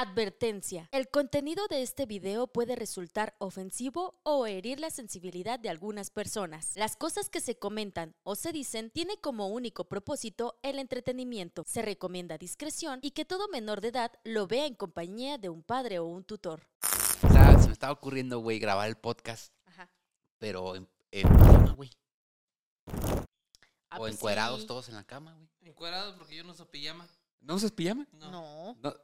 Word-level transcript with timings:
Advertencia. 0.00 0.88
El 0.92 1.10
contenido 1.10 1.68
de 1.68 1.82
este 1.82 2.06
video 2.06 2.46
puede 2.46 2.74
resultar 2.74 3.34
ofensivo 3.36 4.18
o 4.22 4.46
herir 4.46 4.80
la 4.80 4.88
sensibilidad 4.88 5.60
de 5.60 5.68
algunas 5.68 6.08
personas. 6.08 6.74
Las 6.74 6.96
cosas 6.96 7.28
que 7.28 7.42
se 7.42 7.58
comentan 7.58 8.14
o 8.22 8.34
se 8.34 8.50
dicen 8.50 8.88
tiene 8.88 9.18
como 9.20 9.48
único 9.48 9.90
propósito 9.90 10.58
el 10.62 10.78
entretenimiento. 10.78 11.64
Se 11.66 11.82
recomienda 11.82 12.38
discreción 12.38 13.00
y 13.02 13.10
que 13.10 13.26
todo 13.26 13.48
menor 13.48 13.82
de 13.82 13.88
edad 13.88 14.10
lo 14.24 14.46
vea 14.46 14.64
en 14.64 14.74
compañía 14.74 15.36
de 15.36 15.50
un 15.50 15.62
padre 15.62 15.98
o 15.98 16.06
un 16.06 16.24
tutor. 16.24 16.66
O 17.22 17.30
sea, 17.30 17.58
se 17.60 17.66
me 17.66 17.74
estaba 17.74 17.92
ocurriendo, 17.92 18.38
güey, 18.38 18.58
grabar 18.58 18.88
el 18.88 18.96
podcast, 18.96 19.52
Ajá. 19.66 19.90
pero 20.38 20.76
en, 20.76 20.88
en 21.10 21.28
pijama, 21.28 21.72
güey. 21.72 21.90
Ah, 23.90 23.96
o 23.96 23.98
pues 23.98 24.14
encuerados 24.14 24.62
sí. 24.62 24.66
todos 24.66 24.88
en 24.88 24.94
la 24.94 25.04
cama, 25.04 25.34
güey. 25.34 25.50
Encuadrado 25.60 26.16
porque 26.16 26.36
yo 26.36 26.44
no 26.44 26.52
uso 26.52 26.64
pijama. 26.70 27.06
¿No 27.40 27.54
usas 27.54 27.72
pijama? 27.72 28.06
No. 28.12 28.30
No. 28.30 28.76
No. 28.80 28.94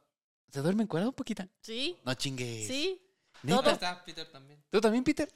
¿Se 0.57 0.63
duerme 0.63 0.81
encuerado, 0.81 1.11
poquita? 1.11 1.47
Sí. 1.61 1.95
No 2.03 2.15
chingues. 2.15 2.65
Sí. 2.65 2.99
¿Neta? 3.43 3.61
todo. 3.61 3.71
Está 3.73 4.03
Peter 4.03 4.27
también. 4.31 4.59
¿Tú 4.71 4.81
también, 4.81 5.03
Peter? 5.03 5.29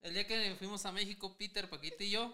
El 0.00 0.14
día 0.14 0.28
que 0.28 0.54
fuimos 0.56 0.86
a 0.86 0.92
México, 0.92 1.36
Peter, 1.36 1.68
Paquita 1.68 2.04
y 2.04 2.10
yo, 2.10 2.32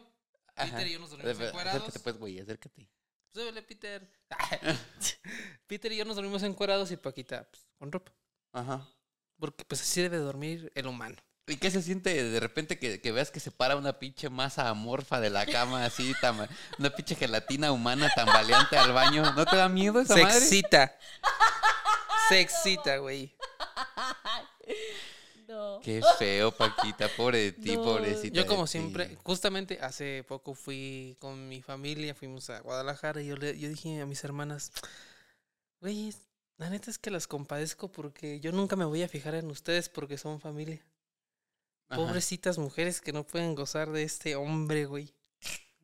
Ajá. 0.54 0.70
Peter 0.72 0.86
y 0.88 0.92
yo 0.92 0.98
nos 0.98 1.08
dormimos 1.08 1.30
Acércate, 1.34 1.48
encuerados. 1.48 1.98
pues, 2.02 2.18
güey, 2.18 2.38
acércate. 2.40 2.90
Súbele, 3.32 3.62
Peter. 3.62 4.06
Peter 5.66 5.92
y 5.92 5.96
yo 5.96 6.04
nos 6.04 6.16
dormimos 6.16 6.42
encuerados 6.42 6.90
y 6.90 6.98
Paquita 6.98 7.48
pues, 7.50 7.64
con 7.78 7.90
ropa. 7.90 8.12
Ajá. 8.52 8.86
Porque 9.38 9.64
pues 9.64 9.80
así 9.80 10.02
debe 10.02 10.18
dormir 10.18 10.70
el 10.74 10.86
humano. 10.86 11.16
¿Y 11.46 11.56
qué 11.56 11.70
se 11.70 11.80
siente 11.80 12.22
de 12.22 12.38
repente 12.40 12.78
que, 12.78 13.00
que 13.00 13.12
veas 13.12 13.30
que 13.30 13.40
se 13.40 13.50
para 13.50 13.76
una 13.76 13.98
pinche 13.98 14.28
masa 14.28 14.68
amorfa 14.68 15.20
de 15.20 15.30
la 15.30 15.46
cama 15.46 15.86
así, 15.86 16.12
tama- 16.20 16.48
una 16.78 16.90
pinche 16.90 17.14
gelatina 17.14 17.72
humana 17.72 18.10
tambaleante 18.14 18.76
al 18.76 18.92
baño? 18.92 19.32
¿No 19.32 19.46
te 19.46 19.56
da 19.56 19.70
miedo 19.70 20.00
esa 20.00 20.14
Se 20.16 20.22
madre? 20.22 20.38
excita. 20.38 20.98
Se 22.28 22.40
excita, 22.40 22.98
güey. 22.98 23.34
No. 25.46 25.78
Qué 25.82 26.00
feo, 26.18 26.50
Paquita, 26.52 27.06
pobre 27.16 27.38
de 27.38 27.52
ti, 27.52 27.76
No. 27.76 27.84
pobrecita. 27.84 28.34
Yo 28.34 28.46
como 28.46 28.64
ti. 28.64 28.70
siempre, 28.72 29.16
justamente 29.22 29.78
hace 29.80 30.24
poco 30.26 30.54
fui 30.54 31.16
con 31.20 31.48
mi 31.48 31.60
familia, 31.60 32.14
fuimos 32.14 32.48
a 32.48 32.60
Guadalajara 32.60 33.20
y 33.20 33.26
yo, 33.26 33.36
le, 33.36 33.56
yo 33.58 33.68
dije 33.68 34.00
a 34.00 34.06
mis 34.06 34.24
hermanas, 34.24 34.72
güey, 35.80 36.14
la 36.56 36.70
neta 36.70 36.90
es 36.90 36.96
que 36.98 37.10
las 37.10 37.26
compadezco 37.26 37.92
porque 37.92 38.40
yo 38.40 38.52
nunca 38.52 38.74
me 38.74 38.86
voy 38.86 39.02
a 39.02 39.08
fijar 39.08 39.34
en 39.34 39.50
ustedes 39.50 39.90
porque 39.90 40.16
son 40.16 40.40
familia. 40.40 40.82
Ajá. 41.88 42.00
Pobrecitas 42.00 42.56
mujeres 42.56 43.02
que 43.02 43.12
no 43.12 43.26
pueden 43.26 43.54
gozar 43.54 43.90
de 43.92 44.02
este 44.02 44.36
hombre, 44.36 44.86
güey. 44.86 45.12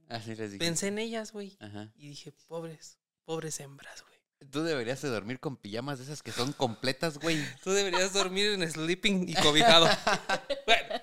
Así 0.08 0.34
les 0.34 0.52
dije. 0.52 0.64
Pensé 0.64 0.88
en 0.88 0.98
ellas, 0.98 1.32
güey. 1.32 1.56
Ajá. 1.60 1.92
Y 1.96 2.08
dije, 2.08 2.32
pobres, 2.48 2.98
pobres 3.26 3.60
hembras, 3.60 4.02
güey. 4.02 4.09
Tú 4.50 4.62
deberías 4.62 5.02
de 5.02 5.08
dormir 5.08 5.38
con 5.38 5.56
pijamas 5.56 5.98
de 5.98 6.04
esas 6.04 6.22
que 6.22 6.32
son 6.32 6.52
completas, 6.52 7.18
güey. 7.18 7.38
Tú 7.62 7.70
deberías 7.72 8.12
dormir 8.12 8.52
en 8.52 8.68
sleeping 8.68 9.28
y 9.28 9.34
cobijado. 9.42 9.86
bueno, 10.66 10.94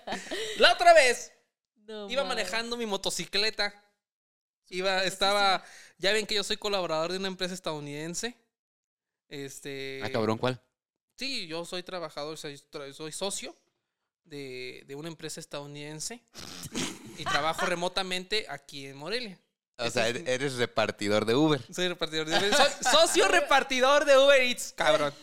la 0.58 0.74
otra 0.74 0.94
vez 0.94 1.32
No 1.76 2.10
iba 2.10 2.24
manejando 2.24 2.78
mi 2.78 2.86
motocicleta. 2.86 3.74
Iba, 4.70 5.04
estaba, 5.04 5.64
ya 5.98 6.12
ven 6.12 6.26
que 6.26 6.36
yo 6.36 6.44
soy 6.44 6.58
colaborador 6.58 7.12
de 7.12 7.20
una 7.20 7.30
empresa 7.30 7.54
estadounidense. 7.54 8.36
Este. 9.30 10.02
Ah, 10.04 10.10
cabrón, 10.12 10.38
¿cuál? 10.38 10.62
Sí, 11.16 11.48
yo 11.48 11.64
soy 11.64 11.84
trabajador, 11.84 12.38
soy, 12.38 12.62
soy 12.94 13.12
socio 13.12 13.56
de, 14.24 14.84
de 14.88 14.96
una 14.96 15.08
empresa 15.08 15.40
estadounidense 15.40 16.22
y 17.18 17.24
trabajo 17.24 17.66
remotamente 17.66 18.46
aquí 18.50 18.88
en 18.88 18.98
Morelia. 18.98 19.40
O 19.78 19.90
sea, 19.90 20.08
es 20.08 20.16
eres, 20.28 20.56
repartidor 20.56 21.26
de 21.26 21.36
Uber. 21.36 21.62
Soy 21.74 21.88
repartidor 21.88 22.28
de 22.28 22.38
Uber. 22.38 22.54
Soy 22.56 22.92
socio 22.92 23.28
repartidor 23.28 24.06
de 24.06 24.18
Uber 24.18 24.42
Eats, 24.42 24.74
cabrón. 24.76 25.14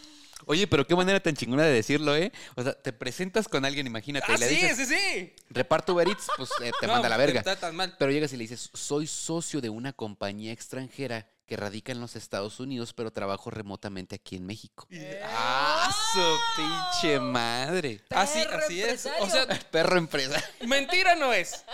Oye, 0.46 0.66
pero 0.66 0.86
qué 0.86 0.94
manera 0.94 1.20
tan 1.20 1.34
chingona 1.34 1.62
de 1.64 1.72
decirlo, 1.72 2.14
¿eh? 2.14 2.30
O 2.55 2.62
sea, 2.62 2.74
te 2.74 2.92
presentas 2.92 3.48
con 3.48 3.64
alguien, 3.64 3.86
imagínate, 3.86 4.27
Ah, 4.28 4.34
y 4.36 4.41
le 4.41 4.48
sí, 4.48 4.55
dices, 4.56 4.88
sí, 4.88 4.94
sí. 4.94 5.33
reparto 5.48 5.94
Uber 5.94 6.06
Eats, 6.06 6.27
pues 6.36 6.50
eh, 6.62 6.70
te 6.80 6.86
No, 6.86 6.92
manda 6.92 7.06
a 7.06 7.11
la 7.11 7.16
pues, 7.16 7.27
verga. 7.27 7.41
Está 7.41 7.56
tan 7.56 7.74
mal. 7.74 7.96
Pero 7.98 8.11
llegas 8.12 8.33
y 8.33 8.36
le 8.36 8.42
dices, 8.42 8.70
soy 8.74 9.06
socio 9.06 9.61
de 9.61 9.70
una 9.70 9.92
compañía 9.92 10.52
extranjera 10.52 11.27
que 11.46 11.56
radica 11.56 11.92
en 11.92 12.00
los 12.00 12.16
Estados 12.16 12.58
Unidos, 12.60 12.92
pero 12.94 13.12
trabajo 13.12 13.50
remotamente 13.50 14.14
aquí 14.16 14.36
en 14.36 14.46
México. 14.46 14.86
¡Ah, 15.24 15.94
su 16.12 16.38
pinche 16.56 17.20
madre! 17.20 18.02
Así, 18.10 18.40
Perro 18.44 18.58
así 18.64 18.82
es. 18.82 19.06
O 19.20 19.28
sea, 19.28 19.46
Perro 19.70 19.98
empresa. 19.98 20.42
mentira 20.66 21.14
no 21.16 21.33
es. 21.33 21.64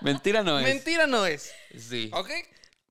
Mentira 0.00 0.42
no 0.42 0.58
es. 0.58 0.64
Mentira 0.64 1.06
no 1.06 1.24
es. 1.26 1.52
Sí. 1.78 2.10
¿Ok? 2.12 2.30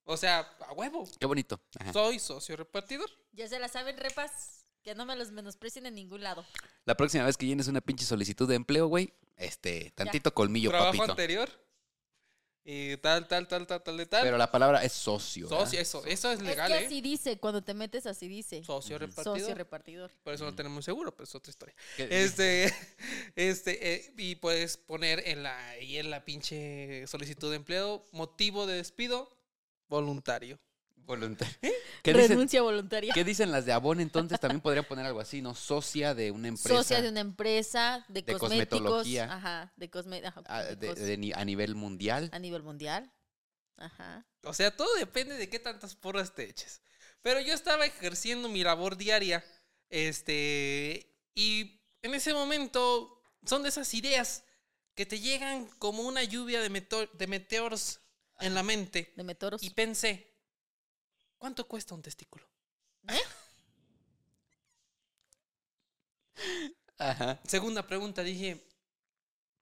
O 0.06 0.18
sea, 0.18 0.40
a 0.68 0.74
huevo. 0.74 1.08
Qué 1.20 1.26
bonito. 1.26 1.62
Ajá. 1.80 1.94
Soy 1.94 2.20
socio 2.20 2.56
repartidor. 2.56 3.10
Ya 3.34 3.48
se 3.48 3.60
la 3.60 3.68
saben, 3.68 3.98
repas. 3.98 4.66
Que 4.84 4.96
no 4.96 5.06
me 5.06 5.16
los 5.16 5.32
menosprecien 5.32 5.86
en 5.86 5.94
ningún 5.94 6.24
lado. 6.24 6.44
La 6.86 6.96
próxima 6.98 7.24
vez 7.26 7.38
que 7.38 7.46
llenes 7.46 7.68
una 7.68 7.82
pinche 7.82 8.04
solicitud 8.04 8.50
de 8.50 8.56
empleo, 8.56 8.88
güey, 8.88 9.14
este, 9.38 9.92
tantito 9.96 10.34
colmillo, 10.34 10.70
Trabajo 10.72 10.94
papito. 10.94 11.12
anterior. 11.12 11.50
Y 12.64 12.96
tal, 12.98 13.28
tal, 13.28 13.48
tal, 13.48 13.66
tal, 13.66 13.82
tal, 13.82 13.98
de 13.98 14.06
tal. 14.06 14.22
Pero 14.24 14.38
la 14.38 14.52
palabra 14.52 14.84
es 14.84 14.92
socio. 14.92 15.50
Socio, 15.50 15.80
eso, 15.80 16.06
eso 16.06 16.32
es 16.32 16.42
legal, 16.42 16.72
es 16.72 16.78
que 16.78 16.84
¿eh? 16.84 16.88
así 16.88 17.02
dice, 17.02 17.40
cuando 17.40 17.64
te 17.64 17.74
metes 17.74 18.06
así 18.06 18.28
dice. 18.28 18.64
Socio 18.64 19.00
repartidor. 19.00 19.40
Socio 19.40 19.56
repartidor. 19.56 20.12
Por 20.24 20.34
eso 20.36 20.46
no 20.46 20.54
tenemos 20.54 20.86
seguro, 20.86 21.12
pero 21.12 21.24
es 21.24 21.34
otra 21.34 21.50
historia. 21.50 21.76
¿Qué- 21.98 22.08
Este, 22.24 22.72
este, 23.36 23.94
eh, 23.94 24.14
y 24.16 24.36
puedes 24.36 24.78
poner 24.78 25.28
en 25.28 25.42
la, 25.42 25.70
ahí 25.70 25.98
en 25.98 26.12
la 26.12 26.24
pinche 26.24 27.08
solicitud 27.08 27.50
de 27.50 27.56
empleo, 27.56 28.06
motivo 28.12 28.68
de 28.68 28.76
despido, 28.76 29.28
voluntario. 29.88 30.60
Voluntario. 31.06 31.56
¿Qué 32.04 32.14
dicen, 32.14 32.30
Renuncia 32.30 32.62
voluntaria. 32.62 33.14
¿Qué 33.14 33.24
dicen 33.24 33.52
las 33.52 33.66
de 33.66 33.74
Avon 33.74 34.00
entonces? 34.00 34.40
También 34.40 34.62
podrían 34.62 34.86
poner 34.86 35.06
algo 35.06 35.20
así, 35.20 35.42
¿no? 35.42 35.54
Socia 35.56 36.14
de 36.16 36.32
una 36.32 36.48
empresa. 36.48 36.76
Socia 36.78 37.02
de 37.02 37.10
una 37.10 37.20
empresa 37.20 38.06
de, 38.08 38.22
De 38.22 38.34
cosméticos. 38.38 38.80
cosmetología. 38.80 39.34
Ajá, 39.34 39.74
de 39.76 39.90
ajá, 40.26 40.44
a, 40.46 40.64
de- 40.64 40.90
cos- 40.92 40.96
de 40.96 41.18
ni- 41.18 41.34
a 41.34 41.44
nivel 41.46 41.76
mundial. 41.76 42.30
a 42.32 42.40
nivel 42.40 42.64
mundial. 42.64 43.12
Ajá. 43.78 44.26
O 44.44 44.54
sea, 44.54 44.76
todo 44.76 44.94
depende 44.96 45.36
de 45.38 45.50
qué 45.50 45.60
tantas 45.60 45.96
porras 45.96 46.34
te 46.34 46.50
eches. 46.50 46.82
Pero 47.22 47.40
yo 47.40 47.54
estaba 47.54 47.86
ejerciendo 47.86 48.50
mi 48.50 48.64
labor 48.64 48.98
diaria, 48.98 49.44
este, 49.90 51.16
y 51.36 51.82
en 52.02 52.14
ese 52.16 52.34
momento 52.34 53.22
son 53.46 53.64
de 53.64 53.70
esas 53.70 53.94
ideas 53.94 54.44
que 54.96 55.06
te 55.06 55.20
llegan 55.20 55.66
como 55.78 56.04
una 56.04 56.24
lluvia 56.24 56.62
de, 56.62 56.70
meto- 56.70 57.10
de 57.14 57.28
meteoros 57.28 58.00
en 58.40 58.54
la 58.56 58.64
mente. 58.64 59.14
De 59.16 59.24
metoros. 59.24 59.62
Y 59.64 59.70
pensé, 59.72 60.31
¿cuánto 61.42 61.68
cuesta 61.68 61.96
un 61.96 62.04
testículo? 62.04 62.46
Ajá. 66.98 67.40
Segunda 67.46 67.86
pregunta, 67.88 68.22
dije, 68.24 68.64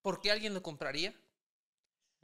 ¿por 0.02 0.20
qué 0.22 0.32
alguien 0.32 0.54
lo 0.54 0.62
compraría? 0.62 1.14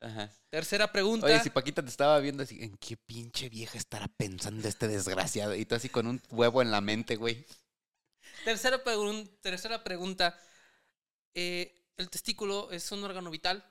Ajá. 0.01 0.29
Tercera 0.49 0.91
pregunta, 0.91 1.25
Oye, 1.25 1.39
si 1.39 1.49
Paquita 1.49 1.81
te 1.81 1.89
estaba 1.89 2.19
viendo 2.19 2.43
así, 2.43 2.61
¿en 2.61 2.77
qué 2.77 2.97
pinche 2.97 3.49
vieja 3.49 3.77
estará 3.77 4.07
pensando 4.07 4.67
este 4.67 4.87
desgraciado? 4.87 5.55
Y 5.55 5.65
tú 5.65 5.75
así 5.75 5.89
con 5.89 6.07
un 6.07 6.21
huevo 6.31 6.61
en 6.61 6.71
la 6.71 6.81
mente, 6.81 7.15
güey. 7.15 7.45
tercera, 8.43 8.77
pregun- 8.83 9.29
tercera 9.41 9.83
pregunta, 9.83 10.37
eh, 11.33 11.73
¿el 11.97 12.09
testículo 12.09 12.71
es 12.71 12.91
un 12.91 13.03
órgano 13.03 13.29
vital? 13.31 13.63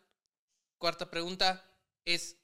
Cuarta 0.79 1.11
pregunta 1.11 1.65
es 2.05 2.37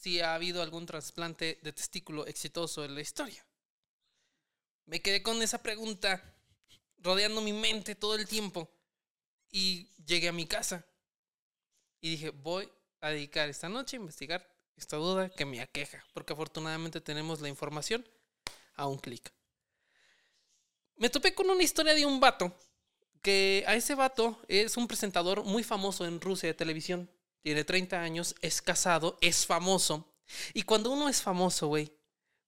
si 0.00 0.20
ha 0.20 0.34
habido 0.34 0.62
algún 0.62 0.86
trasplante 0.86 1.58
de 1.60 1.72
testículo 1.74 2.26
exitoso 2.26 2.84
en 2.84 2.94
la 2.94 3.02
historia. 3.02 3.44
Me 4.86 5.02
quedé 5.02 5.22
con 5.22 5.42
esa 5.42 5.62
pregunta 5.62 6.22
rodeando 6.98 7.42
mi 7.42 7.52
mente 7.52 7.94
todo 7.94 8.14
el 8.14 8.26
tiempo 8.26 8.70
y 9.50 9.90
llegué 10.06 10.28
a 10.28 10.32
mi 10.32 10.46
casa 10.46 10.86
y 12.00 12.12
dije, 12.12 12.30
voy 12.30 12.66
a 13.02 13.10
dedicar 13.10 13.50
esta 13.50 13.68
noche 13.68 13.96
a 13.96 14.00
investigar 14.00 14.50
esta 14.74 14.96
duda 14.96 15.28
que 15.28 15.44
me 15.44 15.60
aqueja, 15.60 16.02
porque 16.14 16.32
afortunadamente 16.32 17.02
tenemos 17.02 17.42
la 17.42 17.50
información 17.50 18.06
a 18.76 18.86
un 18.86 18.96
clic. 18.96 19.30
Me 20.96 21.10
topé 21.10 21.34
con 21.34 21.50
una 21.50 21.62
historia 21.62 21.92
de 21.92 22.06
un 22.06 22.20
vato 22.20 22.56
que 23.20 23.64
a 23.66 23.74
ese 23.74 23.94
vato 23.94 24.40
es 24.48 24.78
un 24.78 24.88
presentador 24.88 25.44
muy 25.44 25.62
famoso 25.62 26.06
en 26.06 26.22
Rusia 26.22 26.48
de 26.48 26.54
televisión. 26.54 27.10
Tiene 27.42 27.64
30 27.64 28.00
años, 28.00 28.34
es 28.42 28.60
casado, 28.62 29.18
es 29.20 29.46
famoso. 29.46 30.12
Y 30.52 30.62
cuando 30.62 30.90
uno 30.90 31.08
es 31.08 31.22
famoso, 31.22 31.68
güey, 31.68 31.92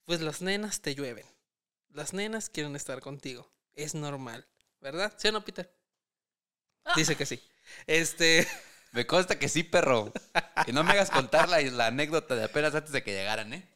pues 0.04 0.20
las 0.20 0.42
nenas 0.42 0.80
te 0.80 0.94
llueven. 0.94 1.26
Las 1.88 2.12
nenas 2.12 2.48
quieren 2.48 2.76
estar 2.76 3.00
contigo. 3.00 3.50
Es 3.74 3.94
normal, 3.94 4.46
¿verdad? 4.80 5.12
¿Sí 5.16 5.28
o 5.28 5.32
no, 5.32 5.44
Peter? 5.44 5.72
Dice 6.96 7.16
que 7.16 7.26
sí. 7.26 7.42
Este, 7.86 8.46
Me 8.92 9.06
consta 9.06 9.38
que 9.38 9.48
sí, 9.48 9.62
perro. 9.62 10.12
Y 10.66 10.72
no 10.72 10.84
me 10.84 10.92
hagas 10.92 11.10
contar 11.10 11.48
la, 11.48 11.60
la 11.62 11.86
anécdota 11.86 12.36
de 12.36 12.44
apenas 12.44 12.74
antes 12.74 12.92
de 12.92 13.02
que 13.02 13.12
llegaran, 13.12 13.52
¿eh? 13.54 13.68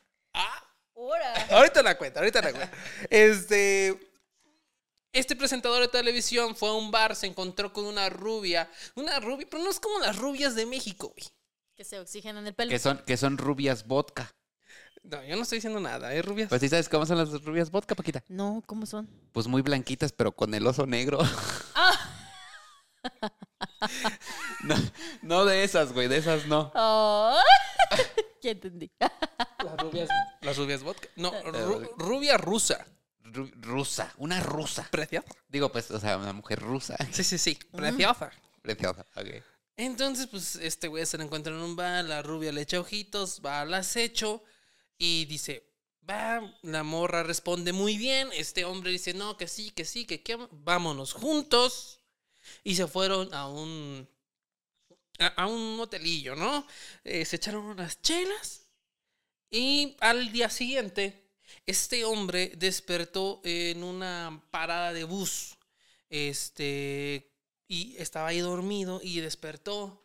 ¡Hora! 0.92 1.32
ahorita 1.50 1.82
la 1.82 1.96
cuenta, 1.96 2.20
ahorita 2.20 2.42
la 2.42 2.52
cuenta. 2.52 2.76
Este, 3.10 4.05
este 5.18 5.34
presentador 5.34 5.80
de 5.80 5.88
televisión 5.88 6.54
fue 6.54 6.68
a 6.68 6.72
un 6.72 6.90
bar, 6.90 7.16
se 7.16 7.26
encontró 7.26 7.72
con 7.72 7.86
una 7.86 8.08
rubia, 8.10 8.70
una 8.94 9.18
rubia, 9.20 9.46
pero 9.50 9.62
no 9.62 9.70
es 9.70 9.80
como 9.80 9.98
las 9.98 10.16
rubias 10.16 10.54
de 10.54 10.66
México, 10.66 11.12
güey. 11.16 11.26
Que 11.74 11.84
se 11.84 11.98
oxigenan 11.98 12.46
el 12.46 12.54
pelo. 12.54 12.70
Que 12.70 12.78
son, 12.78 12.98
que 12.98 13.16
son 13.16 13.38
rubias 13.38 13.86
vodka. 13.86 14.30
No, 15.02 15.22
yo 15.24 15.36
no 15.36 15.42
estoy 15.42 15.58
diciendo 15.58 15.80
nada, 15.80 16.12
¿eh, 16.14 16.22
rubias? 16.22 16.48
Pues 16.48 16.60
sí 16.60 16.68
sabes 16.68 16.88
cómo 16.88 17.06
son 17.06 17.18
las 17.18 17.30
rubias 17.44 17.70
vodka, 17.70 17.94
Paquita. 17.94 18.22
No, 18.28 18.62
¿cómo 18.66 18.86
son? 18.86 19.08
Pues 19.32 19.46
muy 19.46 19.62
blanquitas, 19.62 20.12
pero 20.12 20.32
con 20.32 20.54
el 20.54 20.66
oso 20.66 20.86
negro. 20.86 21.18
no, 24.64 24.74
no 25.22 25.44
de 25.44 25.64
esas, 25.64 25.92
güey, 25.92 26.08
de 26.08 26.18
esas 26.18 26.46
no. 26.46 26.72
Oh. 26.74 27.38
ya 28.42 28.50
entendí. 28.50 28.90
Las 28.98 29.76
rubias, 29.78 30.08
las 30.40 30.56
rubias 30.56 30.82
vodka. 30.82 31.08
No, 31.16 31.32
ru- 31.44 31.90
rubia 31.96 32.36
rusa. 32.36 32.86
Ru- 33.32 33.50
rusa, 33.60 34.12
una 34.18 34.40
rusa. 34.40 34.88
Preciosa. 34.90 35.26
Digo, 35.48 35.70
pues, 35.72 35.90
o 35.90 36.00
sea, 36.00 36.16
una 36.16 36.32
mujer 36.32 36.60
rusa. 36.60 36.96
Sí, 37.12 37.24
sí, 37.24 37.38
sí. 37.38 37.58
Preciosa. 37.72 38.30
Preciosa, 38.62 39.04
ok. 39.16 39.26
Entonces, 39.76 40.26
pues, 40.28 40.56
este 40.56 40.88
güey 40.88 41.04
se 41.06 41.18
lo 41.18 41.24
encuentra 41.24 41.52
en 41.54 41.60
un 41.60 41.76
bar, 41.76 42.04
la 42.04 42.22
rubia 42.22 42.52
le 42.52 42.62
echa 42.62 42.80
ojitos, 42.80 43.40
va 43.44 43.60
al 43.62 43.74
acecho 43.74 44.42
y 44.96 45.26
dice, 45.26 45.68
va, 46.08 46.40
la 46.62 46.82
morra 46.82 47.22
responde 47.22 47.72
muy 47.72 47.98
bien, 47.98 48.30
este 48.32 48.64
hombre 48.64 48.90
dice, 48.90 49.12
no, 49.12 49.36
que 49.36 49.48
sí, 49.48 49.70
que 49.72 49.84
sí, 49.84 50.06
que 50.06 50.22
qué, 50.22 50.38
vámonos 50.50 51.12
juntos. 51.12 52.00
Y 52.64 52.76
se 52.76 52.86
fueron 52.86 53.32
a 53.34 53.48
un, 53.48 54.08
a, 55.18 55.26
a 55.26 55.46
un 55.46 55.78
hotelillo, 55.80 56.36
¿no? 56.36 56.66
Eh, 57.04 57.24
se 57.24 57.36
echaron 57.36 57.64
unas 57.64 58.00
chelas 58.02 58.68
y 59.50 59.96
al 60.00 60.32
día 60.32 60.50
siguiente, 60.50 61.25
este 61.66 62.04
hombre 62.04 62.52
despertó 62.56 63.40
en 63.44 63.82
una 63.82 64.42
parada 64.50 64.92
de 64.92 65.04
bus, 65.04 65.58
este, 66.08 67.32
y 67.66 67.96
estaba 67.98 68.28
ahí 68.28 68.40
dormido 68.40 69.00
y 69.02 69.20
despertó. 69.20 70.02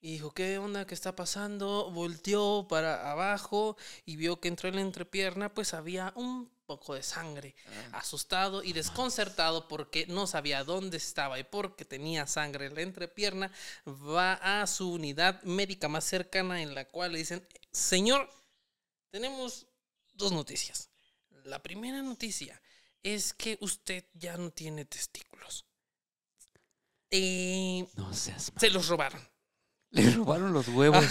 Y 0.00 0.12
dijo, 0.12 0.32
¿qué 0.32 0.58
onda? 0.58 0.86
¿Qué 0.86 0.94
está 0.94 1.16
pasando? 1.16 1.90
Volteó 1.90 2.66
para 2.68 3.10
abajo 3.10 3.76
y 4.04 4.16
vio 4.16 4.38
que 4.38 4.48
entre 4.48 4.70
la 4.70 4.82
entrepierna 4.82 5.54
pues 5.54 5.72
había 5.72 6.12
un 6.14 6.50
poco 6.66 6.94
de 6.94 7.02
sangre. 7.02 7.54
Asustado 7.92 8.62
y 8.62 8.74
desconcertado 8.74 9.66
porque 9.66 10.06
no 10.06 10.26
sabía 10.26 10.62
dónde 10.62 10.98
estaba 10.98 11.38
y 11.38 11.44
porque 11.44 11.86
tenía 11.86 12.26
sangre 12.26 12.66
en 12.66 12.74
la 12.74 12.82
entrepierna, 12.82 13.50
va 13.86 14.34
a 14.34 14.66
su 14.66 14.92
unidad 14.92 15.42
médica 15.42 15.88
más 15.88 16.04
cercana 16.04 16.60
en 16.60 16.74
la 16.74 16.84
cual 16.86 17.12
le 17.12 17.18
dicen, 17.18 17.46
señor, 17.72 18.28
tenemos 19.10 19.66
dos 20.14 20.32
noticias. 20.32 20.90
La 21.44 21.62
primera 21.62 22.02
noticia 22.02 22.60
es 23.02 23.34
que 23.34 23.58
usted 23.60 24.04
ya 24.14 24.36
no 24.36 24.50
tiene 24.50 24.84
testículos. 24.84 25.66
Eh, 27.10 27.86
No 27.96 28.12
seas 28.14 28.50
mal. 28.52 28.60
se 28.60 28.70
los 28.70 28.88
robaron. 28.88 29.20
Le 29.90 30.10
robaron 30.10 30.52
los 30.52 30.68
huevos. 30.68 31.04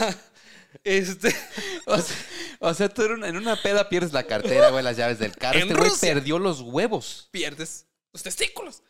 Este, 0.83 1.33
O 1.85 1.97
sea, 2.01 2.15
o 2.59 2.73
sea, 2.73 2.89
tú 2.89 3.03
en 3.03 3.11
una, 3.13 3.27
en 3.27 3.37
una 3.37 3.61
peda 3.61 3.87
pierdes 3.89 4.11
la 4.11 4.23
cartera, 4.25 4.69
güey, 4.71 4.83
las 4.83 4.97
llaves 4.97 5.19
del 5.19 5.35
carro. 5.37 5.59
En 5.59 5.67
Este 5.69 5.79
güey 5.79 5.91
perdió 6.01 6.39
los 6.39 6.61
huevos. 6.61 7.27
pierdes 7.31 7.85
los 8.11 8.23
testículos. 8.23 8.81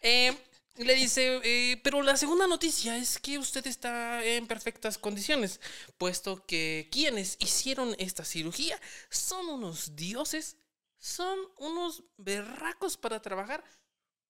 Eh, 0.00 0.36
le 0.76 0.94
dice, 0.94 1.40
eh, 1.44 1.80
pero 1.82 2.02
la 2.02 2.16
segunda 2.16 2.46
noticia 2.46 2.96
es 2.96 3.18
que 3.18 3.38
usted 3.38 3.66
está 3.66 4.24
en 4.24 4.46
perfectas 4.46 4.98
condiciones, 4.98 5.60
puesto 5.98 6.46
que 6.46 6.88
quienes 6.90 7.36
hicieron 7.40 7.94
esta 7.98 8.24
cirugía 8.24 8.80
son 9.10 9.48
unos 9.48 9.94
dioses, 9.96 10.56
son 10.98 11.38
unos 11.58 12.04
berracos 12.16 12.96
para 12.96 13.20
trabajar. 13.20 13.62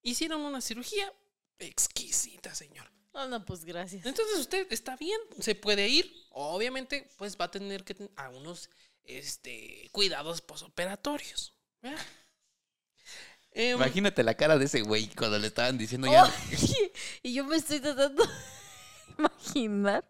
Hicieron 0.03 0.41
una 0.41 0.61
cirugía 0.61 1.13
exquisita, 1.59 2.55
señor. 2.55 2.91
No, 3.15 3.29
no, 3.29 3.45
pues 3.45 3.65
gracias. 3.65 4.07
Entonces 4.07 4.39
usted 4.39 4.67
está 4.71 4.97
bien, 4.97 5.21
se 5.39 5.55
puede 5.55 5.89
ir. 5.89 6.13
Obviamente, 6.31 7.09
pues 7.19 7.37
va 7.37 7.45
a 7.45 7.51
tener 7.51 7.85
que 7.85 7.95
tener 7.95 8.11
algunos 8.17 8.71
este, 9.05 9.89
cuidados 9.93 10.41
posoperatorios. 10.41 11.55
¿verdad? 11.83 12.01
Em, 13.55 13.77
Imagínate 13.77 14.23
la 14.23 14.35
cara 14.35 14.57
de 14.59 14.65
ese 14.65 14.83
güey 14.83 15.09
cuando 15.15 15.39
le 15.39 15.47
estaban 15.49 15.77
diciendo 15.77 16.11
ya. 16.11 16.25
Oye, 16.25 16.93
y 17.23 17.35
yo 17.35 17.45
me 17.45 17.57
estoy 17.57 17.81
tratando 17.81 18.25
de 18.25 18.31
imaginar. 19.19 20.05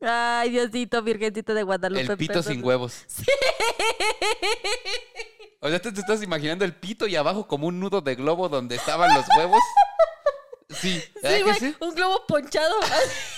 Ay, 0.00 0.50
Diosito, 0.50 1.00
Virgencita 1.02 1.54
de 1.54 1.62
Guadalupe. 1.62 2.00
el 2.02 2.16
pito 2.16 2.42
sin 2.42 2.62
huevos. 2.64 3.04
O 5.64 5.68
sea, 5.68 5.80
te, 5.80 5.92
te 5.92 6.00
estás 6.00 6.20
imaginando 6.24 6.64
el 6.64 6.74
pito 6.74 7.06
y 7.06 7.14
abajo 7.14 7.46
como 7.46 7.68
un 7.68 7.78
nudo 7.78 8.00
de 8.00 8.16
globo 8.16 8.48
donde 8.48 8.74
estaban 8.74 9.14
los 9.14 9.24
huevos. 9.36 9.60
Sí, 10.70 11.00
¿verdad 11.22 11.36
Sí, 11.36 11.42
güey, 11.42 11.54
sí? 11.60 11.76
un 11.78 11.94
globo 11.94 12.26
ponchado. 12.26 12.74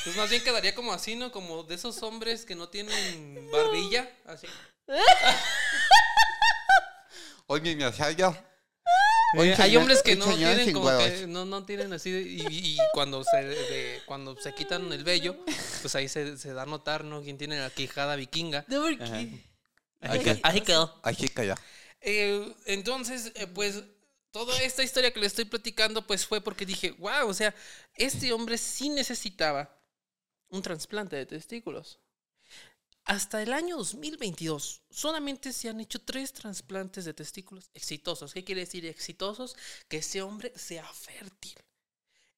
Pues 0.04 0.16
más 0.16 0.30
bien 0.30 0.42
quedaría 0.42 0.74
como 0.74 0.94
así, 0.94 1.16
¿no? 1.16 1.30
Como 1.30 1.64
de 1.64 1.74
esos 1.74 2.02
hombres 2.02 2.46
que 2.46 2.54
no 2.54 2.70
tienen 2.70 3.50
barbilla. 3.52 4.10
Así. 4.24 4.46
Oye, 7.46 7.76
mi 7.76 7.84
yo. 8.16 8.34
Hay 9.58 9.76
hombres 9.76 10.02
que 10.02 10.16
no 10.16 10.24
tienen 10.36 10.72
como 10.72 10.86
que 10.98 11.26
no, 11.26 11.44
no 11.44 11.64
tienen 11.64 11.92
así 11.92 12.10
de- 12.10 12.22
y, 12.22 12.40
y 12.48 12.78
cuando 12.92 13.22
se 13.24 13.36
de- 13.44 14.00
cuando 14.06 14.36
se 14.40 14.54
quitan 14.54 14.92
el 14.92 15.04
vello, 15.04 15.36
pues 15.82 15.94
ahí 15.94 16.08
se, 16.08 16.36
se 16.38 16.52
da 16.52 16.62
a 16.62 16.66
notar, 16.66 17.04
¿no? 17.04 17.22
Quién 17.22 17.38
tiene 17.38 17.58
la 17.58 17.70
quijada 17.70 18.16
vikinga. 18.16 18.64
No, 18.68 18.82
porque- 18.82 19.02
Ajá. 19.04 19.16
Ahí, 20.00 20.18
Ok. 20.18 20.40
ahí 20.42 20.60
quedó. 20.60 21.00
Eh, 22.02 22.54
entonces, 22.66 23.32
eh, 23.34 23.46
pues, 23.46 23.82
toda 24.30 24.60
esta 24.60 24.82
historia 24.82 25.12
que 25.12 25.20
le 25.20 25.26
estoy 25.26 25.46
platicando, 25.46 26.06
pues 26.06 26.26
fue 26.26 26.40
porque 26.42 26.66
dije, 26.66 26.90
wow, 26.98 27.26
o 27.28 27.32
sea, 27.34 27.54
este 27.94 28.32
hombre 28.32 28.58
sí 28.58 28.90
necesitaba 28.90 29.74
un 30.50 30.60
trasplante 30.60 31.16
de 31.16 31.24
testículos. 31.24 31.98
Hasta 33.06 33.42
el 33.42 33.52
año 33.52 33.76
2022, 33.76 34.82
solamente 34.90 35.52
se 35.52 35.68
han 35.68 35.78
hecho 35.80 36.00
tres 36.00 36.32
trasplantes 36.32 37.04
de 37.04 37.12
testículos 37.12 37.70
exitosos. 37.74 38.32
¿Qué 38.32 38.44
quiere 38.44 38.62
decir 38.62 38.86
exitosos? 38.86 39.56
Que 39.88 39.98
ese 39.98 40.22
hombre 40.22 40.52
sea 40.56 40.86
fértil. 40.92 41.54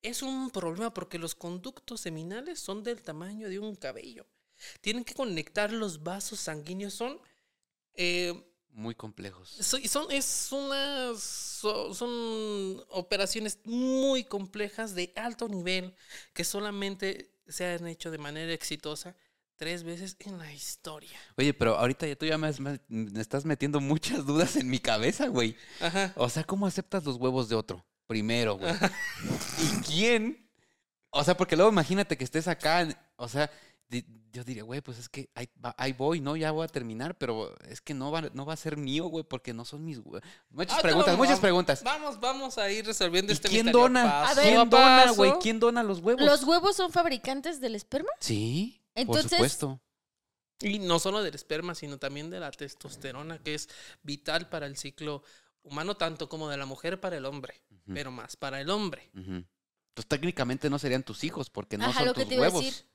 Es 0.02 0.22
un 0.22 0.50
problema 0.50 0.92
porque 0.94 1.18
los 1.18 1.34
conductos 1.34 2.00
seminales 2.02 2.60
son 2.60 2.82
del 2.84 3.02
tamaño 3.02 3.48
de 3.48 3.58
un 3.60 3.76
cabello. 3.76 4.26
Tienen 4.80 5.04
que 5.04 5.14
conectar 5.14 5.72
los 5.72 6.02
vasos 6.02 6.40
sanguíneos. 6.40 6.94
Son 6.94 7.20
eh, 7.94 8.34
Muy 8.70 8.94
complejos. 8.94 9.48
Son, 9.60 10.10
es 10.10 10.52
unas, 10.52 11.20
so- 11.22 11.94
son 11.94 12.84
operaciones 12.90 13.58
muy 13.64 14.24
complejas 14.24 14.94
de 14.94 15.12
alto 15.16 15.48
nivel 15.48 15.94
que 16.34 16.44
solamente 16.44 17.32
se 17.48 17.64
han 17.66 17.86
hecho 17.86 18.10
de 18.10 18.18
manera 18.18 18.52
exitosa 18.52 19.16
tres 19.56 19.82
veces 19.84 20.16
en 20.20 20.38
la 20.38 20.52
historia. 20.52 21.18
Oye, 21.36 21.52
pero 21.54 21.76
ahorita 21.76 22.06
ya 22.06 22.16
tú 22.16 22.26
ya 22.26 22.38
me, 22.38 22.48
has- 22.48 22.60
me- 22.60 22.80
estás 23.20 23.44
metiendo 23.44 23.80
muchas 23.80 24.24
dudas 24.26 24.56
en 24.56 24.68
mi 24.68 24.78
cabeza, 24.78 25.28
güey. 25.28 25.56
Ajá. 25.80 26.12
O 26.16 26.28
sea, 26.28 26.44
¿cómo 26.44 26.66
aceptas 26.66 27.04
los 27.04 27.16
huevos 27.16 27.48
de 27.48 27.56
otro? 27.56 27.84
Primero, 28.06 28.56
güey. 28.58 28.72
¿Y 29.58 29.80
quién? 29.82 30.48
O 31.10 31.24
sea, 31.24 31.36
porque 31.36 31.56
luego 31.56 31.70
imagínate 31.72 32.16
que 32.16 32.24
estés 32.24 32.46
acá, 32.48 32.86
o 33.16 33.28
sea, 33.28 33.50
yo 34.32 34.44
diría, 34.44 34.64
güey, 34.64 34.82
pues 34.82 34.98
es 34.98 35.08
que 35.08 35.30
ahí, 35.78 35.92
voy, 35.94 36.20
¿no? 36.20 36.36
Ya 36.36 36.50
voy 36.50 36.64
a 36.64 36.68
terminar, 36.68 37.16
pero 37.16 37.54
es 37.68 37.80
que 37.80 37.94
no 37.94 38.10
va, 38.10 38.20
no 38.34 38.44
va 38.44 38.52
a 38.52 38.56
ser 38.56 38.76
mío, 38.76 39.06
güey, 39.06 39.24
porque 39.24 39.54
no 39.54 39.64
son 39.64 39.82
mis 39.84 39.96
huevos. 39.98 40.20
Muchas 40.50 40.78
Ah, 40.78 40.82
preguntas, 40.82 41.14
vamos- 41.14 41.26
muchas 41.26 41.40
preguntas. 41.40 41.82
Vamos, 41.82 42.20
vamos 42.20 42.58
a 42.58 42.70
ir 42.70 42.84
resolviendo 42.84 43.32
¿Y 43.32 43.34
este 43.34 43.48
quién 43.48 43.64
misterio 43.66 43.80
dona? 43.84 44.02
paso 44.04 44.36
ver. 44.42 44.54
¿Quién 44.54 44.68
dona, 44.70 45.10
güey? 45.12 45.32
¿Quién 45.40 45.58
dona 45.60 45.82
los 45.82 46.00
huevos? 46.00 46.20
¿Los 46.22 46.44
huevos 46.44 46.76
son 46.76 46.92
fabricantes 46.92 47.60
del 47.60 47.74
esperma? 47.76 48.10
Sí, 48.20 48.82
Entonces- 48.96 49.24
por 49.24 49.30
supuesto. 49.48 49.80
Y 50.60 50.78
no 50.78 50.98
solo 50.98 51.22
del 51.22 51.34
esperma, 51.34 51.74
sino 51.74 51.98
también 51.98 52.30
de 52.30 52.40
la 52.40 52.50
testosterona, 52.50 53.38
que 53.42 53.54
es 53.54 53.68
vital 54.02 54.48
para 54.48 54.66
el 54.66 54.76
ciclo 54.76 55.22
humano, 55.62 55.96
tanto 55.96 56.28
como 56.30 56.48
de 56.48 56.56
la 56.56 56.64
mujer 56.64 56.98
para 57.00 57.16
el 57.18 57.26
hombre, 57.26 57.62
pero 57.92 58.10
más 58.10 58.36
para 58.36 58.60
el 58.60 58.70
hombre. 58.70 59.10
Pues 59.92 60.06
técnicamente 60.06 60.70
no 60.70 60.78
serían 60.78 61.02
tus 61.02 61.24
hijos 61.24 61.50
porque 61.50 61.76
no 61.76 61.84
Ajá, 61.86 61.98
son 62.00 62.08
lo 62.08 62.14
que 62.14 62.20
tus 62.22 62.28
te 62.30 62.34
iba 62.36 62.46
a 62.46 62.48
huevos. 62.48 62.64
decir. 62.64 62.86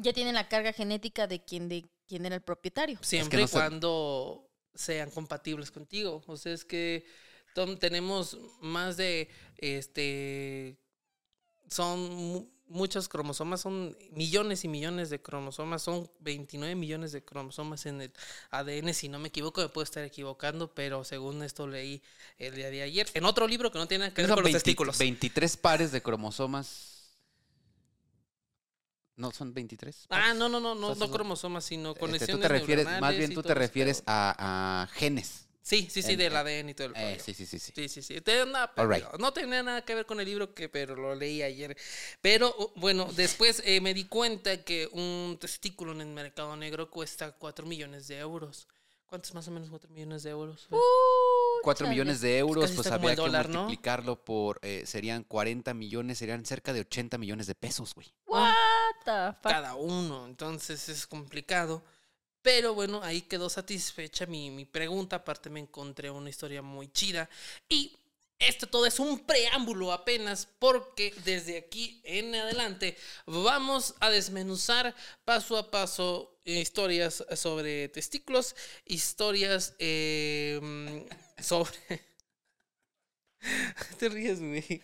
Ya 0.00 0.12
tienen 0.12 0.34
la 0.34 0.48
carga 0.48 0.72
genética 0.72 1.26
de 1.26 1.44
quien, 1.44 1.68
de 1.68 1.86
quien 2.06 2.24
era 2.24 2.36
el 2.36 2.42
propietario. 2.42 2.98
Siempre 3.02 3.38
no 3.38 3.44
y 3.44 3.48
se- 3.48 3.52
cuando 3.52 4.48
sean 4.74 5.10
compatibles 5.10 5.70
contigo. 5.72 6.22
O 6.26 6.36
sea, 6.36 6.52
es 6.52 6.64
que 6.64 7.04
Tom, 7.54 7.78
tenemos 7.78 8.38
más 8.60 8.96
de, 8.96 9.28
este, 9.58 10.78
son 11.68 12.48
muchos 12.66 13.08
cromosomas, 13.08 13.60
son 13.60 13.96
millones 14.12 14.64
y 14.64 14.68
millones 14.68 15.10
de 15.10 15.20
cromosomas, 15.20 15.82
son 15.82 16.10
29 16.20 16.74
millones 16.74 17.12
de 17.12 17.24
cromosomas 17.24 17.86
en 17.86 18.00
el 18.00 18.12
ADN, 18.50 18.94
si 18.94 19.08
no 19.08 19.18
me 19.18 19.28
equivoco, 19.28 19.60
me 19.60 19.68
puedo 19.68 19.84
estar 19.84 20.04
equivocando, 20.04 20.72
pero 20.74 21.04
según 21.04 21.42
esto 21.42 21.66
leí 21.66 22.02
el 22.38 22.54
día 22.54 22.70
de 22.70 22.82
ayer, 22.82 23.08
en 23.14 23.24
otro 23.24 23.46
libro 23.46 23.70
que 23.70 23.78
no 23.78 23.86
tiene 23.86 24.04
nada 24.04 24.14
que 24.14 24.22
ver 24.22 24.30
con 24.30 24.36
los 24.36 24.44
20 24.44 24.58
testículos. 24.58 24.98
23 24.98 25.56
pares 25.56 25.92
de 25.92 26.02
cromosomas. 26.02 26.90
¿No 29.16 29.30
son 29.30 29.54
23? 29.54 30.06
Ah, 30.10 30.34
no, 30.34 30.48
no, 30.48 30.58
no, 30.58 30.74
no, 30.74 30.94
no 30.94 31.10
cromosomas, 31.10 31.64
sino 31.64 31.90
Este, 31.90 32.00
conexiones 32.00 32.36
tú 32.36 32.42
te 32.42 32.48
refieres, 32.48 32.86
más 33.00 33.16
bien 33.16 33.32
tú 33.32 33.42
te 33.42 33.54
refieres 33.54 34.02
a 34.06 34.88
genes. 34.92 35.46
Sí, 35.64 35.88
sí, 35.90 36.02
sí, 36.02 36.12
En- 36.12 36.18
del 36.18 36.36
ADN 36.36 36.68
y 36.68 36.74
todo 36.74 36.88
el 36.88 36.92
Eh, 36.94 37.12
rollo. 37.12 37.24
sí, 37.24 37.32
sí, 37.32 37.46
sí, 37.46 37.58
sí. 37.58 37.72
Sí, 37.74 38.02
sí, 38.02 38.22
no, 38.46 38.86
right. 38.86 39.04
tenía 39.32 39.62
nada 39.62 39.82
que 39.82 39.94
ver 39.94 40.04
con 40.04 40.20
el 40.20 40.26
libro, 40.26 40.52
que, 40.54 40.68
pero 40.68 40.94
lo 40.94 41.14
leí 41.14 41.40
ayer. 41.42 41.74
Pero 42.20 42.54
bueno, 42.76 43.08
después 43.16 43.62
eh, 43.64 43.80
me 43.80 43.94
di 43.94 44.04
cuenta 44.04 44.62
que 44.62 44.90
un 44.92 45.38
testículo 45.40 45.92
en 45.92 46.02
el 46.02 46.08
mercado 46.08 46.54
negro 46.54 46.90
cuesta 46.90 47.32
4 47.32 47.64
millones 47.64 48.08
de 48.08 48.18
euros. 48.18 48.68
¿Cuánto 49.06 49.26
es 49.28 49.34
más 49.34 49.48
o 49.48 49.52
menos 49.52 49.70
4 49.70 49.88
millones 49.88 50.22
de 50.24 50.30
euros? 50.30 50.66
Uh, 50.70 50.76
4 51.62 51.84
chale. 51.86 51.90
millones 51.94 52.20
de 52.20 52.36
euros, 52.36 52.64
Casi 52.64 52.74
pues 52.74 52.86
habría 52.88 53.14
dólar, 53.14 53.46
que 53.46 53.52
¿no? 53.52 53.62
multiplicarlo 53.62 54.22
por, 54.22 54.58
eh, 54.60 54.82
serían 54.84 55.24
40 55.24 55.72
millones, 55.72 56.18
serían 56.18 56.44
cerca 56.44 56.74
de 56.74 56.80
80 56.80 57.16
millones 57.16 57.46
de 57.46 57.54
pesos, 57.54 57.94
güey. 57.94 58.12
What 58.26 58.52
the 59.06 59.32
fuck? 59.40 59.50
cada 59.50 59.76
uno. 59.76 60.26
Entonces 60.26 60.90
es 60.90 61.06
complicado. 61.06 61.82
Pero 62.44 62.74
bueno, 62.74 63.00
ahí 63.02 63.22
quedó 63.22 63.48
satisfecha 63.48 64.26
mi, 64.26 64.50
mi 64.50 64.66
pregunta. 64.66 65.16
Aparte 65.16 65.48
me 65.48 65.60
encontré 65.60 66.10
una 66.10 66.28
historia 66.28 66.60
muy 66.60 66.92
chida. 66.92 67.26
Y 67.70 67.96
esto 68.38 68.66
todo 68.66 68.84
es 68.84 68.98
un 68.98 69.20
preámbulo 69.20 69.92
apenas 69.92 70.46
porque 70.58 71.14
desde 71.24 71.56
aquí 71.56 72.02
en 72.04 72.34
adelante 72.34 72.98
vamos 73.24 73.94
a 73.98 74.10
desmenuzar 74.10 74.94
paso 75.24 75.56
a 75.56 75.70
paso 75.70 76.38
historias 76.44 77.24
sobre 77.34 77.88
testículos, 77.88 78.54
historias 78.84 79.74
mm, 79.80 80.98
sobre... 81.42 81.78
Te 83.98 84.10
ríes, 84.10 84.40
güey. 84.40 84.82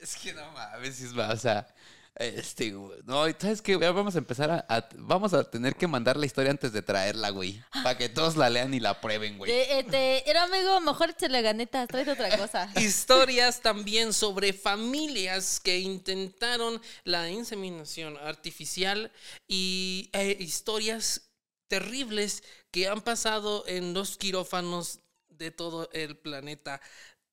Es 0.00 0.16
que 0.16 0.32
no 0.32 0.50
mames, 0.52 1.02
es 1.02 1.12
más, 1.12 1.34
o 1.34 1.36
sea, 1.36 1.74
este, 2.16 2.70
güey, 2.72 3.00
no, 3.04 3.24
¿sabes 3.38 3.60
qué? 3.60 3.78
Ya 3.80 3.90
Vamos 3.92 4.14
a 4.14 4.18
empezar 4.18 4.50
a, 4.50 4.64
a- 4.68 4.88
vamos 4.96 5.34
a 5.34 5.48
tener 5.50 5.74
que 5.76 5.86
mandar 5.86 6.16
la 6.16 6.26
historia 6.26 6.50
antes 6.50 6.72
de 6.72 6.80
traerla, 6.82 7.30
güey, 7.30 7.62
para 7.72 7.98
que 7.98 8.08
todos 8.08 8.36
la 8.36 8.48
lean 8.50 8.72
y 8.74 8.80
la 8.80 9.00
prueben, 9.00 9.36
güey. 9.38 9.50
De- 9.50 9.80
este, 9.80 10.30
era 10.30 10.44
amigo, 10.44 10.80
mejor 10.80 11.10
échale 11.10 11.42
ganitas, 11.42 11.88
tráete 11.88 12.12
otra 12.12 12.36
cosa. 12.38 12.70
Historias 12.80 13.60
también 13.62 14.12
sobre 14.12 14.52
familias 14.52 15.58
que 15.60 15.78
intentaron 15.80 16.80
la 17.04 17.28
inseminación 17.30 18.16
artificial 18.18 19.10
y 19.48 20.10
eh, 20.12 20.36
historias 20.38 21.30
terribles 21.68 22.42
que 22.70 22.86
han 22.88 23.00
pasado 23.00 23.64
en 23.66 23.94
los 23.94 24.16
quirófanos 24.16 25.00
de 25.28 25.50
todo 25.50 25.88
el 25.92 26.16
planeta 26.16 26.80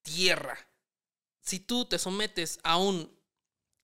Tierra. 0.01 0.57
Si 1.41 1.59
tú 1.59 1.85
te 1.85 1.99
sometes 1.99 2.59
a 2.63 2.77
un, 2.77 3.11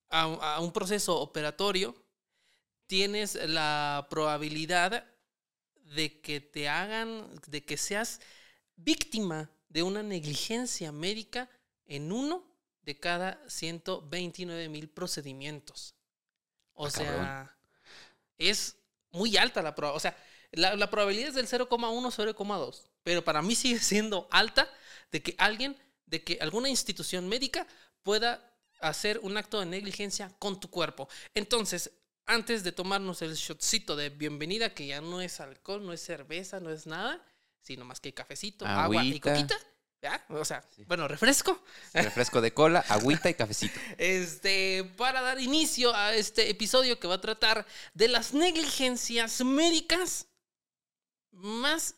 a, 0.09 0.23
a 0.55 0.59
un 0.61 0.71
proceso 0.71 1.19
operatorio, 1.19 1.95
tienes 2.87 3.35
la 3.35 4.07
probabilidad 4.09 5.05
de 5.75 6.21
que 6.21 6.41
te 6.41 6.67
hagan, 6.69 7.29
de 7.47 7.63
que 7.65 7.77
seas 7.77 8.19
víctima 8.75 9.49
de 9.69 9.83
una 9.83 10.03
negligencia 10.03 10.91
médica 10.91 11.49
en 11.85 12.11
uno 12.11 12.45
de 12.81 12.99
cada 12.99 13.41
129 13.49 14.69
mil 14.69 14.89
procedimientos. 14.89 15.95
O 16.73 16.87
Ah, 16.87 16.91
sea, 16.91 17.05
cabrón. 17.05 17.51
es 18.37 18.77
muy 19.11 19.37
alta 19.37 19.61
la 19.61 19.75
probabilidad. 19.75 19.97
O 19.97 19.99
sea, 19.99 20.17
la, 20.51 20.75
la 20.75 20.89
probabilidad 20.89 21.29
es 21.29 21.35
del 21.35 21.47
0,1, 21.47 22.11
0,2. 22.11 22.89
Pero 23.03 23.23
para 23.23 23.41
mí 23.41 23.55
sigue 23.55 23.79
siendo 23.79 24.27
alta 24.31 24.69
de 25.11 25.21
que 25.21 25.35
alguien, 25.37 25.77
de 26.05 26.23
que 26.23 26.37
alguna 26.41 26.69
institución 26.69 27.27
médica 27.27 27.67
pueda 28.03 28.56
hacer 28.79 29.19
un 29.23 29.37
acto 29.37 29.59
de 29.59 29.65
negligencia 29.65 30.33
con 30.39 30.59
tu 30.59 30.69
cuerpo. 30.69 31.07
Entonces, 31.33 31.91
antes 32.25 32.63
de 32.63 32.71
tomarnos 32.71 33.21
el 33.21 33.35
shotcito 33.35 33.95
de 33.95 34.09
bienvenida, 34.09 34.73
que 34.73 34.87
ya 34.87 35.01
no 35.01 35.21
es 35.21 35.39
alcohol, 35.39 35.85
no 35.85 35.93
es 35.93 36.01
cerveza, 36.01 36.59
no 36.59 36.69
es 36.69 36.85
nada, 36.85 37.23
sino 37.61 37.85
más 37.85 37.99
que 37.99 38.13
cafecito, 38.13 38.65
agua 38.65 39.03
y 39.03 39.19
coquita. 39.19 39.57
¿ya? 40.01 40.23
O 40.29 40.45
sea, 40.45 40.63
bueno, 40.85 41.07
refresco. 41.07 41.63
Refresco 41.93 42.41
de 42.41 42.53
cola, 42.53 42.83
agüita 42.87 43.29
y 43.29 43.33
cafecito. 43.33 43.79
Este, 43.97 44.83
para 44.97 45.21
dar 45.21 45.39
inicio 45.39 45.95
a 45.95 46.13
este 46.13 46.49
episodio 46.49 46.99
que 46.99 47.07
va 47.07 47.15
a 47.15 47.21
tratar 47.21 47.65
de 47.93 48.07
las 48.07 48.33
negligencias 48.33 49.43
médicas 49.43 50.27
más 51.31 51.95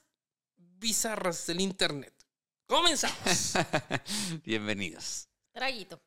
bizarras 0.55 1.45
del 1.47 1.61
internet. 1.61 2.13
Comenzamos. 2.67 3.53
Bienvenidos. 4.43 5.27
Traguito. 5.51 5.99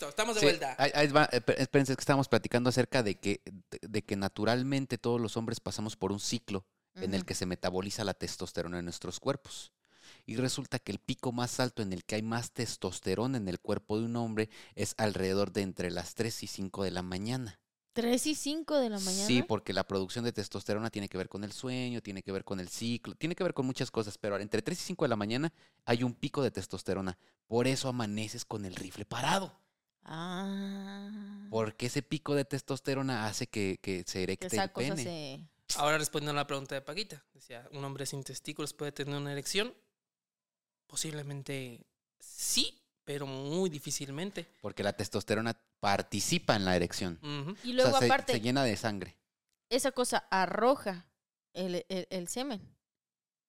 Listo, 0.00 0.08
estamos 0.08 0.34
de 0.34 0.40
Sí, 0.40 0.46
vuelta. 0.46 0.74
ahí- 0.78 0.90
ahí 0.94 1.08
va, 1.08 1.24
Espérense, 1.24 1.92
es 1.92 1.96
que 1.96 2.00
estábamos 2.00 2.26
platicando 2.28 2.70
acerca 2.70 3.02
de 3.02 3.16
que, 3.16 3.42
de, 3.44 3.78
de 3.86 4.02
que 4.02 4.16
naturalmente 4.16 4.96
todos 4.96 5.20
los 5.20 5.36
hombres 5.36 5.60
pasamos 5.60 5.94
por 5.96 6.10
un 6.10 6.20
ciclo 6.20 6.64
en 6.94 7.12
el 7.12 7.26
que 7.26 7.34
se 7.34 7.44
metaboliza 7.44 8.02
la 8.04 8.14
testosterona 8.14 8.78
en 8.78 8.84
nuestros 8.86 9.20
cuerpos. 9.20 9.72
Y 10.24 10.36
resulta 10.36 10.78
que 10.78 10.90
el 10.92 11.00
pico 11.00 11.32
más 11.32 11.60
alto 11.60 11.82
en 11.82 11.92
el 11.92 12.04
que 12.04 12.14
hay 12.14 12.22
más 12.22 12.50
testosterona 12.52 13.36
en 13.36 13.46
el 13.48 13.60
cuerpo 13.60 13.98
de 13.98 14.06
un 14.06 14.16
hombre 14.16 14.48
es 14.74 14.94
alrededor 14.96 15.52
de 15.52 15.62
entre 15.62 15.90
las 15.90 16.14
3 16.14 16.42
y 16.44 16.46
5 16.46 16.82
de 16.82 16.90
la 16.92 17.02
mañana. 17.02 17.60
¿Tres 17.92 18.26
y 18.26 18.36
cinco 18.36 18.78
de 18.78 18.88
la 18.88 19.00
mañana? 19.00 19.26
Sí, 19.26 19.42
porque 19.42 19.72
la 19.72 19.84
producción 19.84 20.24
de 20.24 20.32
testosterona 20.32 20.90
tiene 20.90 21.08
que 21.08 21.18
ver 21.18 21.28
con 21.28 21.42
el 21.42 21.50
sueño, 21.52 22.00
tiene 22.00 22.22
que 22.22 22.30
ver 22.30 22.44
con 22.44 22.60
el 22.60 22.68
ciclo, 22.68 23.16
tiene 23.16 23.34
que 23.34 23.42
ver 23.42 23.52
con 23.52 23.66
muchas 23.66 23.90
cosas, 23.90 24.16
pero 24.16 24.38
entre 24.38 24.62
3 24.62 24.80
y 24.80 24.84
5 24.84 25.04
de 25.04 25.08
la 25.08 25.16
mañana 25.16 25.52
hay 25.84 26.04
un 26.04 26.14
pico 26.14 26.40
de 26.42 26.52
testosterona. 26.52 27.18
Por 27.48 27.66
eso 27.66 27.88
amaneces 27.88 28.44
con 28.44 28.64
el 28.64 28.76
rifle 28.76 29.04
parado. 29.04 29.52
Ah. 30.12 31.46
Porque 31.50 31.86
ese 31.86 32.02
pico 32.02 32.34
de 32.34 32.44
testosterona 32.44 33.26
hace 33.26 33.46
que, 33.46 33.78
que 33.80 34.02
se 34.06 34.18
que 34.18 34.22
erecte 34.24 34.46
esa 34.48 34.64
el 34.64 34.72
cosa 34.72 34.88
pene. 34.96 35.02
se... 35.04 35.78
Ahora 35.78 35.98
respondiendo 35.98 36.32
a 36.32 36.42
la 36.42 36.46
pregunta 36.48 36.74
de 36.74 36.80
Paquita. 36.82 37.24
Decía, 37.32 37.68
¿un 37.72 37.84
hombre 37.84 38.04
sin 38.04 38.24
testículos 38.24 38.72
puede 38.74 38.90
tener 38.92 39.14
una 39.16 39.30
erección? 39.32 39.72
Posiblemente 40.88 41.86
sí, 42.18 42.82
pero 43.04 43.26
muy 43.26 43.70
difícilmente. 43.70 44.48
Porque 44.60 44.82
la 44.82 44.92
testosterona 44.92 45.56
participa 45.78 46.56
en 46.56 46.64
la 46.64 46.74
erección. 46.74 47.18
Ujú. 47.22 47.56
Y 47.62 47.70
O 47.72 47.74
luego 47.76 47.90
sea, 47.92 47.98
se- 48.00 48.04
aparte, 48.06 48.32
se, 48.34 48.40
llena 48.40 48.64
de 48.64 48.76
sangre. 48.76 49.16
esa 49.68 49.92
cosa 49.92 50.26
arroja 50.30 51.06
el, 51.52 51.84
el- 51.88 52.08
el 52.10 52.26
semen. 52.28 52.60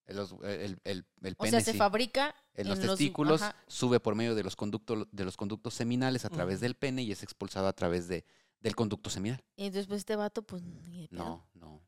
Los- 0.08 0.36
el, 0.44 0.80
el- 0.84 1.06
el 1.24 1.34
O 1.38 1.44
pene, 1.44 1.52
sea, 1.52 1.62
se 1.62 1.72
sí. 1.74 1.78
fabrica 1.78 2.36
en 2.54 2.68
los 2.68 2.80
en 2.80 2.88
los- 2.88 2.98
testículos, 2.98 3.42
ajá. 3.42 3.56
sube 3.68 4.00
por 4.00 4.16
medio 4.16 4.36
de 4.36 4.44
los, 4.44 4.56
conductos, 4.56 5.08
de 5.12 5.24
los 5.26 5.38
conductos 5.38 5.74
seminales 5.74 6.26
a 6.26 6.30
través 6.30 6.56
Ujú. 6.58 6.64
del 6.64 6.76
pene 6.76 7.04
y 7.04 7.12
es 7.12 7.24
expulsado 7.24 7.68
a 7.68 7.74
través 7.74 8.08
de, 8.08 8.26
del 8.60 8.76
conducto 8.76 9.10
seminal. 9.10 9.42
Y 9.56 9.70
después 9.70 10.00
este 10.00 10.16
vato, 10.16 10.44
pues, 10.44 10.64
pedo. 10.64 11.08
No, 11.12 11.48
no. 11.54 11.82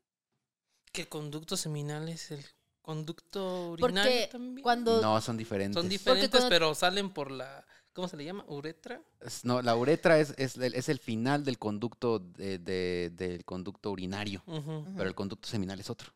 Que 0.91 1.01
el 1.01 1.10
conducto 1.10 1.58
seminal 1.58 2.08
es 2.08 2.32
el 2.32 2.46
conducto 2.82 3.70
Porque 3.79 3.84
urinario 3.86 4.29
también. 4.29 4.63
Cuando... 4.63 5.01
No, 5.01 5.20
son 5.22 5.38
diferentes. 5.38 5.79
Son 5.82 5.89
diferentes, 5.89 6.29
cuando- 6.29 6.50
pero 6.50 6.75
salen 6.75 7.10
por 7.10 7.32
la. 7.32 7.65
¿Cómo 7.93 8.08
se 8.08 8.17
le 8.17 8.25
llama? 8.25 8.43
¿Uretra? 8.48 9.01
No, 9.43 9.62
la 9.62 9.75
uretra 9.75 10.17
es, 10.20 10.34
es, 10.38 10.58
el- 10.58 10.74
es 10.74 10.89
el 10.89 10.98
final 11.00 11.43
del 11.46 11.60
conducto, 11.60 12.20
de- 12.20 12.58
de- 12.58 13.12
del 13.13 13.46
conducto 13.46 13.91
urinario, 13.91 14.43
pero 14.96 15.08
el 15.08 15.13
conducto 15.15 15.48
seminal 15.48 15.79
es 15.79 15.89
otro. 15.91 16.12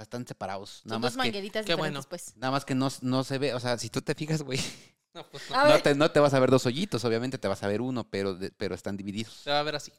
Sea, 0.00 0.04
están 0.04 0.26
separados. 0.26 0.80
Nada 0.84 0.94
Son 0.96 1.02
más 1.02 1.12
dos 1.12 1.22
que, 1.22 1.28
mangueritas 1.28 1.66
qué 1.66 1.72
diferentes, 1.72 1.92
bueno. 2.06 2.08
pues. 2.08 2.36
nada 2.36 2.50
más 2.52 2.64
que 2.64 2.74
no, 2.74 2.88
no 3.02 3.22
se 3.24 3.38
ve. 3.38 3.54
O 3.54 3.60
sea, 3.60 3.76
si 3.78 3.90
tú 3.90 4.00
te 4.02 4.14
fijas, 4.14 4.42
güey, 4.42 4.58
No, 5.14 5.26
pues 5.30 5.42
no. 5.50 5.56
A 5.56 5.64
no 5.64 5.70
ver, 5.72 5.82
te, 5.82 5.94
no 5.94 6.10
te 6.10 6.20
vas 6.20 6.34
a 6.34 6.38
ver 6.40 6.50
dos 6.50 6.66
hoyitos, 6.66 7.04
obviamente 7.04 7.36
te 7.38 7.48
vas 7.48 7.62
a 7.62 7.66
ver 7.68 7.80
uno, 7.80 8.08
pero, 8.08 8.34
de- 8.34 8.50
pero 8.52 8.74
están 8.74 8.96
divididos. 8.96 9.34
Se 9.44 9.50
va 9.50 9.58
a 9.60 9.62
ver 9.64 9.74
así. 9.76 9.92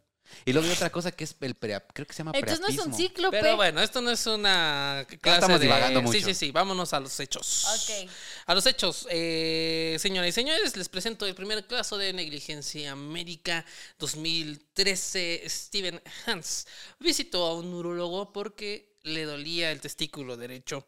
Y 0.45 0.53
luego 0.53 0.65
hay 0.69 0.73
otra 0.73 0.89
cosa 0.89 1.11
que 1.11 1.25
es 1.25 1.35
el 1.41 1.55
pre, 1.55 1.77
creo 1.93 2.07
que 2.07 2.13
se 2.13 2.19
llama 2.19 2.31
entonces 2.33 2.61
no 2.61 2.67
es 2.67 2.73
un 2.77 2.83
preapismo. 2.85 2.97
cíclope. 3.09 3.37
Pero 3.41 3.57
bueno, 3.57 3.81
esto 3.81 3.99
no 3.99 4.11
es 4.11 4.25
una 4.27 5.05
clase 5.19 5.39
estamos 5.39 5.59
de... 5.59 5.65
divagando 5.65 5.99
Sí, 5.99 6.05
mucho. 6.05 6.19
sí, 6.27 6.33
sí. 6.33 6.51
Vámonos 6.51 6.93
a 6.93 7.01
los 7.01 7.19
hechos. 7.19 7.65
Ok. 7.65 8.09
A 8.45 8.55
los 8.55 8.65
hechos, 8.65 9.07
eh, 9.11 9.97
señoras 9.99 10.29
y 10.29 10.31
señores, 10.31 10.77
les 10.77 10.87
presento 10.87 11.25
el 11.25 11.35
primer 11.35 11.67
caso 11.67 11.97
de 11.97 12.13
negligencia 12.13 12.95
médica 12.95 13.65
2013. 13.99 15.43
Steven 15.47 16.01
Hans 16.25 16.65
visitó 16.99 17.45
a 17.47 17.55
un 17.55 17.73
urólogo 17.73 18.31
porque 18.31 18.90
le 19.03 19.25
dolía 19.25 19.71
el 19.71 19.81
testículo 19.81 20.37
derecho. 20.37 20.85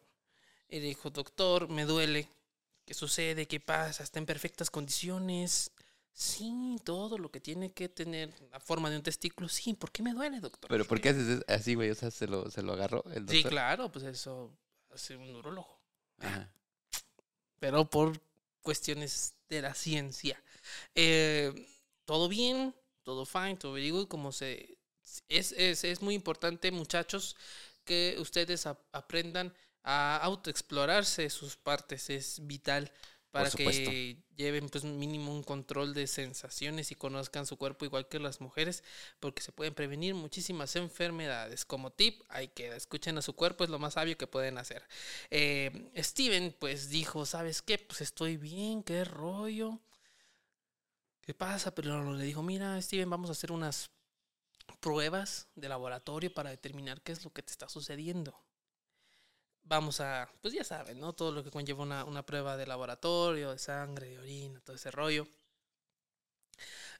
Y 0.68 0.80
dijo, 0.80 1.10
doctor, 1.10 1.68
me 1.68 1.84
duele. 1.84 2.28
¿Qué 2.84 2.94
sucede? 2.94 3.46
¿Qué 3.46 3.60
pasa? 3.60 4.02
¿Está 4.02 4.18
en 4.18 4.26
perfectas 4.26 4.70
condiciones? 4.70 5.70
Sí, 6.12 6.76
todo 6.84 7.18
lo 7.18 7.30
que 7.30 7.40
tiene 7.40 7.72
que 7.72 7.88
tener 7.88 8.32
la 8.50 8.60
forma 8.60 8.88
de 8.90 8.96
un 8.96 9.02
testículo. 9.02 9.48
Sí, 9.48 9.74
¿por 9.74 9.90
qué 9.90 10.02
me 10.02 10.12
duele, 10.12 10.40
doctor? 10.40 10.68
Pero 10.70 10.84
¿por 10.84 11.00
qué 11.00 11.08
haces 11.10 11.28
es- 11.28 11.44
así, 11.48 11.74
güey? 11.74 11.90
O 11.90 11.94
sea, 11.94 12.10
se 12.10 12.26
lo, 12.26 12.50
se 12.50 12.62
lo 12.62 12.74
agarró 12.74 13.02
el 13.08 13.26
doctor. 13.26 13.36
Sí, 13.36 13.44
claro, 13.44 13.90
pues 13.90 14.04
eso 14.04 14.56
hace 14.90 15.16
un 15.16 15.26
neurólogo. 15.32 15.80
Ajá. 16.18 16.48
pero 17.58 17.88
por 17.88 18.20
cuestiones 18.62 19.34
de 19.48 19.62
la 19.62 19.74
ciencia. 19.74 20.40
Eh, 20.94 21.52
todo 22.04 22.28
bien, 22.28 22.74
todo 23.02 23.24
fine, 23.26 23.56
todo 23.56 23.72
good, 23.74 24.06
como 24.08 24.32
se... 24.32 24.78
Es, 25.28 25.52
es, 25.52 25.84
es 25.84 26.02
muy 26.02 26.14
importante, 26.14 26.70
muchachos, 26.70 27.36
que 27.84 28.16
ustedes 28.18 28.66
ap- 28.66 28.80
aprendan 28.92 29.54
a 29.82 30.16
autoexplorarse 30.18 31.28
sus 31.30 31.56
partes, 31.56 32.10
es 32.10 32.46
vital 32.46 32.90
para 33.30 33.50
que 33.50 34.22
lleven 34.36 34.68
pues 34.68 34.84
mínimo 34.84 35.32
un 35.34 35.42
control 35.42 35.92
de 35.92 36.06
sensaciones 36.06 36.92
y 36.92 36.94
conozcan 36.94 37.46
su 37.46 37.56
cuerpo 37.56 37.84
igual 37.84 38.06
que 38.08 38.20
las 38.20 38.40
mujeres, 38.40 38.84
porque 39.20 39.42
se 39.42 39.50
pueden 39.52 39.74
prevenir 39.74 40.14
muchísimas 40.14 40.76
enfermedades. 40.76 41.64
Como 41.64 41.90
tip, 41.92 42.22
hay 42.28 42.48
que 42.48 42.68
escuchen 42.76 43.18
a 43.18 43.22
su 43.22 43.34
cuerpo, 43.34 43.64
es 43.64 43.70
lo 43.70 43.78
más 43.80 43.94
sabio 43.94 44.16
que 44.16 44.26
pueden 44.28 44.56
hacer. 44.58 44.84
Eh, 45.30 45.90
Steven 45.96 46.54
pues 46.60 46.90
dijo, 46.90 47.26
¿sabes 47.26 47.60
qué? 47.62 47.78
Pues 47.78 48.00
estoy 48.02 48.36
bien, 48.36 48.82
qué 48.84 49.04
rollo. 49.04 49.80
¿Qué 51.22 51.34
pasa? 51.34 51.74
Pero 51.74 52.12
le 52.14 52.24
dijo, 52.24 52.42
mira, 52.42 52.80
Steven, 52.80 53.08
vamos 53.10 53.30
a 53.30 53.32
hacer 53.32 53.50
unas 53.52 53.90
pruebas 54.80 55.48
de 55.54 55.68
laboratorio 55.68 56.32
para 56.32 56.50
determinar 56.50 57.02
qué 57.02 57.12
es 57.12 57.24
lo 57.24 57.32
que 57.32 57.42
te 57.42 57.52
está 57.52 57.68
sucediendo. 57.68 58.38
Vamos 59.64 60.00
a, 60.00 60.30
pues 60.42 60.54
ya 60.54 60.62
saben, 60.64 61.00
¿no? 61.00 61.12
Todo 61.14 61.32
lo 61.32 61.42
que 61.42 61.50
conlleva 61.50 61.82
una, 61.82 62.04
una 62.04 62.24
prueba 62.24 62.56
de 62.56 62.66
laboratorio, 62.66 63.50
de 63.50 63.58
sangre, 63.58 64.08
de 64.08 64.18
orina, 64.18 64.60
todo 64.60 64.76
ese 64.76 64.90
rollo. 64.90 65.26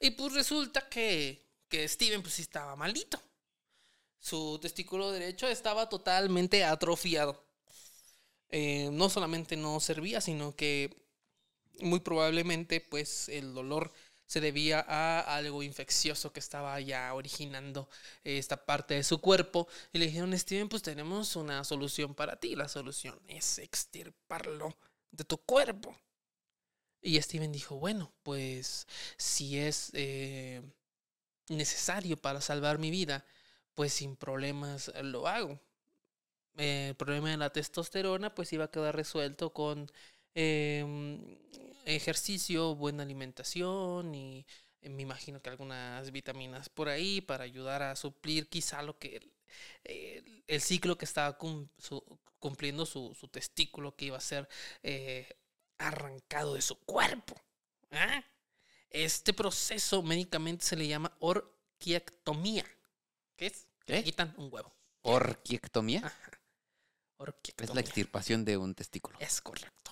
Y 0.01 0.11
pues 0.11 0.33
resulta 0.33 0.89
que, 0.89 1.47
que 1.69 1.89
Steven 1.89 2.23
pues 2.23 2.35
sí 2.35 2.43
estaba 2.43 2.77
malito. 2.77 3.21
Su 4.19 4.59
testículo 4.61 5.11
derecho 5.13 5.47
estaba 5.49 5.89
totalmente 5.89 6.65
atrofiado. 6.65 7.45
Eh, 8.51 8.89
no 8.93 9.11
solamente 9.11 9.57
no 9.57 9.81
servía, 9.81 10.21
sino 10.21 10.55
que 10.55 10.95
muy 11.81 12.01
probablemente 12.01 12.81
pues 12.81 13.29
el 13.29 13.55
dolor 13.55 13.93
se 14.27 14.41
debía 14.41 14.85
a 14.87 15.37
algo 15.37 15.63
infeccioso 15.63 16.33
que 16.33 16.41
estaba 16.41 16.81
ya 16.81 17.13
originando 17.15 17.89
esta 18.25 18.65
parte 18.65 18.95
de 18.95 19.05
su 19.05 19.21
cuerpo. 19.21 19.69
Y 19.93 19.99
le 19.99 20.07
dijeron, 20.07 20.37
Steven, 20.39 20.69
pues 20.69 20.83
tenemos 20.83 21.37
una 21.37 21.65
solución 21.65 22.15
para 22.15 22.37
ti. 22.37 22.57
La 22.57 22.69
solución 22.69 23.19
es 23.29 23.59
extirparlo 23.59 24.77
de 25.11 25.25
tu 25.25 25.39
cuerpo. 25.39 25.97
Y 27.03 27.21
Steven 27.21 27.53
dijo, 27.53 27.77
bueno, 27.77 28.13
pues 28.23 28.87
si 29.19 29.59
es 29.59 29.91
eh, 29.93 30.63
necesario 31.49 32.17
para 32.17 32.41
salvar 32.41 32.79
mi 32.79 32.91
vida, 32.91 33.27
pues 33.75 33.93
sin 33.93 34.17
problemas 34.17 34.91
lo 35.03 35.29
hago. 35.29 35.61
Eh, 36.57 36.89
el 36.91 36.95
problema 36.97 37.31
de 37.31 37.37
la 37.37 37.51
testosterona 37.51 38.35
pues 38.35 38.53
iba 38.53 38.65
a 38.65 38.71
quedar 38.71 38.95
resuelto 38.97 39.53
con 39.53 39.91
eh, 40.35 40.85
ejercicio, 41.85 42.75
buena 42.75 43.03
alimentación 43.03 44.15
y 44.15 44.47
eh, 44.83 44.89
me 44.89 45.03
imagino 45.03 45.41
que 45.41 45.51
algunas 45.51 46.11
vitaminas 46.11 46.69
por 46.69 46.89
ahí 46.89 47.21
para 47.21 47.45
ayudar 47.45 47.83
a 47.83 47.97
suplir 47.97 48.49
quizá 48.49 48.83
lo 48.83 48.99
que 48.99 49.17
el, 49.17 49.33
el- 49.85 50.45
el 50.47 50.61
ciclo 50.61 50.97
que 50.99 51.05
estaba 51.05 51.39
cum- 51.39 51.69
su- 51.79 52.05
cumpliendo 52.39 52.85
su, 52.87 53.15
su 53.19 53.29
testículo 53.29 53.97
que 53.97 54.07
iba 54.07 54.17
a 54.19 54.21
ser 54.21 54.49
eh, 54.83 55.29
arrancado 55.79 56.55
de 56.55 56.63
su 56.63 56.77
cuerpo. 56.85 57.35
¿ah? 57.91 58.23
Este 58.91 59.33
proceso 59.33 60.03
médicamente 60.03 60.65
se 60.65 60.77
le 60.77 60.87
llama 60.87 61.17
orquiectomía. 61.21 62.65
¿Qué 63.37 63.47
es? 63.47 63.67
Le 63.87 64.03
quitan 64.05 64.35
un 64.37 64.49
huevo. 64.53 64.73
Orquiectomía 65.03 66.01
Ajá. 66.01 66.31
es 66.31 66.39
Orquiectomía. 67.19 67.75
la 67.75 67.81
extirpación 67.81 68.45
de 68.45 68.57
un 68.57 68.75
testículo. 68.75 69.19
Es 69.21 69.41
correcto. 69.41 69.84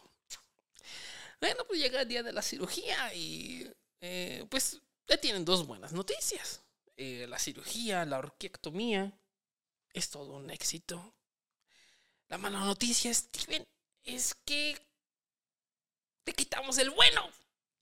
Bueno, 1.43 1.65
pues 1.67 1.81
llega 1.81 2.03
el 2.03 2.07
día 2.09 2.23
de 2.23 2.33
la 2.33 2.41
cirugía 2.41 3.13
y 3.15 3.69
eh, 4.01 4.47
pues 4.49 4.81
ya 5.09 5.17
tienen 5.21 5.45
dos 5.45 5.67
buenas 5.67 5.93
noticias. 5.93 6.61
Eh, 6.97 7.27
la 7.29 7.37
cirugía, 7.37 8.05
la 8.05 8.19
orquiectomía, 8.21 9.13
es 9.93 10.09
todo 10.09 10.37
un 10.37 10.51
éxito. 10.51 11.17
La 12.29 12.39
mala 12.39 12.61
noticia, 12.61 13.13
Steven, 13.13 13.67
es 14.05 14.37
que 14.45 14.79
te 16.23 16.33
quitamos 16.33 16.79
el 16.79 16.91
bueno. 16.91 17.29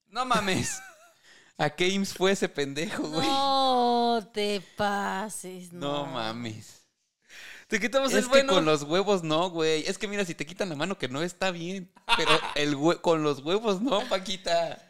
No 0.07 0.25
mames. 0.25 0.81
¿A 1.59 1.69
qué 1.69 1.89
IMSS 1.89 2.15
fue 2.15 2.33
ese 2.33 2.49
pendejo, 2.49 3.11
güey? 3.11 3.27
No 3.29 4.27
te 4.33 4.63
pases, 4.75 5.71
No, 5.71 6.07
no. 6.07 6.13
mames. 6.13 6.80
Te 7.71 7.81
quitamos 7.81 8.11
Es 8.11 8.17
el 8.19 8.25
que 8.25 8.29
bueno. 8.31 8.53
con 8.55 8.65
los 8.65 8.83
huevos 8.83 9.23
no, 9.23 9.49
güey. 9.51 9.85
Es 9.87 9.97
que 9.97 10.09
mira, 10.09 10.25
si 10.25 10.35
te 10.35 10.45
quitan 10.45 10.69
la 10.69 10.75
mano 10.77 10.99
que 10.99 11.09
no 11.09 11.23
está 11.23 11.51
bien. 11.53 11.91
Pero 12.17 12.31
el 12.57 12.77
hue- 12.77 13.01
con 13.01 13.23
los 13.23 13.39
huevos 13.41 13.81
no, 13.81 14.07
Paquita. 14.09 14.87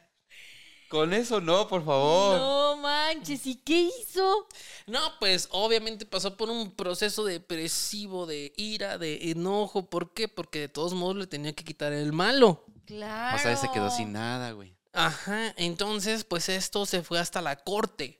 Con 0.88 1.12
eso 1.12 1.40
no, 1.40 1.68
por 1.68 1.84
favor. 1.84 2.36
No 2.38 2.76
manches, 2.78 3.46
¿y 3.46 3.54
qué 3.56 3.82
hizo? 4.00 4.48
No, 4.86 4.98
pues 5.20 5.48
obviamente 5.52 6.04
pasó 6.04 6.36
por 6.36 6.50
un 6.50 6.72
proceso 6.74 7.22
depresivo, 7.24 8.26
de 8.26 8.52
ira, 8.56 8.98
de 8.98 9.30
enojo. 9.30 9.88
¿Por 9.88 10.12
qué? 10.14 10.26
Porque 10.26 10.58
de 10.60 10.68
todos 10.68 10.94
modos 10.94 11.14
le 11.16 11.26
tenía 11.28 11.52
que 11.52 11.62
quitar 11.62 11.92
el 11.92 12.12
malo. 12.12 12.64
Claro. 12.86 13.36
O 13.36 13.38
sea, 13.40 13.56
se 13.56 13.70
quedó 13.70 13.88
sin 13.90 14.12
nada, 14.12 14.50
güey. 14.50 14.74
Ajá, 14.92 15.54
entonces 15.56 16.24
pues 16.24 16.48
esto 16.48 16.84
se 16.86 17.02
fue 17.04 17.20
hasta 17.20 17.40
la 17.40 17.54
corte. 17.54 18.19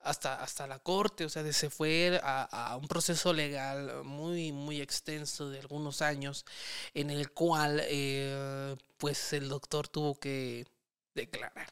Hasta, 0.00 0.40
hasta 0.42 0.66
la 0.68 0.78
corte, 0.78 1.24
o 1.24 1.28
sea, 1.28 1.42
de- 1.42 1.52
se 1.52 1.68
fue 1.70 2.20
a, 2.22 2.44
a 2.72 2.76
un 2.76 2.86
proceso 2.88 3.32
legal 3.32 4.04
muy, 4.04 4.52
muy 4.52 4.80
extenso 4.80 5.50
de 5.50 5.58
algunos 5.60 6.00
años, 6.02 6.44
en 6.94 7.10
el 7.10 7.32
cual 7.32 7.80
eh, 7.84 8.76
pues 8.98 9.32
el 9.32 9.48
doctor 9.48 9.88
tuvo 9.88 10.18
que 10.20 10.64
declarar. 11.14 11.68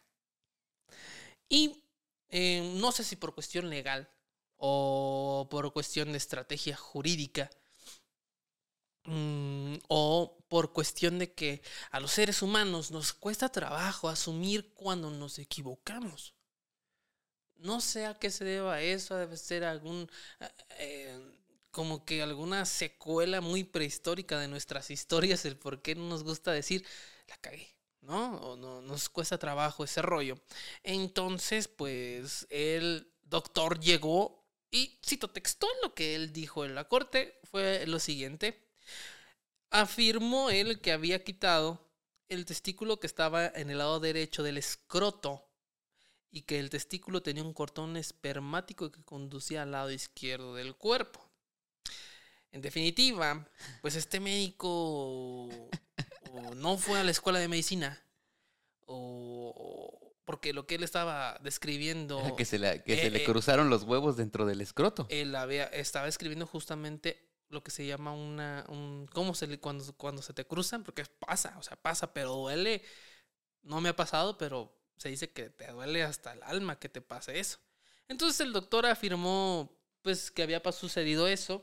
Y 1.49 1.85
eh, 2.31 2.75
no 2.81 2.93
sé 2.93 3.05
si 3.05 3.17
por 3.17 3.35
cuestión 3.35 3.71
legal 3.71 4.09
o 4.57 5.47
por 5.51 5.73
cuestión 5.73 6.13
de 6.13 6.19
estrategia 6.19 6.77
jurídica, 6.77 7.51
mm, 9.05 9.77
o 9.89 10.39
por 10.49 10.73
cuestión 10.73 11.19
de 11.19 11.33
que 11.35 11.63
a 11.91 12.01
los 12.01 12.13
seres 12.13 12.43
humanos 12.43 12.91
nos 12.91 13.13
cuesta 13.13 13.49
trabajo 13.51 14.09
asumir 14.09 14.73
cuando 14.75 15.11
nos 15.11 15.39
equivocamos. 15.39 16.34
No 17.65 17.81
sé 17.81 18.05
a 18.05 18.13
qué 18.13 18.31
se 18.31 18.45
deba 18.45 18.83
eso, 18.83 19.17
debe 19.17 19.39
ser 19.39 19.65
algún, 19.65 20.07
eh, 20.41 20.49
eh, 20.79 21.33
como 21.71 22.05
que 22.05 22.21
alguna 22.23 22.67
secuela 22.67 23.41
muy 23.41 23.65
prehistórica 23.65 24.39
de 24.39 24.49
nuestras 24.49 24.91
historias, 24.91 25.47
el 25.47 25.57
por 25.57 25.81
qué 25.81 25.95
no 25.95 26.07
nos 26.07 26.25
gusta 26.25 26.53
decir, 26.53 26.87
la 27.27 27.39
cagué, 27.39 27.75
¿no? 28.03 28.37
O 28.43 28.57
no 28.57 28.83
nos 28.83 29.09
cuesta 29.09 29.39
trabajo 29.39 29.83
ese 29.83 30.03
rollo. 30.03 30.39
Entonces, 30.83 31.67
pues 31.67 32.47
el 32.51 33.11
doctor 33.23 33.81
llegó 33.81 34.47
y 34.71 34.99
cito 35.03 35.29
textual 35.31 35.73
lo 35.83 35.95
que 35.95 36.15
él 36.17 36.35
dijo 36.35 36.67
en 36.67 36.75
la 36.75 36.85
corte, 36.87 37.41
fue 37.45 37.87
lo 37.87 37.99
siguiente. 37.99 38.69
Afirmó 39.71 40.51
él 40.51 40.83
que 40.83 40.93
había 40.93 41.25
quitado 41.25 41.81
el 42.29 42.45
testículo 42.45 43.01
que 43.01 43.07
estaba 43.07 43.47
en 43.47 43.71
el 43.71 43.79
lado 43.79 44.01
derecho 44.01 44.43
del 44.43 44.59
escroto 44.59 45.49
y 46.37 46.43
que 46.43 46.59
el 46.59 46.69
testículo 46.69 47.23
tenía 47.23 47.45
un 47.45 47.53
cortón 47.55 47.97
espermático 47.97 48.91
que 48.91 49.03
conducía 49.05 49.63
al 49.63 49.71
lado 49.71 49.93
izquierdo 49.93 50.55
del 50.57 50.75
cuerpo. 50.75 51.21
En 52.51 52.61
definitiva, 52.61 53.49
pues 53.83 53.95
este 53.95 54.19
médico 54.19 54.69
o 54.69 55.71
no 56.57 56.77
fue 56.77 56.99
a 56.99 57.05
la 57.05 57.13
escuela 57.13 57.39
de 57.39 57.47
medicina 57.49 58.03
o 58.87 60.13
porque 60.25 60.53
lo 60.53 60.67
que 60.67 60.77
él 60.77 60.83
estaba 60.83 61.39
describiendo 61.43 62.19
Era 62.21 62.35
que 62.37 62.45
se, 62.45 62.59
la- 62.59 62.83
que 62.83 62.97
se 62.97 63.07
Eh, 63.07 63.11
le 63.11 63.19
eh. 63.23 63.25
cruzaron 63.25 63.71
los 63.71 63.83
huevos 63.85 64.17
dentro 64.17 64.47
del 64.47 64.61
escroto. 64.61 65.07
él 65.11 65.35
había, 65.37 65.65
estaba 65.67 66.09
escribiendo 66.09 66.47
justamente 66.47 67.31
lo 67.51 67.63
que 67.63 67.71
se 67.71 67.87
llama 67.87 68.13
una, 68.13 68.65
un, 68.69 69.07
¿cómo 69.13 69.35
se 69.35 69.47
le, 69.47 69.61
cuando, 69.61 69.85
cuando 69.97 70.23
se 70.23 70.33
te 70.33 70.47
cruzan? 70.47 70.83
Porque 70.83 71.05
pasa, 71.05 71.55
o 71.59 71.63
sea, 71.63 71.77
pasa, 71.81 72.13
pero 72.13 72.33
duele. 72.35 72.83
No 73.63 73.81
me 73.81 73.91
ha 73.91 73.97
pasado, 73.97 74.37
pero 74.39 74.75
se 74.97 75.09
dice 75.09 75.31
que 75.31 75.51
te 75.51 75.67
duele 75.71 76.03
hasta 76.03 76.33
el 76.33 76.43
alma 76.43 76.79
que 76.79 76.89
te 76.89 77.01
pase 77.01 77.39
eso. 77.39 77.59
Entonces 78.09 78.41
el 78.41 78.53
doctor 78.53 78.87
afirmó, 78.87 79.71
pues, 80.03 80.31
que 80.31 80.43
había 80.43 80.63
sucedido 80.73 81.27
eso. 81.29 81.63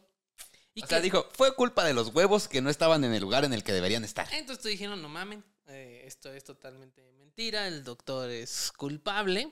Y 0.73 0.81
o 0.81 0.85
que, 0.85 0.89
sea, 0.89 1.01
dijo, 1.01 1.27
fue 1.33 1.53
culpa 1.55 1.83
de 1.83 1.93
los 1.93 2.07
huevos 2.15 2.47
que 2.47 2.61
no 2.61 2.69
estaban 2.69 3.03
en 3.03 3.13
el 3.13 3.21
lugar 3.21 3.43
en 3.45 3.53
el 3.53 3.63
que 3.63 3.73
deberían 3.73 4.03
estar. 4.03 4.27
Entonces 4.33 4.63
te 4.63 4.69
dijeron, 4.69 5.01
no 5.01 5.09
mamen, 5.09 5.43
eh, 5.67 6.03
esto 6.05 6.33
es 6.33 6.43
totalmente 6.43 7.01
mentira, 7.13 7.67
el 7.67 7.83
doctor 7.83 8.29
es 8.29 8.71
culpable. 8.75 9.51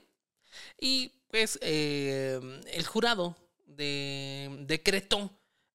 Y 0.80 1.10
pues 1.30 1.60
eh, 1.62 2.39
el 2.72 2.86
jurado 2.88 3.36
de, 3.65 4.50
decretó 4.62 5.32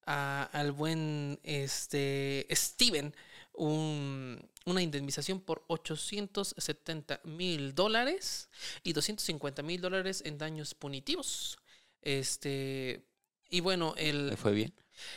a- 0.06 0.48
al 0.52 0.72
buen 0.72 1.38
este, 1.44 2.46
Steven 2.50 3.14
un- 3.52 4.50
una 4.64 4.82
indemnización 4.82 5.40
por 5.40 5.64
870 5.68 7.20
mil 7.24 7.74
dólares 7.74 8.48
y 8.82 8.92
250 8.92 9.62
mil 9.62 9.80
dólares 9.80 10.22
en 10.24 10.38
daños 10.38 10.74
punitivos. 10.74 11.58
Este, 12.02 13.04
y 13.50 13.60
bueno, 13.60 13.94
el... 13.96 14.28
¿Le 14.28 14.36
fue 14.36 14.52
bien? 14.52 14.74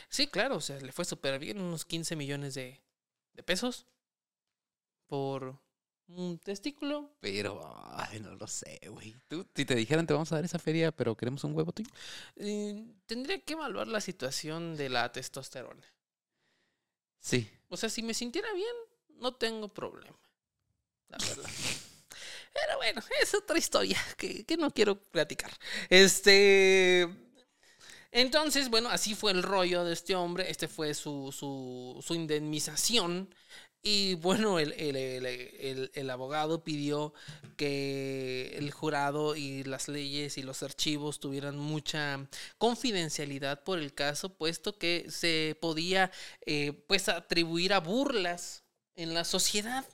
Sí, 0.08 0.26
claro, 0.26 0.56
o 0.56 0.60
sea, 0.60 0.78
le 0.80 0.92
fue 0.92 1.04
súper 1.04 1.38
bien, 1.38 1.60
unos 1.60 1.84
15 1.84 2.16
millones 2.16 2.54
de, 2.54 2.80
de 3.34 3.42
pesos 3.42 3.86
por 5.06 5.58
un 6.08 6.38
testículo. 6.38 7.10
Pero, 7.20 7.60
ay, 7.92 8.20
no 8.20 8.34
lo 8.34 8.46
sé, 8.46 8.80
güey. 8.88 9.14
Tú, 9.28 9.46
si 9.54 9.64
te 9.64 9.74
dijeran, 9.74 10.06
te 10.06 10.14
vamos 10.14 10.32
a 10.32 10.36
dar 10.36 10.44
esa 10.44 10.58
feria, 10.58 10.92
pero 10.92 11.16
queremos 11.16 11.44
un 11.44 11.54
huevo 11.54 11.72
tuyo. 11.72 11.90
Eh, 12.36 12.84
tendría 13.06 13.40
que 13.40 13.52
evaluar 13.54 13.88
la 13.88 14.00
situación 14.00 14.76
de 14.76 14.88
la 14.88 15.10
testosterona. 15.12 15.84
Sí. 17.20 17.50
O 17.68 17.76
sea, 17.76 17.88
si 17.88 18.02
me 18.02 18.14
sintiera 18.14 18.52
bien, 18.52 18.74
no 19.20 19.34
tengo 19.34 19.68
problema. 19.68 20.16
La 21.08 21.18
verdad. 21.18 21.50
Pero 22.52 22.76
bueno, 22.78 23.02
es 23.22 23.34
otra 23.34 23.58
historia 23.58 23.98
que, 24.16 24.44
que 24.44 24.56
no 24.56 24.70
quiero 24.70 24.96
platicar. 24.96 25.50
Este. 25.90 27.08
Entonces, 28.10 28.70
bueno, 28.70 28.88
así 28.88 29.14
fue 29.14 29.32
el 29.32 29.42
rollo 29.42 29.84
de 29.84 29.92
este 29.92 30.14
hombre. 30.14 30.50
Este 30.50 30.68
fue 30.68 30.94
su, 30.94 31.32
su, 31.32 32.02
su 32.06 32.14
indemnización. 32.14 33.34
Y 33.82 34.14
bueno, 34.16 34.58
el, 34.58 34.72
el- 34.72 34.96
el- 34.96 35.90
el- 35.94 36.10
abogado 36.10 36.64
pidió 36.64 37.14
que 37.56 38.54
el 38.56 38.70
jurado 38.72 39.36
y 39.36 39.62
las 39.64 39.88
leyes 39.88 40.36
y 40.36 40.42
los 40.42 40.62
archivos 40.64 41.20
tuvieran 41.20 41.56
mucha 41.58 42.28
confidencialidad 42.58 43.62
por 43.62 43.78
el 43.78 43.94
caso, 43.94 44.30
puesto 44.34 44.78
que 44.78 45.06
se 45.10 45.56
podía 45.60 46.10
eh, 46.46 46.72
pues 46.88 47.08
atribuir 47.08 47.72
a 47.72 47.78
burlas 47.80 48.64
en 48.98 49.14
la 49.14 49.24
sociedad. 49.24 49.86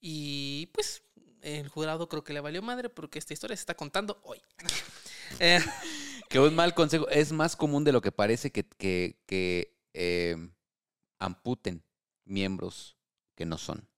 Y 0.00 0.66
pues 0.72 1.02
el 1.40 1.68
jurado 1.68 2.08
creo 2.08 2.22
que 2.22 2.34
le 2.34 2.40
valió 2.40 2.62
madre 2.62 2.88
porque 2.88 3.18
esta 3.18 3.32
historia 3.32 3.56
se 3.56 3.62
está 3.62 3.74
contando 3.74 4.20
hoy. 4.22 4.40
Eh, 5.40 5.58
Que 6.28 6.38
un 6.38 6.54
mal 6.54 6.72
consejo 6.72 7.08
es 7.08 7.32
más 7.32 7.56
común 7.56 7.82
de 7.82 7.90
lo 7.90 8.00
que 8.00 8.12
parece 8.12 8.52
que, 8.52 8.62
que, 8.64 9.20
que 9.26 9.76
eh, 9.92 10.36
amputen 11.18 11.82
miembros 12.24 12.96
que 13.34 13.44
no 13.44 13.58
son. 13.58 13.88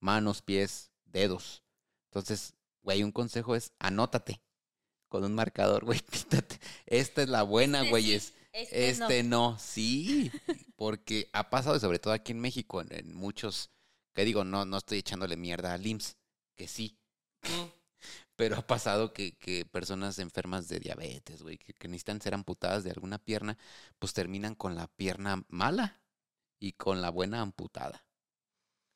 Manos, 0.00 0.42
pies, 0.42 0.90
dedos. 1.06 1.64
Entonces, 2.10 2.52
güey, 2.82 3.02
un 3.02 3.10
consejo 3.10 3.56
es 3.56 3.72
anótate 3.78 4.42
con 5.08 5.24
un 5.24 5.34
marcador, 5.34 5.86
güey, 5.86 6.00
píntate. 6.10 6.60
Esta 6.84 7.22
es 7.22 7.30
la 7.30 7.42
buena, 7.42 7.88
Este 8.62 8.90
Este, 8.90 9.22
no. 9.22 9.52
No. 9.52 9.58
sí, 9.58 10.30
porque 10.76 11.28
ha 11.32 11.50
pasado, 11.50 11.76
y 11.76 11.80
sobre 11.80 11.98
todo 11.98 12.12
aquí 12.12 12.32
en 12.32 12.40
México, 12.40 12.80
en, 12.80 12.92
en 12.92 13.14
muchos, 13.14 13.70
que 14.14 14.24
digo, 14.24 14.44
no, 14.44 14.64
no 14.64 14.78
estoy 14.78 14.98
echándole 14.98 15.36
mierda 15.36 15.74
al 15.74 15.86
IMSS, 15.86 16.16
que 16.56 16.68
sí, 16.68 16.98
mm, 17.42 17.64
pero 18.36 18.56
ha 18.56 18.66
pasado 18.66 19.12
que, 19.12 19.36
que 19.36 19.64
personas 19.66 20.18
enfermas 20.18 20.68
de 20.68 20.80
diabetes, 20.80 21.42
güey, 21.42 21.58
que, 21.58 21.74
que 21.74 21.88
necesitan 21.88 22.20
ser 22.20 22.34
amputadas 22.34 22.84
de 22.84 22.90
alguna 22.90 23.18
pierna, 23.18 23.56
pues 23.98 24.12
terminan 24.12 24.54
con 24.54 24.74
la 24.74 24.88
pierna 24.88 25.44
mala 25.48 26.00
y 26.58 26.72
con 26.72 27.02
la 27.02 27.10
buena 27.10 27.40
amputada. 27.40 28.04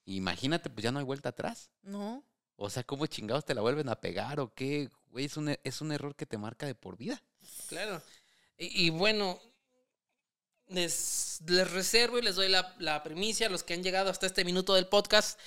Imagínate, 0.06 0.68
pues 0.70 0.82
ya 0.84 0.92
no 0.92 0.98
hay 0.98 1.04
vuelta 1.04 1.30
atrás. 1.30 1.70
No. 1.82 2.24
O 2.56 2.70
sea, 2.70 2.84
¿cómo 2.84 3.06
chingados 3.06 3.44
te 3.44 3.54
la 3.54 3.62
vuelven 3.62 3.88
a 3.88 4.00
pegar 4.00 4.38
o 4.40 4.52
qué? 4.54 4.88
Güey, 5.10 5.24
es 5.26 5.36
un, 5.36 5.48
e- 5.48 5.60
es 5.64 5.80
un 5.80 5.92
error 5.92 6.14
que 6.14 6.26
te 6.26 6.38
marca 6.38 6.66
de 6.66 6.74
por 6.74 6.96
vida. 6.96 7.22
claro. 7.68 8.02
Y, 8.56 8.86
y 8.86 8.90
bueno, 8.90 9.40
les, 10.68 11.40
reservo 11.46 12.18
y 12.18 12.22
les 12.22 12.36
doy 12.36 12.48
la, 12.48 12.74
la 12.78 13.02
primicia 13.02 13.46
a 13.46 13.50
los 13.50 13.62
que 13.62 13.74
han 13.74 13.82
llegado 13.82 14.10
hasta 14.10 14.26
este 14.26 14.44
minuto 14.44 14.74
del 14.74 14.86
podcast 14.86 15.38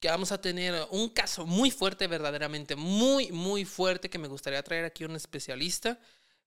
que 0.00 0.08
vamos 0.08 0.32
a 0.32 0.40
tener 0.40 0.86
un 0.90 1.08
caso 1.08 1.46
muy 1.46 1.70
fuerte, 1.70 2.06
verdaderamente 2.06 2.76
muy, 2.76 3.32
muy 3.32 3.64
fuerte, 3.64 4.10
que 4.10 4.18
me 4.18 4.28
gustaría 4.28 4.62
traer 4.62 4.84
aquí 4.84 5.04
un 5.04 5.16
especialista 5.16 5.98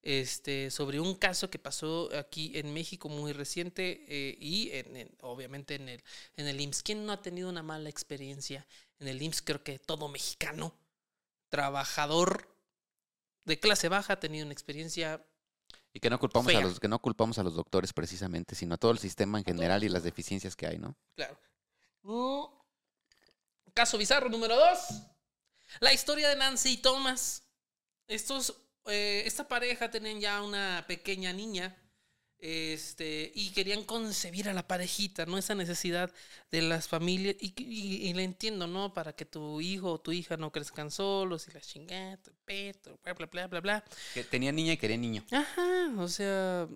este, 0.04 0.70
sobre 0.70 1.00
un 1.00 1.16
caso 1.16 1.50
que 1.50 1.58
pasó 1.58 2.10
aquí 2.16 2.52
en 2.54 2.72
México 2.72 3.10
muy 3.10 3.34
reciente 3.34 4.06
eh, 4.08 4.38
y 4.40 4.70
en- 4.72 5.10
obviamente 5.22 5.76
en 5.76 5.90
el, 5.90 6.04
en 6.36 6.48
el 6.48 6.62
IMSS. 6.62 6.84
¿Quién 6.84 7.06
no 7.06 7.12
ha 7.12 7.22
tenido 7.22 7.50
una 7.50 7.64
mala 7.64 7.90
experiencia 7.90 8.68
en 9.00 9.08
el 9.08 9.22
IMSS? 9.22 9.42
Creo 9.42 9.64
que 9.64 9.80
todo 9.80 10.08
mexicano, 10.08 10.74
trabajador 11.50 12.48
de 13.46 13.60
clase 13.60 13.90
baja, 13.90 14.14
ha 14.14 14.20
tenido 14.20 14.46
una 14.46 14.54
experiencia 14.54 15.26
Y 15.98 16.00
que 16.00 16.12
no 16.12 16.20
culpamos 16.20 16.54
a 16.54 16.62
los, 16.62 16.80
que 16.80 16.88
no 16.88 17.00
culpamos 17.00 17.40
a 17.40 17.44
los 17.44 17.56
doctores 17.56 17.92
precisamente, 17.92 18.54
sino 18.54 18.76
a 18.76 18.78
todo 18.78 18.92
el 18.92 19.00
sistema 19.00 19.40
en 19.40 19.44
general 19.44 19.84
y 19.84 19.90
las 19.90 20.04
deficiencias 20.04 20.56
que 20.56 20.68
hay, 20.68 20.78
¿no? 20.78 20.96
Claro. 21.16 21.40
Mm. 22.04 22.44
Caso 23.74 23.98
bizarro 23.98 24.30
número 24.30 24.56
dos. 24.56 24.78
La 25.80 25.92
historia 25.92 26.30
de 26.30 26.36
Nancy 26.36 26.74
y 26.74 26.78
Thomas. 26.78 27.48
Estos, 28.08 28.56
eh, 28.86 29.24
esta 29.26 29.48
pareja 29.48 29.90
tenían 29.90 30.20
ya 30.20 30.44
una 30.44 30.86
pequeña 30.88 31.34
niña. 31.34 31.76
Este, 32.40 33.32
y 33.34 33.50
querían 33.50 33.84
concebir 33.84 34.48
a 34.48 34.54
la 34.54 34.68
parejita, 34.68 35.26
¿no? 35.26 35.38
Esa 35.38 35.56
necesidad 35.56 36.14
de 36.52 36.62
las 36.62 36.88
familias. 36.88 37.36
Y, 37.40 37.54
y, 37.58 38.10
y 38.10 38.14
le 38.14 38.24
entiendo, 38.24 38.68
¿no? 38.68 38.94
Para 38.94 39.14
que 39.14 39.26
tu 39.26 39.60
hijo 39.60 39.94
o 39.94 40.00
tu 40.00 40.12
hija 40.12 40.38
no 40.38 40.52
crezcan 40.52 40.92
solos 40.92 41.48
y 41.48 41.52
la 41.52 41.62
chingada, 41.62 42.18
tu 42.18 42.32
peto, 42.46 43.00
bla, 43.04 43.14
bla, 43.14 43.26
bla, 43.26 43.48
bla, 43.48 43.60
bla. 43.62 43.84
Que 44.14 44.24
tenía 44.24 44.52
niña 44.52 44.74
y 44.74 44.78
quería 44.78 44.98
niño. 44.98 45.26
Ajá, 45.32 45.94
o 45.98 46.08
sea, 46.08 46.68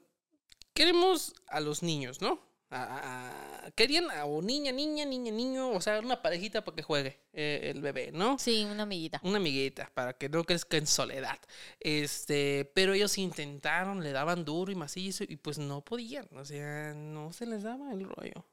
queremos 0.74 1.34
a 1.48 1.60
los 1.60 1.84
niños, 1.84 2.22
¿no? 2.22 2.51
A- 2.72 2.84
a- 2.84 3.68
a- 3.68 3.72
querían 3.72 4.10
a 4.12 4.26
o 4.26 4.42
niña, 4.42 4.72
niña, 4.72 5.04
niña, 5.06 5.32
niño, 5.32 5.72
o 5.72 5.82
sea, 5.82 6.00
una 6.00 6.22
parejita 6.22 6.64
para 6.64 6.76
que 6.76 6.84
juegue 6.84 7.20
eh, 7.34 7.72
el 7.74 7.82
bebé, 7.82 8.12
¿no? 8.14 8.40
Sí, 8.40 8.64
una 8.66 8.84
amiguita. 8.84 9.20
Una 9.24 9.38
amiguita 9.38 9.92
para 9.94 10.14
que 10.14 10.30
no 10.30 10.44
crezca 10.46 10.78
en 10.78 10.88
soledad. 10.88 11.38
Este, 11.82 12.72
pero 12.74 12.94
ellos 12.94 13.18
intentaron, 13.18 14.04
le 14.04 14.14
daban 14.14 14.46
duro 14.46 14.72
y 14.72 14.76
macizo 14.76 15.26
y 15.28 15.36
pues 15.36 15.58
no 15.58 15.84
podían, 15.84 16.28
o 16.36 16.46
sea, 16.46 16.94
no 16.94 17.34
se 17.34 17.46
les 17.46 17.64
daba 17.64 17.92
el 17.92 18.06
rollo. 18.08 18.46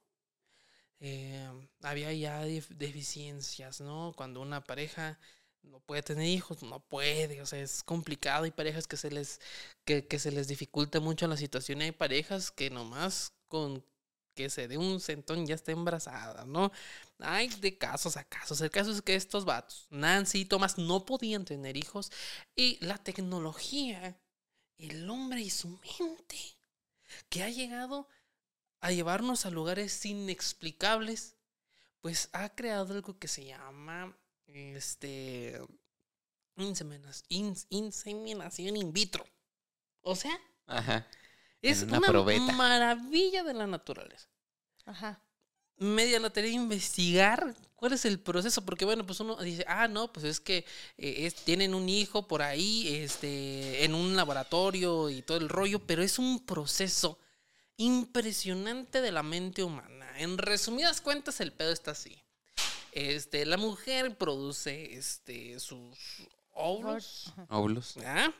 Eh, 1.00 1.48
había 1.82 2.12
ya 2.12 2.42
def- 2.44 2.70
deficiencias, 2.70 3.80
¿no? 3.80 4.12
Cuando 4.16 4.40
una 4.40 4.64
pareja 4.64 5.18
no 5.62 5.80
puede 5.80 6.02
tener 6.02 6.26
hijos, 6.26 6.62
no 6.62 6.80
puede, 6.80 7.40
o 7.42 7.46
sea, 7.46 7.60
es 7.60 7.82
complicado. 7.84 8.44
Hay 8.44 8.50
parejas 8.50 8.86
que 8.88 8.96
se 8.96 9.10
les, 9.10 9.40
que, 9.84 10.06
que 10.06 10.18
se 10.18 10.32
les 10.32 10.48
dificulta 10.48 11.00
mucho 11.00 11.26
la 11.28 11.36
situación 11.36 11.80
y 11.82 11.84
hay 11.86 11.92
parejas 11.92 12.50
que 12.50 12.70
nomás 12.70 13.32
con 13.48 13.84
que 14.38 14.50
se 14.50 14.68
dé 14.68 14.78
un 14.78 15.00
centón 15.00 15.44
ya 15.48 15.56
está 15.56 15.72
embarazada, 15.72 16.44
¿no? 16.44 16.70
Hay 17.18 17.48
de 17.48 17.76
casos 17.76 18.16
a 18.16 18.22
casos. 18.22 18.60
El 18.60 18.70
caso 18.70 18.92
es 18.92 19.02
que 19.02 19.16
estos 19.16 19.44
vatos, 19.44 19.88
Nancy 19.90 20.42
y 20.42 20.44
Thomas, 20.44 20.78
no 20.78 21.04
podían 21.04 21.44
tener 21.44 21.76
hijos 21.76 22.12
y 22.54 22.78
la 22.80 22.98
tecnología, 22.98 24.16
el 24.76 25.10
hombre 25.10 25.40
y 25.40 25.50
su 25.50 25.70
mente, 25.98 26.38
que 27.28 27.42
ha 27.42 27.50
llegado 27.50 28.06
a 28.80 28.92
llevarnos 28.92 29.44
a 29.44 29.50
lugares 29.50 30.06
inexplicables, 30.06 31.34
pues 32.00 32.28
ha 32.32 32.54
creado 32.54 32.94
algo 32.94 33.18
que 33.18 33.26
se 33.26 33.44
llama 33.44 34.16
este 34.46 35.60
inseminación 37.70 38.76
in 38.76 38.92
vitro. 38.92 39.26
O 40.02 40.14
sea, 40.14 40.38
Ajá. 40.68 41.08
Es 41.62 41.82
una 41.82 41.98
una, 41.98 42.08
probeta. 42.08 42.52
maravilla 42.52 43.42
de 43.44 43.54
la 43.54 43.66
naturaleza. 43.66 44.28
Ajá. 44.84 45.20
Media 45.76 46.18
la 46.18 46.30
tarea 46.30 46.50
de 46.50 46.56
investigar 46.56 47.54
cuál 47.76 47.92
es 47.92 48.04
el 48.04 48.18
proceso, 48.18 48.64
porque 48.64 48.84
bueno, 48.84 49.06
pues 49.06 49.20
uno 49.20 49.36
dice, 49.36 49.64
ah, 49.68 49.86
no, 49.86 50.12
pues 50.12 50.24
es 50.26 50.40
que 50.40 50.58
eh, 50.96 51.26
es- 51.26 51.34
tienen 51.36 51.72
un 51.74 51.88
hijo 51.88 52.26
por 52.26 52.42
ahí, 52.42 52.88
este, 52.96 53.84
en 53.84 53.94
un 53.94 54.16
laboratorio 54.16 55.08
y 55.10 55.22
todo 55.22 55.38
el 55.38 55.48
rollo, 55.48 55.78
pero 55.86 56.02
es 56.02 56.18
un 56.18 56.44
proceso 56.44 57.18
impresionante 57.76 59.00
de 59.00 59.12
la 59.12 59.22
mente 59.22 59.62
humana. 59.62 60.06
En 60.18 60.36
resumidas 60.38 61.00
cuentas, 61.00 61.40
el 61.40 61.52
pedo 61.52 61.70
está 61.72 61.92
así. 61.92 62.20
Este, 62.92 63.46
la 63.46 63.56
mujer 63.56 64.16
produce 64.18 64.94
este, 64.96 65.60
sus 65.60 65.96
óvulos. 66.52 67.32
Óvulos. 67.48 67.94
¿ah? 68.04 68.32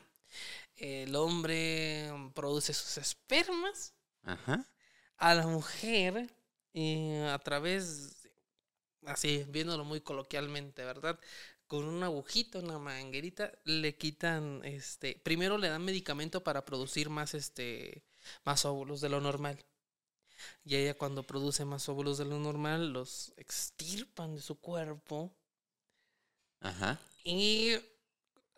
El 0.79 1.15
hombre 1.15 2.11
produce 2.35 2.73
sus 2.73 2.97
espermas, 2.97 3.93
Ajá. 4.23 4.65
a 5.17 5.35
la 5.35 5.47
mujer 5.47 6.27
eh, 6.73 7.27
a 7.31 7.39
través, 7.39 8.27
así 9.05 9.45
viéndolo 9.49 9.83
muy 9.85 10.01
coloquialmente, 10.01 10.83
¿verdad? 10.85 11.19
Con 11.67 11.85
una 11.85 12.07
agujita, 12.07 12.59
una 12.59 12.79
manguerita, 12.79 13.51
le 13.65 13.95
quitan, 13.97 14.61
este, 14.65 15.15
primero 15.23 15.57
le 15.57 15.69
dan 15.69 15.83
medicamento 15.85 16.43
para 16.43 16.65
producir 16.65 17.09
más, 17.09 17.33
este, 17.33 18.03
más 18.45 18.65
óvulos 18.65 19.01
de 19.01 19.09
lo 19.09 19.21
normal. 19.21 19.63
Y 20.63 20.75
ella 20.77 20.93
cuando 20.97 21.23
produce 21.23 21.65
más 21.65 21.89
óvulos 21.89 22.17
de 22.17 22.25
lo 22.25 22.39
normal, 22.39 22.93
los 22.93 23.33
extirpan 23.37 24.35
de 24.35 24.41
su 24.41 24.59
cuerpo 24.59 25.35
Ajá. 26.61 26.99
y 27.23 27.75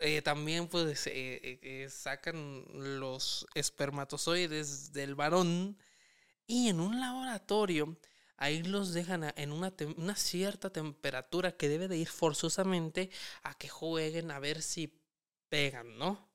eh, 0.03 0.23
también 0.23 0.67
pues 0.67 1.05
eh, 1.05 1.59
eh, 1.61 1.87
sacan 1.87 2.65
los 2.73 3.45
espermatozoides 3.53 4.93
del 4.93 5.13
varón 5.13 5.77
y 6.47 6.69
en 6.69 6.79
un 6.79 6.99
laboratorio 6.99 7.95
ahí 8.35 8.63
los 8.63 8.93
dejan 8.93 9.31
en 9.35 9.51
una, 9.51 9.71
una 9.97 10.15
cierta 10.15 10.71
temperatura 10.71 11.55
que 11.55 11.69
debe 11.69 11.87
de 11.87 11.97
ir 11.97 12.07
forzosamente 12.07 13.11
a 13.43 13.53
que 13.53 13.69
jueguen 13.69 14.31
a 14.31 14.39
ver 14.39 14.63
si 14.63 14.99
pegan, 15.49 15.99
¿no? 15.99 16.27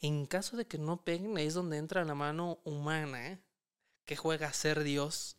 En 0.00 0.24
caso 0.24 0.56
de 0.56 0.66
que 0.66 0.78
no 0.78 1.04
peguen, 1.04 1.36
ahí 1.36 1.46
es 1.46 1.54
donde 1.54 1.76
entra 1.76 2.06
la 2.06 2.14
mano 2.14 2.60
humana, 2.64 3.38
que 4.06 4.16
juega 4.16 4.48
a 4.48 4.54
ser 4.54 4.82
Dios 4.82 5.36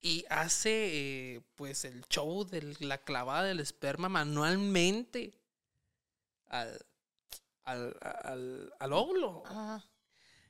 y 0.00 0.24
hace 0.30 1.42
pues 1.56 1.84
el 1.84 2.04
show 2.06 2.44
de 2.44 2.76
la 2.78 2.98
clavada 2.98 3.48
del 3.48 3.58
esperma 3.58 4.08
manualmente 4.08 5.34
al, 6.48 6.86
al, 7.64 7.96
al, 8.00 8.72
al 8.78 8.92
óvulo. 8.92 9.42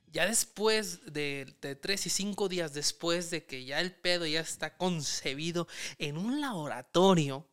Ya 0.09 0.25
después 0.25 1.01
de, 1.11 1.53
de 1.61 1.75
tres 1.75 2.05
y 2.05 2.09
cinco 2.09 2.47
días 2.47 2.73
después 2.73 3.29
de 3.29 3.45
que 3.45 3.65
ya 3.65 3.81
el 3.81 3.93
pedo 3.93 4.25
ya 4.25 4.39
está 4.39 4.77
concebido 4.77 5.67
en 5.97 6.17
un 6.17 6.39
laboratorio, 6.39 7.45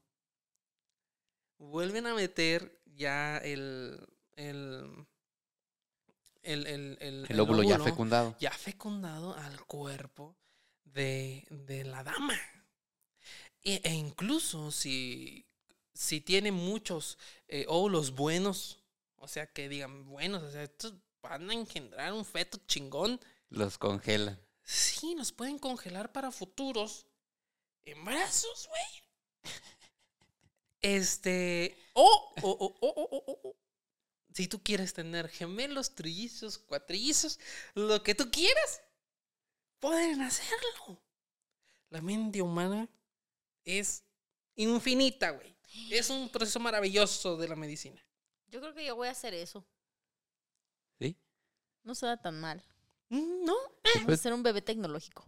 vuelven 1.58 2.06
a 2.06 2.14
meter 2.14 2.80
ya 2.94 3.38
el, 3.38 3.98
el, 4.36 5.06
el, 6.42 6.66
el, 6.66 6.98
el- 7.00 7.26
El 7.28 7.40
óvulo 7.40 7.62
ya 7.62 7.74
óvulo 7.74 7.84
fecundado. 7.84 8.36
ya 8.38 8.50
fecundado 8.52 9.34
al 9.34 9.64
cuerpo 9.66 10.36
de, 10.84 11.44
de 11.50 11.84
la 11.84 12.04
dama. 12.04 12.38
E, 13.62 13.80
e 13.82 13.92
incluso 13.94 14.70
si, 14.70 15.44
si 15.94 16.20
tiene 16.20 16.52
muchos 16.52 17.18
eh, 17.48 17.64
óvulos 17.68 18.14
buenos, 18.14 18.78
o 19.16 19.28
sea, 19.28 19.46
que 19.46 19.68
digan 19.68 20.04
buenos, 20.04 20.42
o 20.42 20.50
sea, 20.50 20.64
estos 20.64 20.94
van 21.22 21.48
a 21.48 21.54
engendrar 21.54 22.12
un 22.12 22.24
feto 22.24 22.58
chingón. 22.66 23.20
Los 23.48 23.78
congelan. 23.78 24.38
Sí, 24.62 25.14
nos 25.14 25.32
pueden 25.32 25.58
congelar 25.58 26.12
para 26.12 26.30
futuros 26.30 27.06
embarazos, 27.82 28.68
güey. 28.68 29.54
Este, 30.80 31.78
o, 31.94 32.34
o, 32.42 32.76
o, 32.82 33.56
si 34.34 34.48
tú 34.48 34.62
quieres 34.62 34.92
tener 34.92 35.30
gemelos, 35.30 35.94
trillizos, 35.94 36.58
cuatrillizos, 36.58 37.40
lo 37.74 38.02
que 38.02 38.14
tú 38.14 38.30
quieras, 38.30 38.82
pueden 39.78 40.20
hacerlo. 40.20 41.00
La 41.88 42.02
mente 42.02 42.42
humana 42.42 42.86
es 43.64 44.02
infinita, 44.56 45.30
güey. 45.30 45.53
Es 45.90 46.10
un 46.10 46.28
proceso 46.28 46.60
maravilloso 46.60 47.36
de 47.36 47.48
la 47.48 47.56
medicina. 47.56 48.00
yo 48.48 48.60
creo 48.60 48.74
que 48.74 48.84
yo 48.86 48.94
voy 48.96 49.08
a 49.08 49.10
hacer 49.12 49.34
eso. 49.34 49.66
¿Sí? 51.00 51.16
No 51.82 51.94
suena 51.94 52.16
tan 52.20 52.40
mal. 52.40 52.62
Mm, 53.10 53.44
No, 53.44 53.54
Vamos 53.84 54.02
a 54.02 54.06
Pues, 54.06 54.20
ser 54.20 54.32
un 54.32 54.42
bebé 54.42 54.62
tecnológico. 54.62 55.26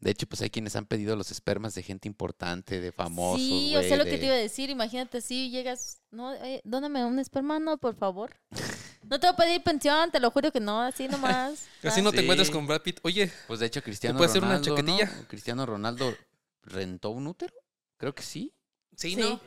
de 0.00 0.10
hecho, 0.10 0.26
pues 0.26 0.40
hay 0.42 0.48
quienes 0.50 0.74
han 0.76 0.86
pedido 0.86 1.14
los 1.14 1.30
espermas 1.30 1.74
de 1.74 1.82
gente 1.82 2.08
importante, 2.08 2.80
de 2.80 2.90
famosos. 2.90 3.40
sí, 3.46 3.76
o 3.76 3.82
sea 3.82 3.96
lo 3.98 4.04
de- 4.04 4.10
que 4.10 4.18
te 4.18 4.24
iba 4.26 4.34
a 4.34 4.38
decir. 4.38 4.70
Imagínate 4.70 5.20
si 5.20 5.50
llegas, 5.50 6.00
no, 6.10 6.32
eh, 6.34 6.62
dóname 6.64 7.04
un 7.04 7.18
esperma, 7.18 7.58
no, 7.58 7.76
por 7.78 7.94
favor. 7.94 8.34
No 9.04 9.18
te 9.20 9.26
voy 9.26 9.34
a 9.34 9.36
pedir 9.36 9.62
pensión, 9.62 10.10
te 10.10 10.20
lo 10.20 10.30
juro 10.30 10.50
que 10.52 10.60
no, 10.60 10.82
así 10.82 11.06
nomás. 11.08 11.66
así 11.82 12.02
no 12.02 12.10
te 12.10 12.18
Sí. 12.18 12.22
encuentras 12.24 12.50
con 12.50 12.66
Brad 12.66 12.82
Pitt. 12.82 12.98
Oye, 13.04 13.32
Pues 13.46 13.60
de 13.60 13.66
hecho, 13.66 13.82
Cristiano 13.82 14.18
puede 14.18 14.28
hacer 14.30 14.42
una 14.42 14.58
Ronaldo. 14.58 14.70
¿no? 14.70 14.76
chaquetilla? 14.98 15.26
Cristiano 15.28 15.64
Ronaldo 15.66 16.14
rentó 16.62 17.10
un 17.10 17.26
útero. 17.28 17.54
Creo 17.96 18.14
que 18.14 18.22
sí. 18.22 18.52
sí, 18.96 19.10
Sí. 19.14 19.16
¿no? 19.16 19.40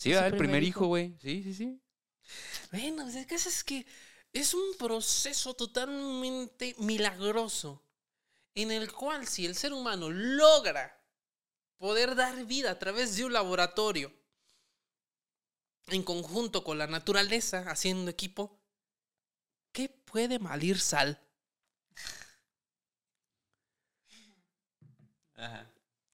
Sí, 0.00 0.08
¿verdad? 0.08 0.28
el 0.28 0.36
primer 0.36 0.62
primer 0.62 0.62
hijo. 0.62 0.86
güey. 0.86 1.14
Sí, 1.20 1.42
sí, 1.42 1.52
sí. 1.52 1.82
Bueno, 2.72 3.02
pues, 3.04 3.16
el 3.16 3.26
caso 3.26 3.50
es 3.50 3.62
que 3.62 3.86
es 4.32 4.54
un 4.54 4.74
proceso 4.78 5.52
totalmente 5.52 6.74
milagroso 6.78 7.84
en 8.54 8.70
el 8.70 8.90
cual 8.90 9.26
si 9.28 9.44
el 9.44 9.54
ser 9.54 9.74
humano 9.74 10.08
logra 10.08 10.98
poder 11.76 12.14
dar 12.14 12.46
vida 12.46 12.70
a 12.70 12.78
través 12.78 13.14
de 13.16 13.26
un 13.26 13.34
laboratorio 13.34 14.10
en 15.88 16.02
conjunto 16.02 16.64
con 16.64 16.78
la 16.78 16.86
naturaleza, 16.86 17.64
haciendo 17.70 18.10
equipo, 18.10 18.58
¿qué 19.72 19.90
puede 19.90 20.38
malir 20.38 20.80
sal? 20.80 21.20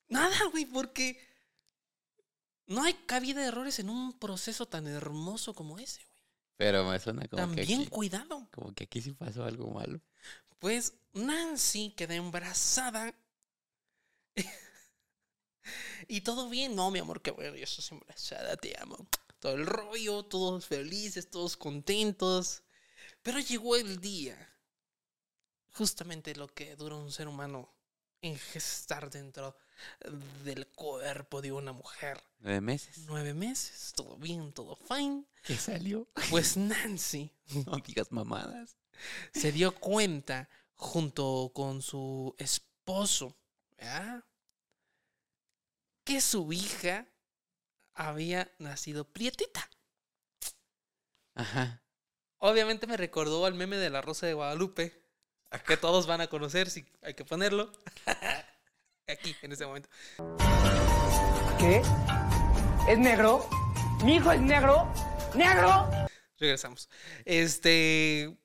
Nada, 0.08 0.36
güey, 0.50 0.66
porque 0.66 1.20
no 2.66 2.82
hay 2.82 2.94
cabida 2.94 3.40
de 3.40 3.48
errores 3.48 3.78
en 3.78 3.88
un 3.88 4.18
proceso 4.18 4.66
tan 4.66 4.86
hermoso 4.86 5.54
como 5.54 5.78
ese, 5.78 6.04
güey. 6.04 6.22
Pero 6.56 6.84
me 6.84 6.98
suena 6.98 7.26
como 7.28 7.42
Tan 7.42 7.54
que, 7.54 7.62
aquí, 7.62 7.86
cuidado. 7.88 8.48
como 8.50 8.74
que 8.74 8.84
aquí 8.84 9.00
sí 9.02 9.12
pasó 9.12 9.44
algo 9.44 9.70
malo. 9.70 10.00
Pues 10.58 10.94
Nancy 11.12 11.90
quedó 11.96 12.14
embarazada. 12.14 13.14
y 16.08 16.22
todo 16.22 16.48
bien. 16.48 16.74
No, 16.74 16.90
mi 16.90 16.98
amor, 16.98 17.20
qué 17.20 17.30
bueno, 17.30 17.56
yo 17.56 17.64
estoy 17.64 17.84
embarazada, 17.98 18.56
te 18.56 18.74
amo. 18.80 19.06
Todo 19.38 19.52
el 19.54 19.66
rollo, 19.66 20.24
todos 20.24 20.66
felices, 20.66 21.30
todos 21.30 21.56
contentos. 21.56 22.62
Pero 23.22 23.38
llegó 23.38 23.76
el 23.76 24.00
día. 24.00 24.36
Justamente 25.72 26.34
lo 26.34 26.48
que 26.48 26.74
dura 26.74 26.96
un 26.96 27.12
ser 27.12 27.28
humano 27.28 27.70
en 28.22 28.38
gestar 28.38 29.10
dentro 29.10 29.56
del 30.44 30.66
cuerpo 30.68 31.42
de 31.42 31.52
una 31.52 31.72
mujer. 31.72 32.22
Nueve 32.38 32.60
meses. 32.60 32.98
Nueve 33.06 33.34
meses, 33.34 33.92
todo 33.94 34.16
bien, 34.16 34.52
todo 34.52 34.76
fine. 34.76 35.24
¿Qué 35.42 35.56
salió? 35.56 36.08
Pues 36.30 36.56
Nancy 36.56 37.32
No 37.66 37.76
digas 37.76 38.10
mamadas. 38.12 38.76
se 39.32 39.52
dio 39.52 39.74
cuenta 39.74 40.48
junto 40.74 41.52
con 41.54 41.82
su 41.82 42.34
esposo, 42.38 43.36
¿verdad? 43.76 44.24
que 46.04 46.20
su 46.20 46.52
hija 46.52 47.06
había 47.94 48.48
nacido 48.58 49.04
prietita. 49.12 49.68
Ajá. 51.34 51.82
Obviamente 52.38 52.86
me 52.86 52.96
recordó 52.96 53.44
al 53.44 53.54
meme 53.54 53.76
de 53.76 53.90
la 53.90 54.02
Rosa 54.02 54.26
de 54.26 54.34
Guadalupe, 54.34 55.02
que 55.66 55.76
todos 55.76 56.06
van 56.06 56.20
a 56.20 56.28
conocer, 56.28 56.70
si 56.70 56.86
hay 57.02 57.14
que 57.14 57.24
ponerlo. 57.24 57.72
Aquí, 59.08 59.36
en 59.42 59.52
este 59.52 59.64
momento. 59.64 59.88
¿Qué? 61.60 61.80
¿Es 62.88 62.98
negro? 62.98 63.48
¿Mi 64.04 64.16
hijo 64.16 64.32
es 64.32 64.40
negro? 64.40 64.92
¿Negro? 65.32 65.88
Regresamos. 66.38 66.88
Este. 67.24 68.36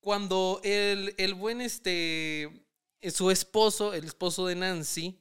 Cuando 0.00 0.60
el, 0.64 1.14
el 1.16 1.32
buen, 1.32 1.62
este. 1.62 2.68
Su 3.10 3.30
esposo, 3.30 3.94
el 3.94 4.04
esposo 4.04 4.48
de 4.48 4.56
Nancy, 4.56 5.18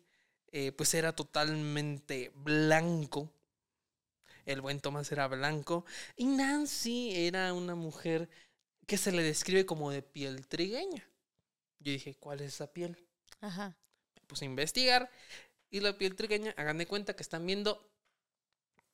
eh, 0.51 0.73
pues 0.73 0.93
era 0.93 1.15
totalmente 1.15 2.34
blanco. 2.36 3.31
El 4.45 4.60
buen 4.60 4.81
Tomás 4.81 5.10
era 5.13 5.29
blanco. 5.29 5.86
Y 6.17 6.25
Nancy 6.25 7.13
era 7.15 7.53
una 7.53 7.75
mujer 7.75 8.29
que 8.88 8.97
se 8.97 9.13
le 9.13 9.23
describe 9.23 9.65
como 9.65 9.89
de 9.89 10.01
piel 10.01 10.47
trigueña. 10.47 11.08
Yo 11.79 11.93
dije, 11.93 12.15
¿cuál 12.15 12.41
es 12.41 12.55
esa 12.55 12.73
piel? 12.73 12.97
Ajá. 13.39 13.77
Puse 14.27 14.45
a 14.45 14.47
investigar. 14.47 15.09
Y 15.69 15.79
la 15.81 15.97
piel 15.97 16.15
trigueña, 16.15 16.53
hagan 16.57 16.77
de 16.77 16.85
cuenta 16.88 17.15
que 17.15 17.23
están 17.23 17.45
viendo 17.45 17.89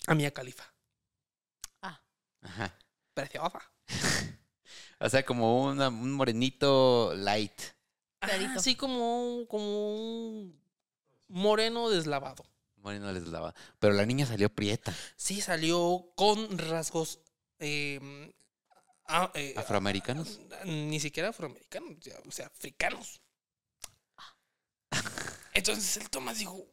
a 0.07 0.15
Mia 0.15 0.31
Califa. 0.31 0.73
Ah, 1.81 2.01
Ajá. 2.41 2.75
Preciosa. 3.13 3.59
O 5.03 5.09
sea, 5.09 5.25
como 5.25 5.63
una- 5.65 5.87
un 5.89 6.11
morenito 6.13 7.13
light. 7.15 7.59
Así 8.19 8.75
como, 8.75 9.47
como 9.47 9.95
un 9.95 10.61
moreno 11.27 11.89
deslavado. 11.89 12.45
Moreno 12.77 13.11
daba. 13.31 13.55
Pero 13.79 13.95
la 13.95 14.05
niña 14.05 14.27
salió 14.27 14.47
prieta. 14.53 14.95
Sí, 15.15 15.41
salió 15.41 16.11
con 16.15 16.55
rasgos 16.59 17.19
eh, 17.57 18.31
ah, 19.07 19.31
eh, 19.33 19.55
Afroamericanos. 19.57 20.39
ni 20.65 20.99
siquiera 20.99 21.29
afroamericanos, 21.29 21.97
o 22.27 22.31
sea, 22.31 22.45
africanos. 22.45 23.21
Entonces 25.53 25.97
el 25.97 26.09
Tomás 26.09 26.39
dijo, 26.39 26.65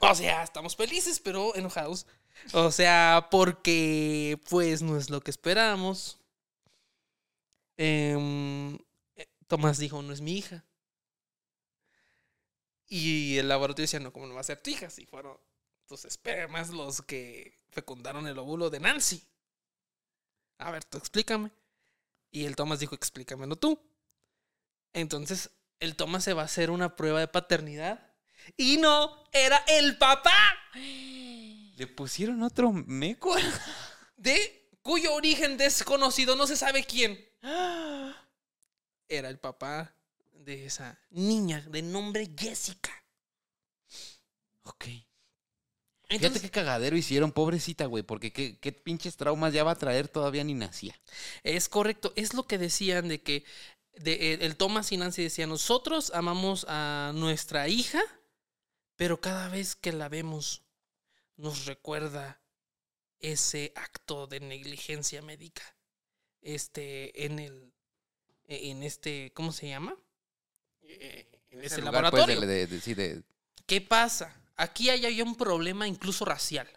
o 0.00 0.14
sea, 0.14 0.42
estamos 0.42 0.76
felices, 0.76 1.20
pero 1.20 1.54
enojados. 1.54 2.06
O 2.52 2.70
sea, 2.70 3.28
porque 3.30 4.40
pues 4.48 4.82
no 4.82 4.96
es 4.96 5.10
lo 5.10 5.20
que 5.20 5.30
esperábamos. 5.30 6.18
Em, 7.76 8.74
eh, 9.16 9.28
Tomás 9.46 9.78
dijo, 9.78 10.02
no 10.02 10.12
es 10.12 10.20
mi 10.20 10.36
hija. 10.36 10.64
Y 12.88 13.36
el 13.38 13.48
laboratorio 13.48 13.84
decía, 13.84 14.00
no, 14.00 14.12
¿cómo 14.12 14.26
no 14.26 14.34
va 14.34 14.40
a 14.40 14.44
ser 14.44 14.60
tu 14.60 14.70
hija? 14.70 14.88
Si 14.90 15.04
fueron 15.06 15.38
tus 15.86 16.04
espermas 16.04 16.70
los 16.70 17.02
que 17.02 17.54
fecundaron 17.70 18.26
el 18.26 18.38
óvulo 18.38 18.70
de 18.70 18.80
Nancy. 18.80 19.22
A 20.58 20.70
ver, 20.70 20.84
tú 20.84 20.98
explícame. 20.98 21.50
Y 22.30 22.44
el 22.44 22.56
Tomás 22.56 22.80
dijo, 22.80 22.94
explícamelo 22.94 23.56
tú. 23.56 23.80
Entonces, 24.92 25.50
el 25.80 25.96
Tomás 25.96 26.24
se 26.24 26.32
va 26.32 26.42
a 26.42 26.46
hacer 26.46 26.70
una 26.70 26.96
prueba 26.96 27.20
de 27.20 27.28
paternidad. 27.28 28.12
Y 28.56 28.78
no, 28.78 29.24
era 29.32 29.58
el 29.68 29.98
papá 29.98 30.32
Le 31.76 31.86
pusieron 31.86 32.42
otro 32.42 32.72
meco. 32.72 33.36
de 34.16 34.70
cuyo 34.82 35.14
origen 35.14 35.56
desconocido, 35.56 36.34
no 36.34 36.46
se 36.46 36.56
sabe 36.56 36.84
quién. 36.84 37.22
Era 39.08 39.28
el 39.28 39.38
papá 39.38 39.94
de 40.32 40.66
esa 40.66 40.98
niña 41.10 41.64
de 41.68 41.82
nombre 41.82 42.30
Jessica. 42.36 42.92
Ok. 44.62 44.86
Fíjate 46.08 46.40
qué 46.40 46.50
cagadero 46.50 46.96
hicieron, 46.96 47.32
pobrecita, 47.32 47.84
güey, 47.84 48.02
porque 48.02 48.32
qué, 48.32 48.58
qué 48.58 48.72
pinches 48.72 49.18
traumas 49.18 49.52
ya 49.52 49.62
va 49.62 49.72
a 49.72 49.78
traer 49.78 50.08
todavía 50.08 50.42
ni 50.42 50.54
nacía. 50.54 50.98
es 51.42 51.68
correcto. 51.68 52.14
Es 52.16 52.32
lo 52.32 52.44
que 52.44 52.56
decían 52.56 53.08
de 53.08 53.20
que 53.20 53.44
de, 54.00 54.34
el, 54.34 54.56
Thomas 54.56 54.90
y 54.92 54.96
Nancy 54.96 55.22
decían, 55.22 55.48
nosotros 55.48 56.10
amamos 56.14 56.64
a 56.68 57.12
nuestra 57.14 57.68
hija, 57.68 58.00
pero 58.96 59.20
cada 59.20 59.48
vez 59.48 59.76
que 59.76 59.92
la 59.92 60.08
vemos 60.08 60.62
nos 61.36 61.66
recuerda 61.66 62.40
ese 63.20 63.72
acto 63.76 64.26
de 64.26 64.40
negligencia 64.40 65.22
médica. 65.22 65.62
Este, 66.40 67.24
en 67.26 67.38
el, 67.38 67.72
en 68.46 68.82
este, 68.82 69.32
¿cómo 69.34 69.52
se 69.52 69.68
llama? 69.68 69.96
Eh, 70.82 71.26
En 71.50 71.64
ese 71.64 71.78
lugar, 71.80 72.10
pues, 72.10 72.22
laboratorio. 72.22 72.40
de- 72.40 72.46
de- 72.46 72.66
de- 72.66 72.80
sí, 72.80 72.94
de- 72.94 73.22
¿Qué 73.66 73.80
pasa? 73.80 74.34
Aquí 74.56 74.88
hay, 74.90 75.04
hay 75.04 75.20
un 75.22 75.34
problema 75.36 75.86
incluso 75.86 76.24
racial. 76.24 76.68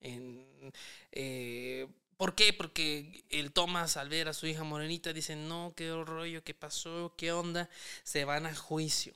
En, 0.00 0.72
eh, 1.12 1.86
¿Por 2.16 2.34
qué? 2.34 2.52
Porque 2.52 3.24
el 3.30 3.52
Thomas 3.52 3.96
al 3.96 4.08
ver 4.08 4.28
a 4.28 4.34
su 4.34 4.46
hija 4.46 4.64
morenita 4.64 5.12
dice, 5.12 5.36
no, 5.36 5.74
qué 5.76 5.92
rollo, 5.92 6.42
qué 6.44 6.54
pasó, 6.54 7.14
qué 7.16 7.32
onda, 7.32 7.68
se 8.04 8.24
van 8.24 8.46
a 8.46 8.54
juicio. 8.54 9.14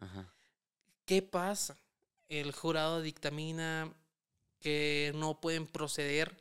ajá. 0.00 0.26
¿Qué 1.04 1.22
pasa? 1.22 1.76
El 2.28 2.52
jurado 2.52 3.02
dictamina 3.02 3.92
que 4.60 5.12
no 5.16 5.40
pueden 5.40 5.66
proceder 5.66 6.36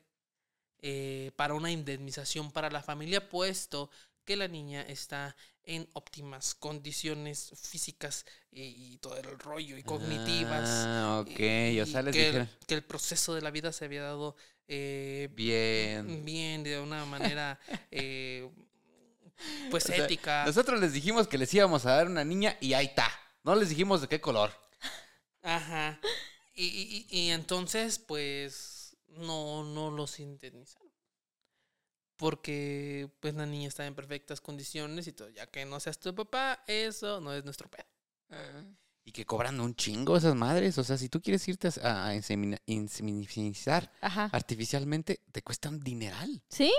eh, 0.80 1.32
para 1.36 1.54
una 1.56 1.72
indemnización 1.72 2.52
para 2.52 2.70
la 2.72 2.84
familia, 2.84 3.30
puesto 3.30 3.90
que 4.26 4.38
la 4.38 4.48
niña 4.48 4.82
está 4.84 5.36
en 5.64 5.88
óptimas 5.94 6.56
condiciones 6.56 7.52
físicas 7.62 8.26
y, 8.52 8.64
y 8.94 8.98
todo 9.00 9.18
el 9.18 9.40
rollo 9.40 9.78
y 9.78 9.84
cognitivas. 9.84 10.88
Ah, 10.88 11.20
ok. 11.22 11.30
y- 11.30 11.34
y 11.82 12.10
que, 12.12 12.30
el- 12.30 12.50
que 12.68 12.76
el 12.76 12.84
proceso 12.84 13.34
de 13.36 13.42
la 13.42 13.52
vida 13.52 13.72
se 13.74 13.86
había 13.86 14.04
dado 14.04 14.36
eh, 14.68 15.30
Bien. 15.34 16.24
bien, 16.26 16.64
de 16.64 16.80
una 16.80 17.06
manera 17.06 17.60
eh, 17.92 18.50
pues 19.70 19.86
O 19.86 19.88
sea, 19.88 20.06
ética. 20.06 20.46
Nosotros 20.46 20.80
les 20.80 20.94
dijimos 20.94 21.28
que 21.28 21.38
les 21.38 21.54
íbamos 21.54 21.86
a 21.86 21.92
dar 21.96 22.08
una 22.08 22.24
niña 22.24 22.58
y 22.62 22.74
ahí 22.74 22.86
está. 22.86 23.10
No 23.44 23.56
les 23.56 23.70
dijimos 23.70 24.02
de 24.02 24.08
qué 24.08 24.22
color. 24.22 24.52
Ajá. 25.42 26.00
Y, 26.54 26.66
y- 26.66 27.08
y- 27.10 27.30
entonces, 27.32 28.00
pues, 28.00 28.96
no, 29.08 29.64
no 29.66 29.92
los 29.92 30.20
indemnizaron. 30.20 30.92
Porque, 32.16 33.10
pues, 33.20 33.34
la 33.34 33.46
niña 33.46 33.68
está 33.68 33.86
en 33.86 33.96
perfectas 33.96 34.40
condiciones 34.40 35.08
y 35.08 35.14
todo. 35.14 35.30
Ya 35.30 35.48
que 35.48 35.66
no 35.66 35.80
seas 35.80 36.00
tu 36.00 36.14
papá, 36.16 36.64
eso 36.68 37.20
no 37.20 37.34
es 37.34 37.44
nuestro 37.44 37.70
pedo. 37.70 37.86
Y 39.06 39.12
que 39.12 39.26
cobran 39.26 39.60
un 39.60 39.76
chingo 39.76 40.16
esas 40.16 40.34
madres. 40.36 40.78
O 40.78 40.84
sea, 40.84 40.98
si 40.98 41.10
tú 41.10 41.22
quieres 41.22 41.46
irte 41.48 41.70
a, 41.84 42.08
a 42.08 42.16
inseminizar 42.16 43.92
artificialmente, 44.32 45.20
te 45.32 45.42
cuesta 45.42 45.70
un 45.70 45.80
dineral. 45.82 46.42
¿Sí? 46.50 46.72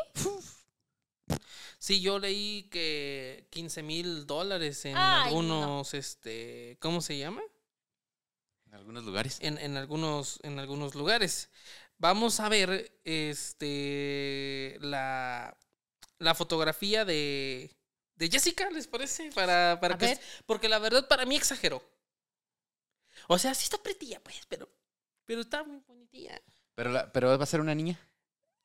Sí, 1.78 2.00
yo 2.00 2.18
leí 2.18 2.68
que 2.70 3.46
15 3.50 3.82
mil 3.82 4.26
dólares 4.26 4.84
en 4.86 4.96
Ay, 4.96 5.32
no. 5.32 5.38
algunos, 5.38 5.94
este, 5.94 6.78
¿cómo 6.80 7.00
se 7.02 7.18
llama? 7.18 7.42
En 8.66 8.74
algunos 8.74 9.04
lugares. 9.04 9.38
en, 9.40 9.58
en 9.58 9.76
algunos, 9.76 10.38
en 10.42 10.58
algunos 10.58 10.94
lugares. 10.94 11.50
Vamos 11.98 12.40
a 12.40 12.48
ver 12.48 13.00
este, 13.04 14.78
la, 14.80 15.56
la 16.18 16.34
fotografía 16.34 17.04
de, 17.04 17.70
de 18.16 18.28
Jessica, 18.30 18.68
¿les 18.70 18.86
parece? 18.86 19.30
Para, 19.34 19.78
para 19.80 19.94
A 19.94 19.98
que, 19.98 20.06
ver. 20.06 20.20
porque 20.46 20.68
la 20.68 20.78
verdad 20.78 21.06
para 21.06 21.24
mí 21.26 21.36
exageró. 21.36 21.82
O 23.28 23.38
sea, 23.38 23.54
sí 23.54 23.64
está 23.64 23.78
pretilla, 23.82 24.20
pues, 24.22 24.36
pero, 24.48 24.68
pero 25.24 25.40
está 25.40 25.64
muy 25.64 25.78
bonitilla. 25.86 26.40
Pero, 26.74 26.90
la- 26.90 27.12
pero 27.12 27.36
va 27.38 27.42
a 27.44 27.46
ser 27.46 27.60
una 27.60 27.74
niña. 27.74 27.98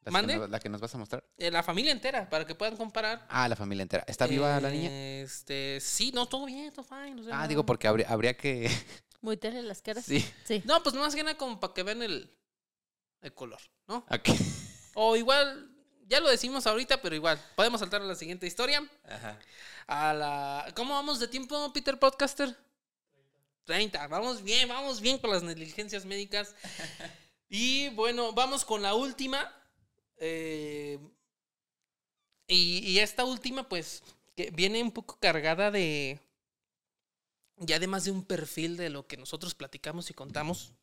La 0.01 0.05
que 0.05 0.11
¿Mande? 0.11 0.37
nos- 0.37 0.49
la 0.49 0.59
que 0.59 0.69
nos 0.69 0.79
vas 0.81 0.95
a 0.95 0.97
mostrar. 0.97 1.23
Eh, 1.37 1.51
la 1.51 1.61
familia 1.61 1.91
entera, 1.91 2.29
para 2.29 2.45
que 2.45 2.55
puedan 2.55 2.77
comparar. 2.77 3.25
Ah, 3.29 3.47
la 3.49 3.55
familia 3.55 3.83
entera. 3.83 4.03
¿Está 4.07 4.27
viva 4.27 4.59
la 4.59 4.69
niña? 4.69 4.89
Este, 4.91 5.79
sí, 5.81 6.11
no, 6.13 6.25
todo 6.25 6.45
bien, 6.45 6.71
todo 6.71 6.83
fine. 6.85 7.19
o 7.19 7.23
sea, 7.23 7.37
Ah, 7.37 7.41
no- 7.43 7.47
digo, 7.47 7.65
porque 7.65 7.87
habría, 7.87 8.07
habría 8.09 8.35
que. 8.37 8.69
Muy 9.21 9.35
tele 9.35 9.61
las 9.61 9.81
caras. 9.81 10.05
sí. 10.05 10.25
Sí. 10.45 10.61
No, 10.65 10.81
pues 10.81 10.95
más 10.95 11.13
que 11.13 11.23
nada 11.23 11.37
como 11.37 11.59
para 11.59 11.73
que 11.73 11.83
vean 11.83 12.01
el, 12.01 12.29
el 13.21 13.33
color, 13.33 13.59
¿no? 13.87 14.05
O 14.95 15.17
igual, 15.17 15.69
ya 16.07 16.21
lo 16.21 16.29
decimos 16.29 16.65
ahorita, 16.65 17.01
pero 17.01 17.15
igual, 17.15 17.37
podemos 17.55 17.81
saltar 17.81 18.01
a 18.01 18.05
la 18.05 18.15
siguiente 18.15 18.47
historia. 18.47 18.81
Ajá. 19.03 19.37
A 19.87 20.13
la. 20.13 20.71
¿Cómo 20.75 20.93
vamos 20.93 21.19
de 21.19 21.27
tiempo, 21.27 21.73
Peter 21.73 21.99
Podcaster? 21.99 22.55
30. 23.69 24.07
Vamos 24.07 24.41
bien, 24.41 24.67
vamos 24.67 24.99
bien 24.99 25.19
con 25.19 25.29
las 25.29 25.43
negligencias 25.43 26.05
médicas. 26.05 26.55
Y 27.51 27.89
bueno, 27.89 28.31
vamos 28.33 28.63
con 28.63 28.83
la 28.83 28.93
última. 28.93 29.51
eh, 30.17 30.99
y, 32.47 32.79
y 32.87 32.99
esta 32.99 33.25
última, 33.25 33.67
pues, 33.67 34.03
que 34.35 34.51
viene 34.51 34.83
un 34.83 34.91
poco 34.91 35.17
cargada 35.19 35.71
de. 35.71 36.19
Ya 37.57 37.77
además 37.77 38.05
de 38.05 38.11
un 38.11 38.23
perfil 38.23 38.77
de 38.77 38.91
lo 38.91 39.07
que 39.07 39.17
nosotros 39.17 39.55
platicamos 39.55 40.11
y 40.11 40.13
contamos. 40.13 40.73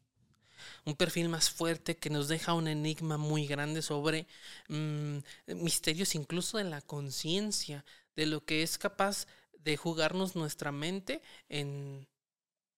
Un 0.85 0.97
perfil 0.97 1.29
más 1.29 1.51
fuerte 1.51 1.97
que 1.97 2.11
nos 2.11 2.27
deja 2.27 2.55
un 2.55 2.67
enigma 2.67 3.17
muy 3.17 3.47
grande 3.47 3.81
sobre 3.81 4.27
mm, 4.69 5.19
misterios 5.55 6.17
incluso 6.17 6.59
de 6.59 6.65
la 6.65 6.81
conciencia, 6.83 7.85
de 8.17 8.27
lo 8.27 8.45
que 8.45 8.65
es 8.65 8.77
capaz 8.77 9.27
de 9.59 9.77
jugarnos 9.77 10.35
nuestra 10.35 10.73
mente 10.73 11.23
en, 11.49 12.09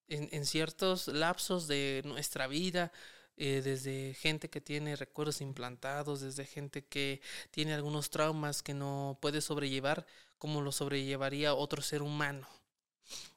en, 0.09 0.45
ciertos 0.47 1.09
lapsos 1.09 1.69
de 1.69 2.03
nuestra 2.05 2.47
vida, 2.47 2.93
eh, 3.37 3.63
desde 3.63 4.15
gente 4.15 4.51
que 4.51 4.61
tiene 4.61 4.97
recuerdos 4.97 5.41
implantados, 5.41 6.21
desde 6.21 6.45
gente 6.45 6.85
que 6.85 7.21
tiene 7.51 7.75
algunos 7.75 8.11
traumas 8.11 8.63
que 8.63 8.75
no 8.75 9.19
puede 9.21 9.41
sobrellevar 9.41 10.07
como 10.39 10.61
lo 10.61 10.73
sobrellevaría 10.73 11.55
otro 11.55 11.83
ser 11.83 12.03
humano. 12.03 12.49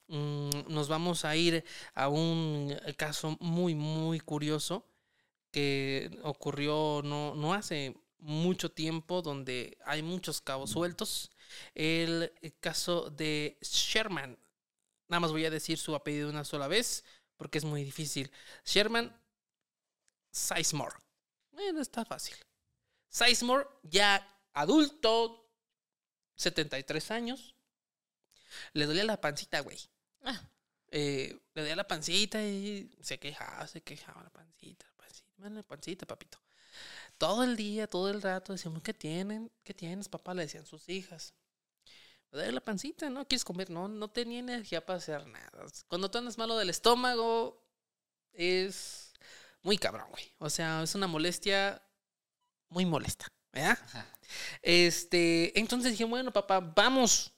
Mm, 0.07 0.49
nos 0.67 0.87
vamos 0.89 1.25
a 1.25 1.35
ir 1.35 1.63
a 1.93 2.09
un 2.09 2.75
caso 2.97 3.37
muy, 3.39 3.75
muy 3.75 4.19
curioso 4.19 4.85
que 5.51 6.19
ocurrió 6.23 7.01
no, 7.03 7.35
no 7.35 7.53
hace 7.53 7.95
mucho 8.21 8.71
tiempo, 8.71 9.21
donde 9.21 9.77
hay 9.85 10.01
muchos 10.01 10.41
cabos 10.41 10.71
sueltos. 10.71 11.31
El 11.75 12.31
caso 12.59 13.09
de 13.09 13.57
Sherman. 13.61 14.37
Nada 15.11 15.19
más 15.19 15.31
voy 15.31 15.45
a 15.45 15.49
decir 15.49 15.77
su 15.77 15.93
apellido 15.93 16.29
una 16.29 16.45
sola 16.45 16.69
vez, 16.69 17.03
porque 17.35 17.57
es 17.57 17.65
muy 17.65 17.83
difícil. 17.83 18.31
Sherman 18.63 19.13
Sizemore. 20.31 20.95
Bueno, 21.51 21.81
está 21.81 22.05
fácil. 22.05 22.37
Sizemore, 23.09 23.67
ya 23.83 24.25
adulto, 24.53 25.51
73 26.35 27.11
años. 27.11 27.53
Le 28.71 28.85
dolía 28.85 29.03
la 29.03 29.19
pancita, 29.19 29.59
güey. 29.59 29.77
Ah. 30.23 30.41
Eh, 30.91 31.37
le 31.55 31.61
dolía 31.61 31.75
la 31.75 31.87
pancita 31.87 32.41
y 32.41 32.89
se 33.01 33.19
quejaba, 33.19 33.67
se 33.67 33.81
quejaba 33.81 34.23
la 34.23 34.29
pancita, 34.29 34.85
la 34.85 34.93
pancita, 34.95 35.49
la 35.49 35.63
pancita, 35.63 36.05
papito. 36.05 36.41
Todo 37.17 37.43
el 37.43 37.57
día, 37.57 37.85
todo 37.85 38.09
el 38.09 38.21
rato 38.21 38.53
decíamos, 38.53 38.81
¿qué 38.81 38.93
tienen? 38.93 39.51
¿Qué 39.65 39.73
tienes, 39.73 40.07
papá? 40.07 40.33
Le 40.33 40.43
decían 40.43 40.65
sus 40.65 40.87
hijas. 40.87 41.33
Duele 42.31 42.53
la 42.53 42.61
pancita, 42.61 43.09
¿no? 43.09 43.27
¿Quieres 43.27 43.43
comer? 43.43 43.69
No, 43.69 43.89
no 43.89 44.09
tenía 44.09 44.39
energía 44.39 44.85
para 44.85 44.97
hacer 44.97 45.27
nada. 45.27 45.65
Cuando 45.87 46.09
tú 46.09 46.17
andas 46.17 46.37
malo 46.37 46.57
del 46.57 46.69
estómago, 46.69 47.61
es 48.31 49.11
muy 49.63 49.77
cabrón, 49.77 50.07
güey. 50.09 50.33
O 50.39 50.49
sea, 50.49 50.81
es 50.81 50.95
una 50.95 51.07
molestia 51.07 51.81
muy 52.69 52.85
molesta, 52.85 53.27
¿verdad? 53.51 53.77
Este, 54.61 55.59
entonces 55.59 55.91
dije, 55.91 56.05
bueno, 56.05 56.31
papá, 56.31 56.61
vamos. 56.61 57.33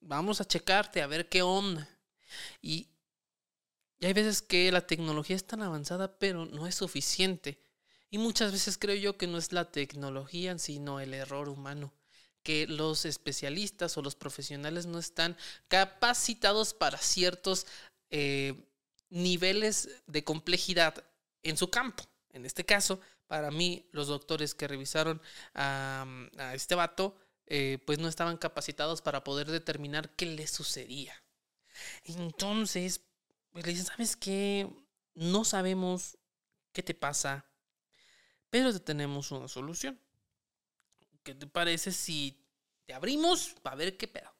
Vamos 0.00 0.40
a 0.40 0.44
checarte, 0.44 1.02
a 1.02 1.06
ver 1.06 1.28
qué 1.28 1.42
onda. 1.42 1.88
Y, 2.60 2.88
y 4.00 4.06
hay 4.06 4.12
veces 4.12 4.42
que 4.42 4.72
la 4.72 4.86
tecnología 4.86 5.36
es 5.36 5.46
tan 5.46 5.62
avanzada, 5.62 6.18
pero 6.18 6.46
no 6.46 6.66
es 6.66 6.74
suficiente. 6.74 7.62
Y 8.10 8.18
muchas 8.18 8.50
veces 8.50 8.76
creo 8.76 8.96
yo 8.96 9.16
que 9.16 9.28
no 9.28 9.38
es 9.38 9.52
la 9.52 9.70
tecnología, 9.70 10.58
sino 10.58 10.98
el 10.98 11.14
error 11.14 11.48
humano. 11.48 11.92
Que 12.42 12.66
los 12.66 13.04
especialistas 13.04 13.96
o 13.96 14.02
los 14.02 14.14
profesionales 14.14 14.86
no 14.86 14.98
están 14.98 15.36
capacitados 15.68 16.74
para 16.74 16.98
ciertos 16.98 17.66
eh, 18.10 18.66
niveles 19.10 19.88
de 20.06 20.24
complejidad 20.24 21.04
en 21.42 21.56
su 21.56 21.70
campo. 21.70 22.04
En 22.32 22.46
este 22.46 22.64
caso, 22.64 23.00
para 23.26 23.50
mí, 23.50 23.88
los 23.92 24.08
doctores 24.08 24.54
que 24.54 24.68
revisaron 24.68 25.20
a, 25.54 26.06
a 26.38 26.54
este 26.54 26.74
vato, 26.74 27.16
eh, 27.46 27.78
pues 27.84 27.98
no 27.98 28.08
estaban 28.08 28.36
capacitados 28.36 29.02
para 29.02 29.24
poder 29.24 29.50
determinar 29.50 30.14
qué 30.14 30.26
le 30.26 30.46
sucedía. 30.46 31.14
Entonces, 32.04 33.00
pues 33.50 33.66
le 33.66 33.72
dicen, 33.72 33.86
¿sabes 33.86 34.16
qué? 34.16 34.68
No 35.14 35.44
sabemos 35.44 36.16
qué 36.72 36.82
te 36.82 36.94
pasa, 36.94 37.44
pero 38.50 38.72
te 38.72 38.78
tenemos 38.78 39.32
una 39.32 39.48
solución. 39.48 39.98
¿Qué 41.24 41.34
te 41.34 41.46
parece 41.46 41.90
si 41.90 42.39
te 42.90 42.94
abrimos 42.94 43.54
para 43.62 43.76
ver 43.76 43.96
qué 43.96 44.08
pedo? 44.08 44.34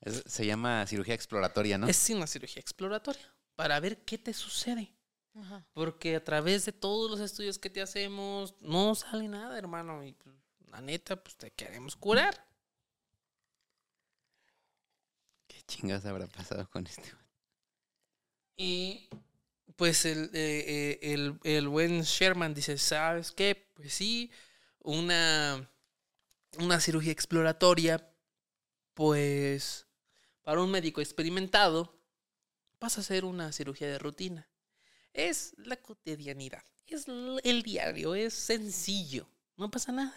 Es- 0.00 0.22
se 0.26 0.46
llama 0.46 0.86
cirugía 0.86 1.12
exploratoria, 1.12 1.76
¿no? 1.76 1.86
Es 1.86 2.08
una 2.08 2.26
cirugía 2.26 2.60
exploratoria 2.60 3.30
para 3.56 3.78
ver 3.78 4.06
qué 4.06 4.16
te 4.16 4.32
sucede. 4.32 4.90
Ajá. 5.34 5.66
Porque 5.74 6.16
a 6.16 6.24
través 6.24 6.64
de 6.64 6.72
todos 6.72 7.10
los 7.10 7.20
estudios 7.20 7.58
que 7.58 7.68
te 7.68 7.82
hacemos, 7.82 8.54
no 8.62 8.94
sale 8.94 9.28
nada, 9.28 9.58
hermano. 9.58 10.02
Y 10.02 10.12
pues, 10.14 10.34
la 10.68 10.80
neta, 10.80 11.22
pues 11.22 11.36
te 11.36 11.50
queremos 11.50 11.94
curar. 11.94 12.42
¿Qué 15.46 15.60
chingas 15.66 16.06
habrá 16.06 16.26
pasado 16.26 16.70
con 16.70 16.86
este? 16.86 17.12
Y 18.56 19.10
pues 19.76 20.06
el, 20.06 20.30
eh, 20.32 20.64
eh, 20.66 20.98
el, 21.12 21.38
el 21.44 21.68
buen 21.68 22.00
Sherman 22.00 22.54
dice, 22.54 22.78
¿sabes 22.78 23.30
qué? 23.30 23.68
Pues 23.74 23.92
sí, 23.92 24.30
una, 24.80 25.68
una 26.58 26.80
cirugía 26.80 27.12
exploratoria, 27.12 28.10
pues 28.94 29.86
para 30.42 30.62
un 30.62 30.70
médico 30.70 31.00
experimentado, 31.00 31.98
pasa 32.78 33.00
a 33.00 33.04
ser 33.04 33.24
una 33.24 33.52
cirugía 33.52 33.88
de 33.88 33.98
rutina. 33.98 34.48
Es 35.12 35.54
la 35.56 35.76
cotidianidad, 35.76 36.64
es 36.86 37.06
el 37.42 37.62
diario, 37.62 38.14
es 38.14 38.34
sencillo, 38.34 39.28
no 39.56 39.70
pasa 39.70 39.92
nada. 39.92 40.14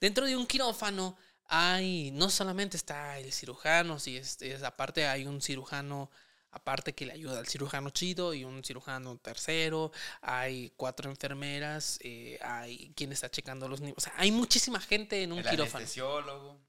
Dentro 0.00 0.26
de 0.26 0.36
un 0.36 0.46
quirófano 0.46 1.16
hay, 1.46 2.10
no 2.10 2.28
solamente 2.30 2.76
está 2.76 3.18
el 3.18 3.32
cirujano, 3.32 3.98
si 3.98 4.16
es 4.16 4.62
aparte 4.62 5.06
hay 5.06 5.26
un 5.26 5.40
cirujano 5.40 6.10
aparte 6.54 6.94
que 6.94 7.04
le 7.04 7.12
ayuda 7.12 7.40
al 7.40 7.48
cirujano 7.48 7.90
chido 7.90 8.32
y 8.32 8.44
un 8.44 8.62
cirujano 8.62 9.18
tercero, 9.18 9.90
hay 10.22 10.72
cuatro 10.76 11.10
enfermeras, 11.10 11.98
eh, 12.02 12.38
hay 12.42 12.92
quien 12.94 13.10
está 13.10 13.28
checando 13.28 13.68
los 13.68 13.80
niveles, 13.80 13.98
o 13.98 14.00
sea, 14.00 14.14
hay 14.16 14.30
muchísima 14.30 14.80
gente 14.80 15.22
en 15.22 15.32
un 15.32 15.40
El 15.40 15.48
quirófano. 15.48 15.78
anestesiólogo. 15.78 16.60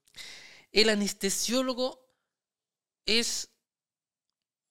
El 0.72 0.90
anestesiólogo 0.90 2.04
es 3.06 3.50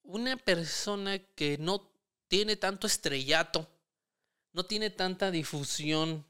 una 0.02 0.36
persona 0.36 1.20
que 1.20 1.58
no 1.58 1.92
tiene 2.26 2.56
tanto 2.56 2.88
estrellato, 2.88 3.70
no 4.52 4.66
tiene 4.66 4.90
tanta 4.90 5.30
difusión, 5.30 6.26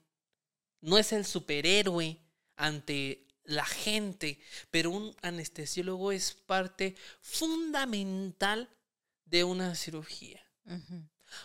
no 0.83 0.99
es 0.99 1.13
el 1.13 1.25
superhéroe 1.25 2.21
ante 2.57 3.27
la 3.45 3.65
gente, 3.65 4.39
pero 4.71 4.91
un 4.91 5.15
anestesiólogo 5.23 6.13
es 6.13 6.33
parte 6.33 6.97
fundamental 7.21 8.69
de 9.25 9.45
una 9.45 9.75
cirugía. 9.75 10.45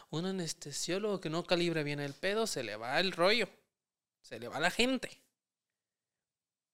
Un 0.09 0.25
anestesiólogo 0.25 1.19
que 1.19 1.29
no 1.29 1.43
calibra 1.43 1.83
bien 1.83 1.99
el 1.99 2.13
pedo, 2.13 2.47
se 2.47 2.63
le 2.63 2.75
va 2.75 2.99
el 2.99 3.11
rollo, 3.11 3.49
se 4.21 4.39
le 4.39 4.47
va 4.47 4.59
la 4.59 4.71
gente. 4.71 5.21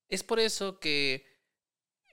Es 0.10 0.24
por 0.24 0.40
eso 0.40 0.80
que 0.80 1.26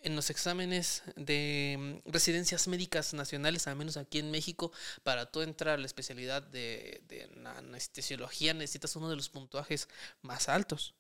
en 0.03 0.17
los 0.17 0.31
exámenes 0.31 1.03
de 1.17 2.03
mm, 2.05 2.11
residencias 2.11 2.67
médicas 2.69 3.15
nacionales, 3.15 3.67
al 3.67 3.77
menos 3.77 3.97
aquí 3.97 4.19
en 4.19 4.31
México, 4.31 4.73
para 5.03 5.31
tú 5.31 5.43
entrar 5.43 5.75
a 5.75 5.79
la 5.79 5.87
especialidad 5.87 6.43
de, 6.43 7.03
de 7.07 7.29
anestesiología 7.45 8.55
necesitas 8.55 8.97
uno 8.97 9.09
de 9.09 9.17
los 9.17 9.29
puntuajes 9.29 9.89
más 10.23 10.49
altos. 10.49 10.95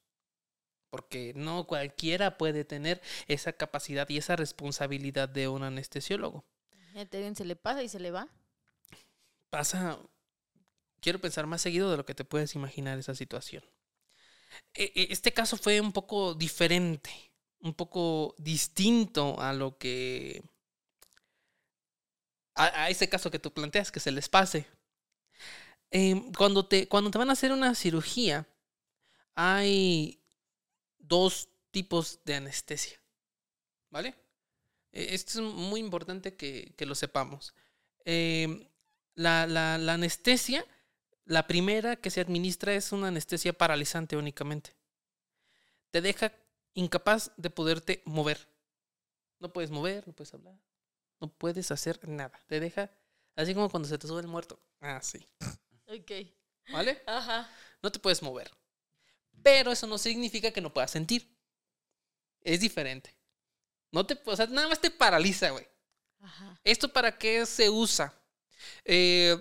Porque 0.92 1.32
no 1.34 1.66
cualquiera 1.66 2.38
puede 2.38 2.64
tener 2.64 3.02
esa 3.26 3.52
capacidad 3.54 4.08
y 4.10 4.18
esa 4.18 4.36
responsabilidad 4.36 5.28
de 5.28 5.48
un 5.48 5.64
anestesiólogo. 5.64 6.44
Se 7.34 7.44
le 7.44 7.56
pasa 7.56 7.82
y 7.82 7.88
se 7.88 7.98
le 8.00 8.10
va. 8.10 8.28
pasa, 9.50 9.98
quiero 11.00 11.20
pensar 11.20 11.46
más 11.46 11.62
seguido 11.62 11.90
de 11.90 11.98
lo 11.98 12.06
que 12.06 12.14
te 12.14 12.24
puedes 12.24 12.54
imaginar 12.54 12.98
esa 12.98 13.14
situación. 13.14 13.64
E- 14.74 14.92
e- 15.00 15.08
Este 15.16 15.32
caso 15.32 15.56
fue 15.56 15.80
un 15.80 15.92
poco 15.92 16.34
diferente, 16.34 17.10
un 17.60 17.74
poco 17.74 18.34
distinto 18.38 19.40
a 19.40 19.52
lo 19.52 19.78
que... 19.78 20.42
A, 22.54 22.84
a 22.84 22.90
ese 22.90 23.08
caso 23.10 23.30
que 23.30 23.38
tú 23.38 23.52
planteas, 23.52 23.92
que 23.92 24.00
se 24.00 24.10
les 24.12 24.28
pase. 24.30 24.66
Em, 25.90 26.32
cuando, 26.32 26.66
te, 26.66 26.88
cuando 26.88 27.10
te 27.10 27.18
van 27.18 27.30
a 27.30 27.34
hacer 27.34 27.52
una 27.52 27.74
cirugía, 27.74 28.48
hay 29.36 30.21
dos 31.16 31.48
tipos 31.70 32.20
de 32.24 32.34
anestesia. 32.36 32.98
¿Vale? 33.90 34.14
E- 34.92 35.14
Esto 35.14 35.30
es 35.40 35.54
muy 35.54 35.80
importante 35.80 36.34
que, 36.36 36.74
que 36.76 36.86
lo 36.86 36.94
sepamos. 36.94 37.54
Em, 38.04 38.66
la, 39.14 39.46
la- 39.46 39.78
la 39.78 39.94
anestesia, 39.94 40.64
la 41.24 41.46
primera 41.46 41.96
que 41.96 42.10
se 42.10 42.20
administra 42.20 42.74
es 42.74 42.92
una 42.92 43.08
anestesia 43.08 43.52
paralizante 43.52 44.16
únicamente. 44.16 44.74
Te 45.90 46.00
deja 46.00 46.32
incapaz 46.74 47.30
de 47.36 47.50
poderte 47.50 48.02
mover. 48.06 48.48
No 49.38 49.52
puedes 49.52 49.70
mover, 49.70 50.06
no 50.06 50.12
puedes 50.14 50.32
hablar, 50.34 50.56
no 51.20 51.28
puedes 51.28 51.70
hacer 51.70 52.08
nada. 52.08 52.38
Te 52.46 52.60
deja 52.60 52.90
así 53.36 53.54
como 53.54 53.68
cuando 53.70 53.88
se 53.88 53.98
te 53.98 54.06
sube 54.06 54.20
el 54.20 54.28
muerto. 54.28 54.58
Así. 54.80 55.26
Ok. 55.86 56.10
¿Vale? 56.72 57.02
Ajá. 57.06 57.50
No 57.82 57.90
te 57.92 57.98
puedes 57.98 58.22
mover. 58.22 58.50
Pero 59.42 59.72
eso 59.72 59.86
no 59.86 59.98
significa 59.98 60.50
que 60.50 60.60
no 60.60 60.72
puedas 60.72 60.90
sentir. 60.90 61.28
Es 62.42 62.60
diferente. 62.60 63.14
No 63.90 64.06
te, 64.06 64.18
o 64.24 64.36
sea, 64.36 64.46
nada 64.46 64.68
más 64.68 64.80
te 64.80 64.90
paraliza, 64.90 65.50
güey. 65.50 65.66
Ajá. 66.20 66.60
¿Esto 66.64 66.88
para 66.88 67.18
qué 67.18 67.44
se 67.46 67.68
usa? 67.68 68.14
Eh, 68.84 69.36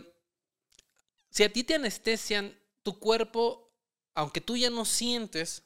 si 1.30 1.44
a 1.44 1.52
ti 1.52 1.64
te 1.64 1.76
anestesian, 1.76 2.58
tu 2.84 3.00
cuerpo, 3.00 3.72
aunque 4.14 4.42
tú 4.42 4.58
ya 4.58 4.70
no 4.70 4.86
sientes, 4.86 5.64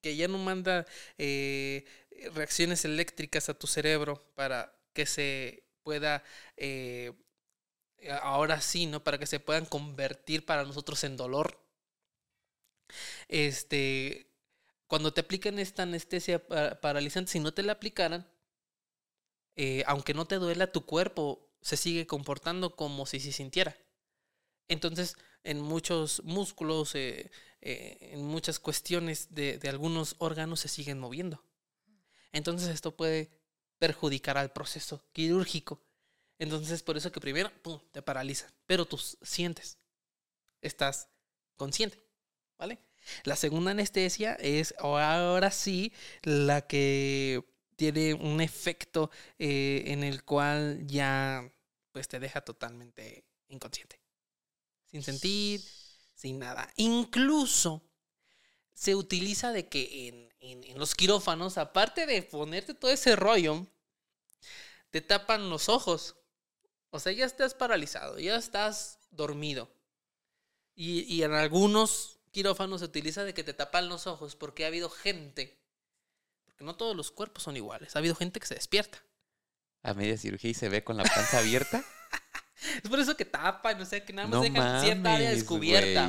que 0.00 0.16
ya 0.16 0.28
no 0.28 0.38
manda 0.38 0.86
eh, 1.18 1.84
reacciones 2.34 2.84
eléctricas 2.84 3.48
a 3.48 3.54
tu 3.54 3.66
cerebro 3.66 4.32
para 4.34 4.74
que 4.92 5.06
se 5.06 5.64
pueda, 5.82 6.24
eh, 6.56 7.12
ahora 8.22 8.60
sí, 8.60 8.86
¿no? 8.86 9.04
Para 9.04 9.18
que 9.18 9.26
se 9.26 9.40
puedan 9.40 9.66
convertir 9.66 10.44
para 10.44 10.64
nosotros 10.64 11.04
en 11.04 11.16
dolor. 11.16 11.60
Este, 13.28 14.30
cuando 14.88 15.12
te 15.14 15.22
aplican 15.22 15.58
esta 15.58 15.84
anestesia 15.84 16.46
pa- 16.46 16.80
paralizante, 16.80 17.32
si 17.32 17.40
no 17.40 17.54
te 17.54 17.62
la 17.62 17.72
aplicaran, 17.74 18.26
eh, 19.56 19.82
aunque 19.86 20.14
no 20.14 20.26
te 20.26 20.36
duela, 20.36 20.70
tu 20.72 20.86
cuerpo 20.86 21.48
se 21.60 21.76
sigue 21.76 22.06
comportando 22.06 22.76
como 22.76 23.06
si 23.06 23.20
se 23.20 23.32
sintiera. 23.32 23.76
Entonces, 24.68 25.16
en 25.44 25.60
muchos 25.60 26.22
músculos, 26.24 26.94
eh, 26.94 27.30
eh, 27.62 27.98
en 28.12 28.24
muchas 28.26 28.60
cuestiones 28.60 29.34
de, 29.34 29.60
algunos 29.68 30.16
órganos 30.18 30.60
se 30.60 30.68
siguen 30.68 31.00
moviendo. 31.00 31.44
Entonces, 32.32 32.68
esto 32.70 32.96
puede 32.96 33.30
perjudicar 33.78 34.38
al 34.38 34.52
proceso 34.52 35.04
quirúrgico. 35.12 35.82
Entonces, 36.38 36.82
por 36.82 36.96
eso 36.96 37.12
que 37.12 37.20
primero, 37.20 37.52
te 37.92 38.02
paralizan, 38.02 38.50
pero 38.66 38.86
tú 38.86 38.98
sientes, 39.22 39.78
estás 40.62 41.08
consciente, 41.56 41.98
¿vale? 42.58 42.78
La 43.24 43.36
segunda 43.36 43.70
anestesia 43.72 44.34
es 44.34 44.74
ahora 44.78 45.50
sí 45.50 45.92
la 46.22 46.66
que 46.66 47.44
tiene 47.76 48.14
un 48.14 48.40
efecto 48.40 49.10
eh, 49.38 49.84
en 49.86 50.04
el 50.04 50.24
cual 50.24 50.86
ya 50.86 51.50
pues 51.92 52.08
te 52.08 52.20
deja 52.20 52.40
totalmente 52.42 53.24
inconsciente. 53.48 54.00
Sin 54.86 55.02
sentir, 55.02 55.62
sin 56.14 56.38
nada. 56.40 56.72
Incluso 56.76 57.82
se 58.74 58.94
utiliza 58.96 59.52
de 59.52 59.68
que 59.68 60.08
en, 60.08 60.34
en- 60.40 60.64
en 60.64 60.78
los 60.78 60.94
quirófanos, 60.94 61.58
aparte 61.58 62.06
de 62.06 62.22
ponerte 62.22 62.74
todo 62.74 62.90
ese 62.90 63.16
rollo, 63.16 63.66
te 64.90 65.00
tapan 65.00 65.50
los 65.50 65.68
ojos. 65.68 66.16
O 66.90 67.00
sea, 67.00 67.12
ya 67.12 67.26
estás 67.26 67.54
paralizado, 67.54 68.18
ya 68.18 68.36
estás 68.36 69.00
dormido. 69.10 69.70
Y, 70.74 71.00
y 71.12 71.22
en 71.24 71.32
algunos 71.32 72.17
quirófanos 72.38 72.78
se 72.78 72.86
utiliza 72.86 73.24
de 73.24 73.34
que 73.34 73.42
te 73.42 73.52
tapan 73.52 73.88
los 73.88 74.06
ojos 74.06 74.36
porque 74.36 74.62
ha 74.62 74.68
habido 74.68 74.88
gente, 74.88 75.58
porque 76.44 76.62
no 76.62 76.76
todos 76.76 76.94
los 76.94 77.10
cuerpos 77.10 77.42
son 77.42 77.56
iguales, 77.56 77.96
ha 77.96 77.98
habido 77.98 78.14
gente 78.14 78.38
que 78.38 78.46
se 78.46 78.54
despierta. 78.54 79.02
A 79.82 79.92
media 79.92 80.16
cirugía 80.16 80.52
y 80.52 80.54
se 80.54 80.68
ve 80.68 80.84
con 80.84 80.96
la 80.96 81.02
panza 81.02 81.38
abierta. 81.38 81.84
Es 82.84 82.90
por 82.90 82.98
eso 82.98 83.16
que 83.16 83.24
tapan, 83.24 83.80
o 83.80 83.84
sea, 83.84 84.04
que 84.04 84.12
nada 84.12 84.26
más 84.26 84.36
no 84.36 84.42
dejan 84.42 84.82
cierta 84.82 85.14
área 85.14 85.30
descubierta. 85.30 86.08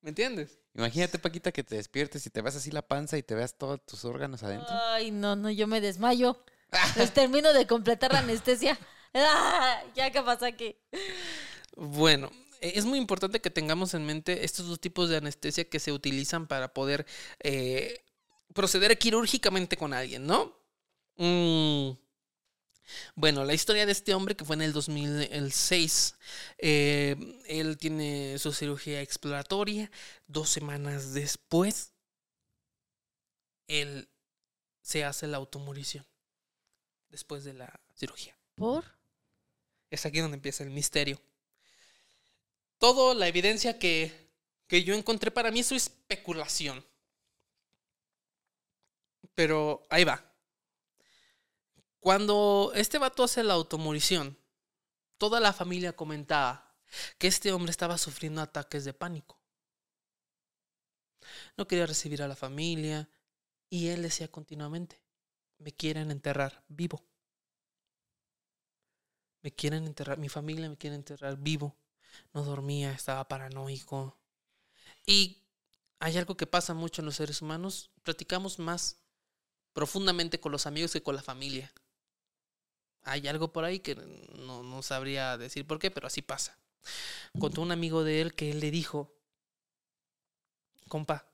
¿Me 0.00 0.08
entiendes? 0.08 0.58
Imagínate, 0.74 1.18
Paquita, 1.18 1.52
que 1.52 1.64
te 1.64 1.76
despiertes 1.76 2.26
y 2.26 2.30
te 2.30 2.40
veas 2.40 2.56
así 2.56 2.70
la 2.70 2.80
panza 2.80 3.18
y 3.18 3.22
te 3.22 3.34
veas 3.34 3.58
todos 3.58 3.84
tus 3.84 4.04
órganos 4.06 4.42
adentro. 4.42 4.74
Ay, 4.88 5.10
no, 5.10 5.36
no, 5.36 5.50
yo 5.50 5.66
me 5.66 5.82
desmayo. 5.82 6.42
Les 6.96 7.12
termino 7.12 7.52
de 7.54 7.66
completar 7.66 8.12
la 8.12 8.18
anestesia. 8.18 8.78
Ah, 9.18 9.82
ya, 9.94 10.10
¿qué 10.10 10.20
pasa 10.20 10.46
aquí? 10.46 10.76
Bueno, 11.74 12.30
es 12.60 12.84
muy 12.84 12.98
importante 12.98 13.40
que 13.40 13.50
tengamos 13.50 13.94
en 13.94 14.04
mente 14.06 14.44
estos 14.44 14.66
dos 14.68 14.80
tipos 14.80 15.08
de 15.08 15.16
anestesia 15.18 15.68
que 15.68 15.80
se 15.80 15.92
utilizan 15.92 16.46
para 16.46 16.72
poder 16.74 17.06
eh, 17.40 18.04
proceder 18.54 18.98
quirúrgicamente 18.98 19.76
con 19.76 19.92
alguien, 19.94 20.26
¿no? 20.26 20.56
Mm, 21.16 21.92
Bueno, 23.16 23.44
la 23.44 23.54
historia 23.54 23.84
de 23.86 23.92
este 23.92 24.14
hombre 24.14 24.36
que 24.36 24.44
fue 24.44 24.54
en 24.56 24.62
el 24.62 24.72
2006, 24.72 26.14
eh, 26.58 27.16
él 27.46 27.78
tiene 27.78 28.38
su 28.38 28.52
cirugía 28.52 29.00
exploratoria, 29.02 29.90
dos 30.28 30.48
semanas 30.50 31.12
después, 31.14 31.92
él 33.68 34.08
se 34.82 35.04
hace 35.04 35.26
la 35.26 35.36
automorición. 35.38 36.06
después 37.10 37.44
de 37.44 37.54
la 37.54 37.80
cirugía. 37.94 38.36
¿Por? 38.56 38.84
Es 39.90 40.06
aquí 40.06 40.20
donde 40.20 40.36
empieza 40.36 40.64
el 40.64 40.70
misterio. 40.70 41.20
Toda 42.78 43.14
la 43.14 43.28
evidencia 43.28 43.78
que, 43.78 44.30
que 44.66 44.84
yo 44.84 44.94
encontré 44.94 45.30
para 45.30 45.50
mí 45.50 45.60
es 45.60 45.72
especulación. 45.72 46.84
Pero 49.34 49.82
ahí 49.90 50.04
va. 50.04 50.24
Cuando 52.00 52.72
este 52.74 52.98
vato 52.98 53.24
hace 53.24 53.42
la 53.42 53.54
automorición, 53.54 54.38
toda 55.18 55.40
la 55.40 55.52
familia 55.52 55.94
comentaba 55.94 56.74
que 57.18 57.26
este 57.26 57.52
hombre 57.52 57.70
estaba 57.70 57.98
sufriendo 57.98 58.40
ataques 58.40 58.84
de 58.84 58.92
pánico. 58.92 59.40
No 61.56 61.66
quería 61.66 61.86
recibir 61.86 62.22
a 62.22 62.28
la 62.28 62.36
familia 62.36 63.08
y 63.68 63.88
él 63.88 64.02
decía 64.02 64.28
continuamente, 64.28 65.02
me 65.58 65.72
quieren 65.72 66.10
enterrar 66.10 66.62
vivo. 66.68 67.02
Me 69.42 69.52
quieren 69.52 69.86
enterrar, 69.86 70.18
mi 70.18 70.28
familia 70.28 70.68
me 70.68 70.76
quiere 70.76 70.96
enterrar 70.96 71.36
vivo. 71.36 71.76
No 72.32 72.44
dormía, 72.44 72.92
estaba 72.92 73.28
paranoico. 73.28 74.16
Y 75.06 75.42
hay 75.98 76.16
algo 76.16 76.36
que 76.36 76.46
pasa 76.46 76.74
mucho 76.74 77.02
en 77.02 77.06
los 77.06 77.16
seres 77.16 77.42
humanos, 77.42 77.90
platicamos 78.02 78.58
más 78.58 78.98
profundamente 79.72 80.40
con 80.40 80.52
los 80.52 80.66
amigos 80.66 80.92
que 80.92 81.02
con 81.02 81.16
la 81.16 81.22
familia. 81.22 81.72
Hay 83.02 83.28
algo 83.28 83.52
por 83.52 83.64
ahí 83.64 83.80
que 83.80 83.94
no, 83.94 84.62
no 84.62 84.82
sabría 84.82 85.38
decir 85.38 85.66
por 85.66 85.78
qué, 85.78 85.90
pero 85.90 86.06
así 86.06 86.22
pasa. 86.22 86.58
Contó 87.38 87.62
un 87.62 87.72
amigo 87.72 88.02
de 88.04 88.20
él 88.20 88.34
que 88.34 88.50
él 88.50 88.60
le 88.60 88.70
dijo, 88.70 89.14
compa, 90.88 91.30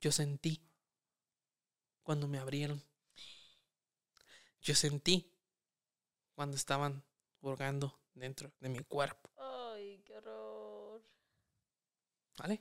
yo 0.00 0.12
sentí 0.12 0.60
cuando 2.02 2.26
me 2.26 2.38
abrieron. 2.38 2.82
Yo 4.62 4.74
sentí 4.74 5.32
cuando 6.34 6.56
estaban 6.56 7.04
hurgando 7.40 7.98
dentro 8.14 8.52
de 8.60 8.68
mi 8.68 8.80
cuerpo. 8.80 9.30
Ay, 9.36 10.02
qué 10.04 10.16
horror. 10.16 11.02
¿Vale? 12.40 12.58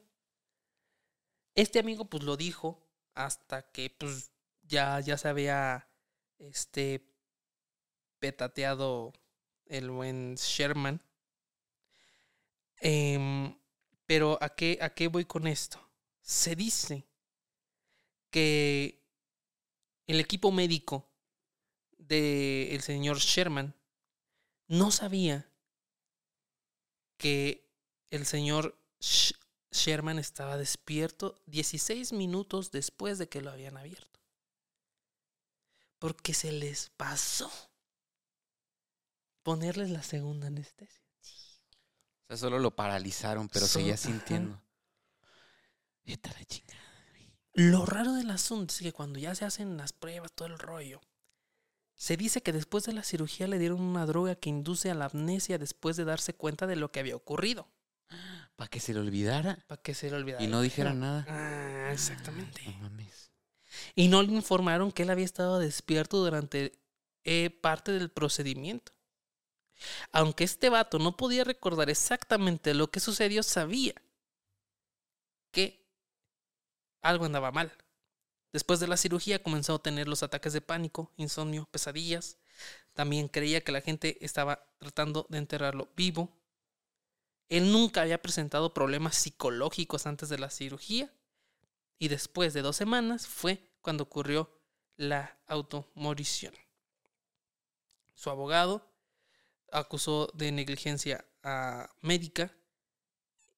Este 1.56 1.80
amigo 1.80 2.04
pues 2.04 2.22
lo 2.24 2.36
dijo 2.36 2.86
hasta 3.14 3.72
que 3.72 3.90
pues 3.90 4.34
ya, 4.62 5.00
ya 5.00 5.18
se 5.18 5.30
había 5.30 5.88
este 6.38 7.10
petateado 8.20 9.14
el 9.68 9.90
buen 9.90 10.36
Sherman. 10.36 11.02
Em, 12.82 13.58
pero 14.06 14.38
¿a 14.42 14.50
qué, 14.54 14.80
¿a 14.82 14.94
qué 14.94 15.08
voy 15.08 15.24
con 15.24 15.48
esto? 15.48 15.80
Se 16.22 16.58
dice 16.58 17.08
que 18.30 19.02
el 20.08 20.20
equipo 20.20 20.52
médico 20.52 21.10
del 21.98 22.82
señor 22.82 23.20
Sherman 23.20 23.74
no 24.68 24.92
sabía 24.92 25.50
que 27.16 27.72
el 28.10 28.26
señor 28.26 28.78
Sherman 29.72 30.20
estaba 30.20 30.58
despierto 30.58 31.40
16 31.46 32.14
minutos 32.14 32.72
después 32.72 33.18
de 33.18 33.30
que 33.30 33.42
lo 33.42 33.52
habían 33.52 33.78
abierto. 33.78 34.20
Porque 36.00 36.34
se 36.34 36.52
les 36.52 36.90
pasó 36.92 37.52
ponerles 39.44 39.90
la 39.90 40.04
segunda 40.04 40.48
anestesia. 40.48 41.04
O 41.22 42.28
sea, 42.28 42.38
solo 42.38 42.60
lo 42.60 42.76
paralizaron, 42.76 43.50
pero 43.50 43.66
seguía 43.66 43.98
sintiendo. 43.98 44.62
Vete 46.06 46.30
la 46.30 46.46
chingada. 46.46 46.80
Lo 47.54 47.86
raro 47.86 48.14
del 48.14 48.32
asunto 48.32 48.74
es 48.74 48.80
que 48.80 48.94
cuando 48.94 49.20
ya 49.20 49.36
se 49.36 49.46
hacen 49.46 49.76
las 49.76 49.92
pruebas, 49.92 50.32
todo 50.32 50.48
el 50.48 50.58
rollo, 50.58 51.02
se 51.96 52.16
dice 52.16 52.42
que 52.42 52.54
después 52.54 52.86
de 52.86 52.94
la 52.94 53.04
cirugía 53.04 53.48
le 53.48 53.60
dieron 53.60 53.82
una 53.82 54.06
droga 54.06 54.36
que 54.36 54.50
induce 54.50 54.90
a 54.90 54.96
la 54.96 55.06
amnesia 55.06 55.58
después 55.58 55.98
de 55.98 56.06
darse 56.06 56.34
cuenta 56.34 56.66
de 56.66 56.78
lo 56.78 56.92
que 56.92 57.02
había 57.02 57.16
ocurrido. 57.16 57.68
Para 58.60 58.70
que 58.70 58.82
se 58.82 58.94
le 58.94 59.00
olvidara 59.00 59.58
Para 59.68 59.82
que 59.82 59.94
se 59.94 60.10
le 60.10 60.18
olvidara. 60.18 60.44
y 60.44 60.48
no 60.48 60.62
dijera 60.62 60.94
nada. 60.94 61.26
Ah, 61.30 61.94
exactamente. 61.94 62.62
No 62.66 62.74
mames. 62.80 63.32
Y 63.96 64.10
no 64.10 64.22
le 64.22 64.34
informaron 64.34 64.92
que 64.92 65.04
él 65.04 65.10
había 65.12 65.24
estado 65.24 65.60
despierto 65.60 66.18
durante 66.18 66.74
eh, 67.24 67.52
parte 67.62 67.94
del 67.94 68.12
procedimiento. 68.12 68.92
Aunque 70.12 70.44
este 70.44 70.70
vato 70.70 71.00
no 71.00 71.16
podía 71.16 71.46
recordar 71.46 71.90
exactamente 71.90 72.74
lo 72.74 72.92
que 72.92 73.00
sucedió, 73.00 73.44
sabía 73.44 73.94
que 75.52 75.88
algo 77.02 77.24
andaba 77.24 77.52
mal. 77.54 77.72
Después 78.52 78.82
de 78.82 78.88
la 78.90 78.98
cirugía 78.98 79.42
comenzó 79.42 79.76
a 79.76 79.82
tener 79.82 80.10
los 80.10 80.22
ataques 80.22 80.52
de 80.52 80.60
pánico, 80.60 81.14
insomnio, 81.16 81.66
pesadillas. 81.72 82.40
También 82.94 83.30
creía 83.30 83.64
que 83.64 83.72
la 83.72 83.80
gente 83.80 84.18
estaba 84.26 84.68
tratando 84.80 85.28
de 85.30 85.38
enterrarlo 85.38 85.88
vivo. 85.96 86.36
Él 87.50 87.72
nunca 87.72 88.02
había 88.02 88.22
presentado 88.22 88.74
problemas 88.74 89.16
psicológicos 89.16 90.06
antes 90.06 90.30
de 90.30 90.38
la 90.38 90.50
cirugía 90.50 91.12
y 91.98 92.08
después 92.08 92.54
de 92.54 92.62
dos 92.62 92.76
semanas 92.76 93.28
fue 93.28 93.68
cuando 93.82 94.04
ocurrió 94.04 94.50
la 94.98 95.38
automorición. 95.48 96.54
Su 98.14 98.30
abogado 98.30 98.88
acusó 99.72 100.32
de 100.34 100.52
negligencia 100.52 101.26
ah, 101.44 101.90
médica 102.02 102.56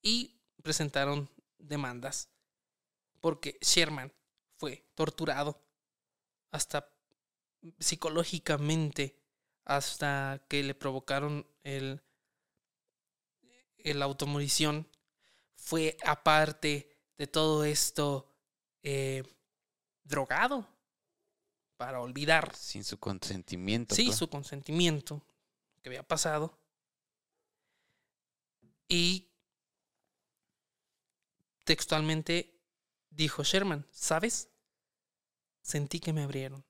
y 0.02 0.40
presentaron 0.64 1.30
demandas 1.58 2.30
porque 3.20 3.58
Sherman 3.62 4.12
fue 4.58 4.86
torturado 4.96 5.62
hasta 6.52 6.90
psicológicamente 7.80 9.16
hasta 9.64 10.44
que 10.48 10.64
le 10.64 10.76
provocaron 10.76 11.48
el, 11.64 12.02
el 13.86 14.02
automorición. 14.02 14.88
Fue 15.56 15.98
aparte 16.06 16.98
de 17.18 17.28
todo 17.28 17.64
esto 17.64 18.34
eh, 18.84 19.24
drogado 20.04 20.68
para 21.78 22.02
olvidar 22.02 22.56
Sin 22.56 22.84
su 22.84 23.00
consentimiento. 23.00 23.96
sí 23.96 24.06
claro. 24.06 24.18
su 24.18 24.30
consentimiento 24.30 25.22
que 25.82 25.90
había 25.90 26.04
pasado 26.04 26.58
y 28.88 29.30
textualmente 31.64 32.60
dijo 33.10 33.44
Sherman, 33.44 33.88
¿sabes? 33.92 34.50
Sentí 35.62 36.00
que 36.00 36.12
me 36.12 36.24
abrieron. 36.24 36.66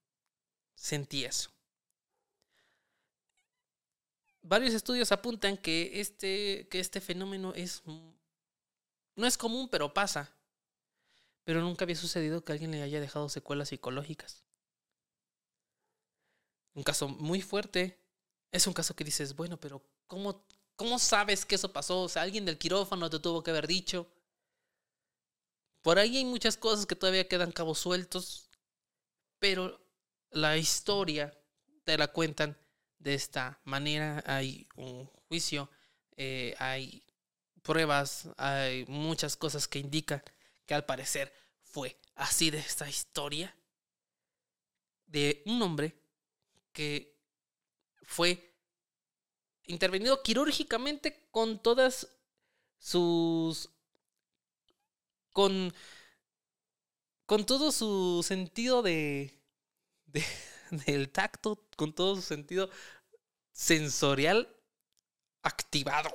Sentí 0.76 1.26
eso. 1.26 1.52
Varios 4.44 4.74
estudios 4.74 5.12
apuntan 5.12 5.58
que 5.58 6.02
este, 6.02 6.68
que 6.70 6.80
este 6.80 7.00
fenómeno 7.00 7.54
es 7.56 7.84
no 9.16 9.28
es 9.28 9.38
común, 9.38 9.70
pero 9.70 9.94
pasa. 9.94 10.34
Pero 11.44 11.62
nunca 11.62 11.86
había 11.86 11.96
sucedido 11.96 12.44
que 12.44 12.54
alguien 12.54 12.72
le 12.72 12.82
haya 12.82 13.00
dejado 13.00 13.30
secuelas 13.30 13.70
psicológicas. 13.70 14.44
Un 16.74 16.84
caso 16.84 17.08
muy 17.08 17.42
fuerte. 17.42 18.00
Es 18.52 18.68
un 18.68 18.74
caso 18.74 18.96
que 18.96 19.04
dices, 19.04 19.36
bueno, 19.36 19.60
pero 19.60 19.82
¿cómo, 20.08 20.46
cómo 20.76 21.00
sabes 21.00 21.46
que 21.46 21.56
eso 21.56 21.72
pasó? 21.72 22.02
O 22.02 22.10
sea, 22.10 22.22
alguien 22.22 22.46
del 22.46 22.58
quirófano 22.58 23.10
te 23.10 23.20
tuvo 23.20 23.44
que 23.44 23.52
haber 23.52 23.68
dicho. 23.68 24.08
Por 25.82 26.00
ahí 26.00 26.18
hay 26.18 26.26
muchas 26.26 26.58
cosas 26.58 26.86
que 26.86 26.96
todavía 26.96 27.28
quedan 27.28 27.52
cabos 27.52 27.80
sueltos, 27.80 28.50
pero 29.40 29.82
la 30.30 30.58
historia 30.58 31.36
te 31.84 31.98
la 31.98 32.08
cuentan 32.08 32.58
de 33.02 33.14
esta 33.16 33.60
manera. 33.64 34.24
Hay 34.26 34.68
un 34.76 35.06
juicio, 35.28 35.70
eh, 36.18 36.56
hay 36.60 37.04
pruebas, 37.62 38.30
hay 38.38 38.86
muchas 38.86 39.36
cosas 39.36 39.68
que 39.68 39.80
indican 39.80 40.24
que 40.66 40.74
al 40.74 40.86
parecer 40.86 41.34
fue 41.64 42.00
así 42.16 42.52
de 42.52 42.60
esta 42.60 42.88
historia 42.90 43.56
de 45.06 45.44
un 45.46 45.62
hombre 45.62 45.96
que 46.72 47.18
fue 48.04 48.56
intervenido 49.64 50.22
quirúrgicamente 50.22 51.28
con 51.32 51.62
todas 51.62 52.08
sus 52.78 53.70
con 55.32 55.74
con 57.26 57.46
todo 57.46 57.72
su 57.72 58.24
sentido 58.28 58.82
de, 58.82 59.40
de 60.08 60.24
del 60.86 61.10
tacto, 61.10 61.68
con 61.76 61.94
todo 61.94 62.16
su 62.16 62.22
sentido 62.22 62.70
sensorial 63.52 64.56
activado. 65.44 66.10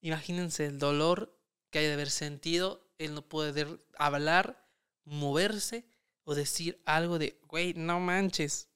Imagínense 0.00 0.66
el 0.66 0.78
dolor 0.78 1.36
que 1.70 1.80
hay 1.80 1.86
de 1.86 1.94
haber 1.94 2.10
sentido 2.10 2.88
el 2.98 3.14
no 3.14 3.22
poder 3.22 3.78
hablar, 3.98 4.64
moverse 5.04 5.84
o 6.24 6.34
decir 6.34 6.80
algo 6.84 7.18
de, 7.18 7.40
güey, 7.46 7.74
no 7.74 8.00
manches. 8.00 8.68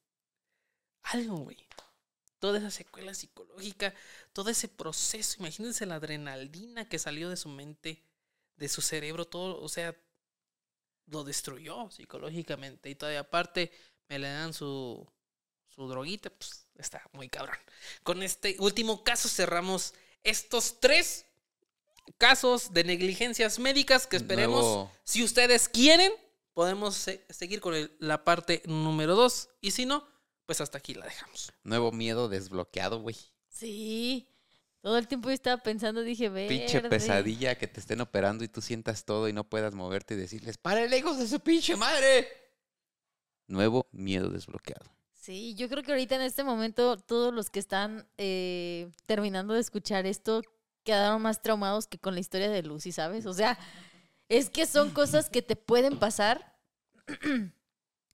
Algo, 1.02 1.36
güey. 1.36 1.58
Toda 2.38 2.58
esa 2.58 2.70
secuela 2.70 3.14
psicológica, 3.14 3.94
todo 4.32 4.50
ese 4.50 4.66
proceso, 4.68 5.36
imagínense 5.38 5.86
la 5.86 5.96
adrenalina 5.96 6.88
que 6.88 6.98
salió 6.98 7.28
de 7.28 7.36
su 7.36 7.48
mente, 7.48 8.02
de 8.56 8.68
su 8.68 8.82
cerebro, 8.82 9.24
todo, 9.26 9.60
o 9.60 9.68
sea, 9.68 9.96
lo 11.12 11.22
destruyó 11.24 11.90
psicológicamente. 11.90 12.90
Y 12.90 12.94
todavía 12.94 13.20
aparte 13.20 13.70
me 14.08 14.18
le 14.18 14.28
dan 14.28 14.52
su, 14.54 15.06
su 15.68 15.86
droguita, 15.88 16.30
pues 16.30 16.66
está 16.76 17.02
muy 17.12 17.28
cabrón. 17.28 17.56
Con 18.02 18.22
este 18.22 18.56
último 18.58 19.04
caso 19.04 19.28
cerramos 19.28 19.94
estos 20.24 20.80
tres 20.80 21.26
casos 22.18 22.72
de 22.72 22.84
negligencias 22.84 23.58
médicas 23.58 24.06
que 24.06 24.16
esperemos, 24.16 24.60
Nuevo- 24.64 24.92
si 25.04 25.22
ustedes 25.22 25.68
quieren, 25.68 26.12
podemos 26.54 26.96
se- 26.96 27.24
seguir 27.30 27.60
con 27.60 27.74
el- 27.74 27.94
la 28.00 28.24
parte 28.24 28.62
número 28.66 29.14
dos. 29.14 29.48
Y 29.60 29.70
si 29.70 29.86
no, 29.86 30.06
pues 30.46 30.60
hasta 30.60 30.78
aquí 30.78 30.94
la 30.94 31.04
dejamos. 31.06 31.52
Nuevo 31.62 31.92
miedo 31.92 32.28
desbloqueado, 32.28 33.00
güey. 33.00 33.16
Sí. 33.48 34.28
Todo 34.83 34.99
el 34.99 35.07
tiempo 35.07 35.28
yo 35.28 35.35
estaba 35.35 35.62
pensando, 35.62 36.03
dije, 36.03 36.28
Pinche 36.49 36.80
verde. 36.80 36.89
pesadilla 36.91 37.55
que 37.55 37.68
te 37.68 37.78
estén 37.78 38.01
operando 38.01 38.43
y 38.43 38.49
tú 38.49 38.61
sientas 38.61 39.05
todo 39.05 39.28
y 39.28 39.33
no 39.33 39.45
puedas 39.45 39.74
moverte 39.74 40.14
y 40.14 40.16
decirles, 40.16 40.59
¡Párale, 40.59 40.99
hijos 40.99 41.18
de 41.18 41.28
su 41.28 41.39
pinche 41.39 41.76
madre! 41.76 42.26
Nuevo 43.47 43.87
miedo 43.93 44.28
desbloqueado. 44.28 44.91
Sí, 45.12 45.55
yo 45.55 45.68
creo 45.68 45.85
que 45.85 45.93
ahorita 45.93 46.16
en 46.16 46.22
este 46.22 46.43
momento 46.43 46.97
todos 46.97 47.33
los 47.33 47.49
que 47.49 47.61
están 47.61 48.09
eh, 48.18 48.91
terminando 49.07 49.55
de 49.55 49.61
escuchar 49.61 50.05
esto 50.05 50.43
quedaron 50.83 51.22
más 51.22 51.43
traumados 51.43 51.87
que 51.87 51.99
con 51.99 52.14
la 52.14 52.20
historia 52.20 52.51
de 52.51 52.64
Lucy, 52.64 52.91
¿sabes? 52.91 53.24
O 53.26 53.33
sea, 53.33 53.57
es 54.28 54.51
que 54.51 54.66
son 54.66 54.91
cosas 54.91 55.30
que 55.30 55.41
te 55.43 55.55
pueden 55.55 55.99
pasar. 56.01 56.57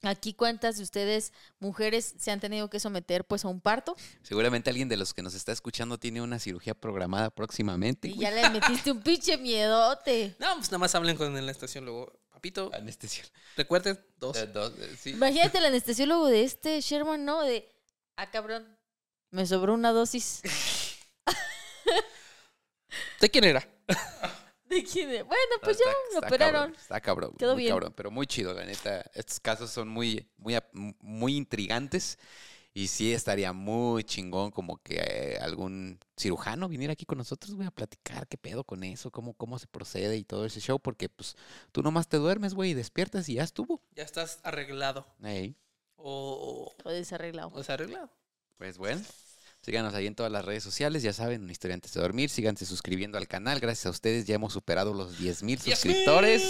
Aquí 0.02 0.32
cuántas 0.32 0.76
de 0.76 0.84
ustedes, 0.84 1.32
mujeres, 1.58 2.14
se 2.18 2.30
han 2.30 2.38
tenido 2.38 2.70
que 2.70 2.78
someter 2.78 3.24
pues 3.24 3.44
a 3.44 3.48
un 3.48 3.60
parto 3.60 3.96
Seguramente 4.22 4.70
alguien 4.70 4.88
de 4.88 4.96
los 4.96 5.12
que 5.12 5.22
nos 5.22 5.34
está 5.34 5.50
escuchando 5.50 5.98
tiene 5.98 6.22
una 6.22 6.38
cirugía 6.38 6.74
programada 6.74 7.30
próximamente. 7.30 8.06
y 8.08 8.12
güey. 8.12 8.22
ya 8.22 8.30
le 8.30 8.48
metiste 8.50 8.92
un 8.92 9.02
pinche 9.02 9.36
miedote. 9.38 10.36
No, 10.38 10.54
pues 10.54 10.68
nada 10.68 10.78
más 10.78 10.94
hablen 10.94 11.16
con 11.16 11.34
la 11.44 11.50
estación 11.50 11.84
luego. 11.84 12.12
Papito, 12.30 12.70
Anestesia. 12.72 13.24
recuerden, 13.56 13.98
dos. 14.18 14.36
Eh, 14.36 14.46
dos, 14.46 14.72
eh, 14.78 14.96
sí. 15.00 15.10
Imagínate 15.10 15.58
el 15.58 15.64
anestesiólogo 15.66 16.28
de 16.28 16.44
este 16.44 16.80
Sherman, 16.80 17.24
¿no? 17.24 17.42
De, 17.42 17.68
ah, 18.16 18.30
cabrón, 18.30 18.78
me 19.32 19.44
sobró 19.46 19.74
una 19.74 19.90
dosis. 19.90 20.42
¿De 23.20 23.28
quién 23.28 23.42
era? 23.44 23.68
¿De 24.68 24.84
quién 24.84 25.10
es? 25.10 25.24
Bueno, 25.24 25.54
pues 25.62 25.76
Está- 25.78 25.90
ya, 25.90 25.96
está 26.08 26.20
lo 26.20 26.26
operaron. 26.26 26.52
Cabrón, 26.60 26.76
está 26.80 27.00
cabrón. 27.00 27.34
Quedó 27.38 27.54
muy 27.54 27.62
bien. 27.64 27.72
cabrón, 27.72 27.92
pero 27.96 28.10
muy 28.10 28.26
chido, 28.26 28.52
la 28.54 28.64
neta. 28.64 29.00
Estos 29.14 29.40
casos 29.40 29.70
son 29.70 29.88
muy, 29.88 30.28
muy, 30.36 30.56
muy 31.00 31.36
intrigantes. 31.36 32.18
Y 32.74 32.86
sí 32.88 33.12
estaría 33.12 33.52
muy 33.52 34.04
chingón 34.04 34.52
como 34.52 34.80
que 34.82 34.96
eh, 34.98 35.38
algún 35.40 35.98
cirujano 36.16 36.68
viniera 36.68 36.92
aquí 36.92 37.04
con 37.06 37.18
nosotros, 37.18 37.54
güey, 37.56 37.66
a 37.66 37.72
platicar 37.72 38.28
qué 38.28 38.36
pedo 38.38 38.62
con 38.62 38.84
eso, 38.84 39.10
cómo, 39.10 39.34
cómo 39.34 39.58
se 39.58 39.66
procede 39.66 40.16
y 40.16 40.22
todo 40.22 40.44
ese 40.44 40.60
show, 40.60 40.78
porque 40.78 41.08
pues 41.08 41.34
tú 41.72 41.82
nomás 41.82 42.08
te 42.08 42.18
duermes, 42.18 42.54
güey, 42.54 42.70
y 42.70 42.74
despiertas 42.74 43.28
y 43.30 43.34
ya 43.34 43.42
estuvo. 43.42 43.82
Ya 43.96 44.04
estás 44.04 44.38
arreglado. 44.44 45.06
Ey, 45.24 45.56
O, 45.96 46.72
O 46.84 46.90
desarreglado. 46.90 47.48
o 47.52 47.58
desarreglado. 47.58 48.10
pues 48.58 48.78
bueno. 48.78 49.00
Síganos 49.62 49.94
ahí 49.94 50.06
en 50.06 50.14
todas 50.14 50.32
las 50.32 50.44
redes 50.44 50.62
sociales, 50.62 51.02
ya 51.02 51.12
saben, 51.12 51.42
una 51.42 51.52
historia 51.52 51.74
antes 51.74 51.92
de 51.92 52.00
dormir. 52.00 52.30
Síganse 52.30 52.64
suscribiendo 52.64 53.18
al 53.18 53.28
canal. 53.28 53.60
Gracias 53.60 53.86
a 53.86 53.90
ustedes 53.90 54.24
ya 54.26 54.36
hemos 54.36 54.52
superado 54.52 54.94
los 54.94 55.18
10 55.18 55.42
mil 55.42 55.58
¡Diez 55.58 55.78
suscriptores. 55.78 56.42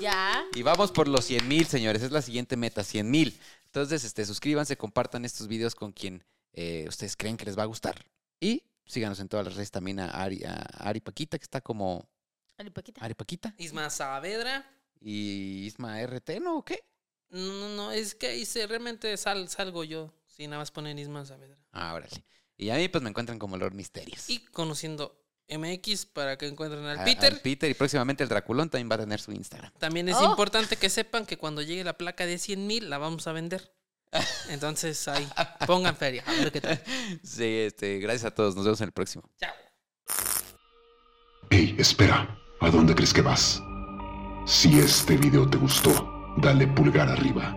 Ya. 0.00 0.44
Y 0.54 0.62
vamos 0.62 0.92
por 0.92 1.08
los 1.08 1.24
100 1.24 1.48
mil, 1.48 1.66
señores. 1.66 2.02
Es 2.02 2.12
la 2.12 2.22
siguiente 2.22 2.56
meta, 2.56 2.84
100 2.84 3.10
mil. 3.10 3.38
Entonces, 3.66 4.04
este, 4.04 4.24
suscríbanse, 4.24 4.76
compartan 4.76 5.24
estos 5.24 5.48
videos 5.48 5.74
con 5.74 5.92
quien 5.92 6.24
eh, 6.52 6.86
ustedes 6.88 7.16
creen 7.16 7.36
que 7.36 7.44
les 7.44 7.58
va 7.58 7.64
a 7.64 7.66
gustar. 7.66 8.06
Y 8.40 8.62
síganos 8.86 9.20
en 9.20 9.28
todas 9.28 9.44
las 9.44 9.56
redes 9.56 9.70
también 9.70 10.00
a 10.00 10.06
Ari, 10.06 10.44
a 10.44 10.54
Ari 10.78 11.00
Paquita, 11.00 11.38
que 11.38 11.44
está 11.44 11.60
como 11.60 12.08
Ali 12.56 12.70
Paquita. 12.70 13.04
Ari 13.04 13.14
Paquita. 13.14 13.54
Isma 13.58 13.90
Saavedra. 13.90 14.64
Y 15.00 15.66
Isma 15.66 16.00
RT, 16.00 16.40
¿no? 16.40 16.58
¿O 16.58 16.64
qué? 16.64 16.84
No, 17.28 17.52
no, 17.52 17.68
no, 17.68 17.92
es 17.92 18.14
que 18.14 18.28
ahí 18.28 18.46
se, 18.46 18.66
realmente 18.66 19.14
sal, 19.16 19.48
salgo 19.48 19.84
yo. 19.84 20.12
Si 20.36 20.46
nada 20.46 20.58
más 20.58 20.70
ponen 20.70 20.98
Isma 20.98 21.24
Saavedra. 21.24 21.56
Ah, 21.72 21.94
órale. 21.94 22.24
Y 22.58 22.70
a 22.70 22.76
mí, 22.76 22.88
pues 22.88 23.02
me 23.02 23.10
encuentran 23.10 23.38
como 23.38 23.56
Lord 23.56 23.74
Misterios. 23.74 24.28
Y 24.28 24.44
conociendo 24.46 25.22
MX 25.48 26.06
para 26.06 26.36
que 26.36 26.46
encuentren 26.46 26.84
al 26.84 26.98
A- 27.00 27.04
Peter. 27.04 27.32
al 27.32 27.40
Peter 27.40 27.70
y 27.70 27.74
próximamente 27.74 28.22
el 28.22 28.28
Draculón 28.28 28.68
también 28.68 28.90
va 28.90 28.96
a 28.96 28.98
tener 28.98 29.20
su 29.20 29.32
Instagram. 29.32 29.72
También 29.78 30.08
es 30.08 30.16
Oh. 30.16 30.24
importante 30.24 30.76
que 30.76 30.90
sepan 30.90 31.24
que 31.24 31.36
cuando 31.38 31.62
llegue 31.62 31.84
la 31.84 31.96
placa 31.96 32.26
de 32.26 32.38
100 32.38 32.66
mil 32.66 32.90
la 32.90 32.98
vamos 32.98 33.26
a 33.26 33.32
vender. 33.32 33.72
Entonces 34.50 35.06
ahí, 35.08 35.28
pongan 35.66 35.96
feria. 35.96 36.22
A 36.26 36.32
ver 36.32 36.52
qué 36.52 36.60
tal. 36.60 36.82
Sí, 37.22 37.44
este, 37.44 37.98
gracias 37.98 38.24
a 38.24 38.34
todos. 38.34 38.54
Nos 38.56 38.64
vemos 38.64 38.80
en 38.80 38.86
el 38.86 38.92
próximo. 38.92 39.30
Chao. 39.38 39.52
Hey, 41.50 41.74
espera, 41.78 42.38
¿a 42.60 42.70
dónde 42.70 42.94
crees 42.94 43.12
que 43.12 43.22
vas? 43.22 43.62
Si 44.46 44.78
este 44.78 45.16
video 45.16 45.48
te 45.48 45.58
gustó, 45.58 46.34
dale 46.38 46.66
pulgar 46.68 47.08
arriba. 47.08 47.56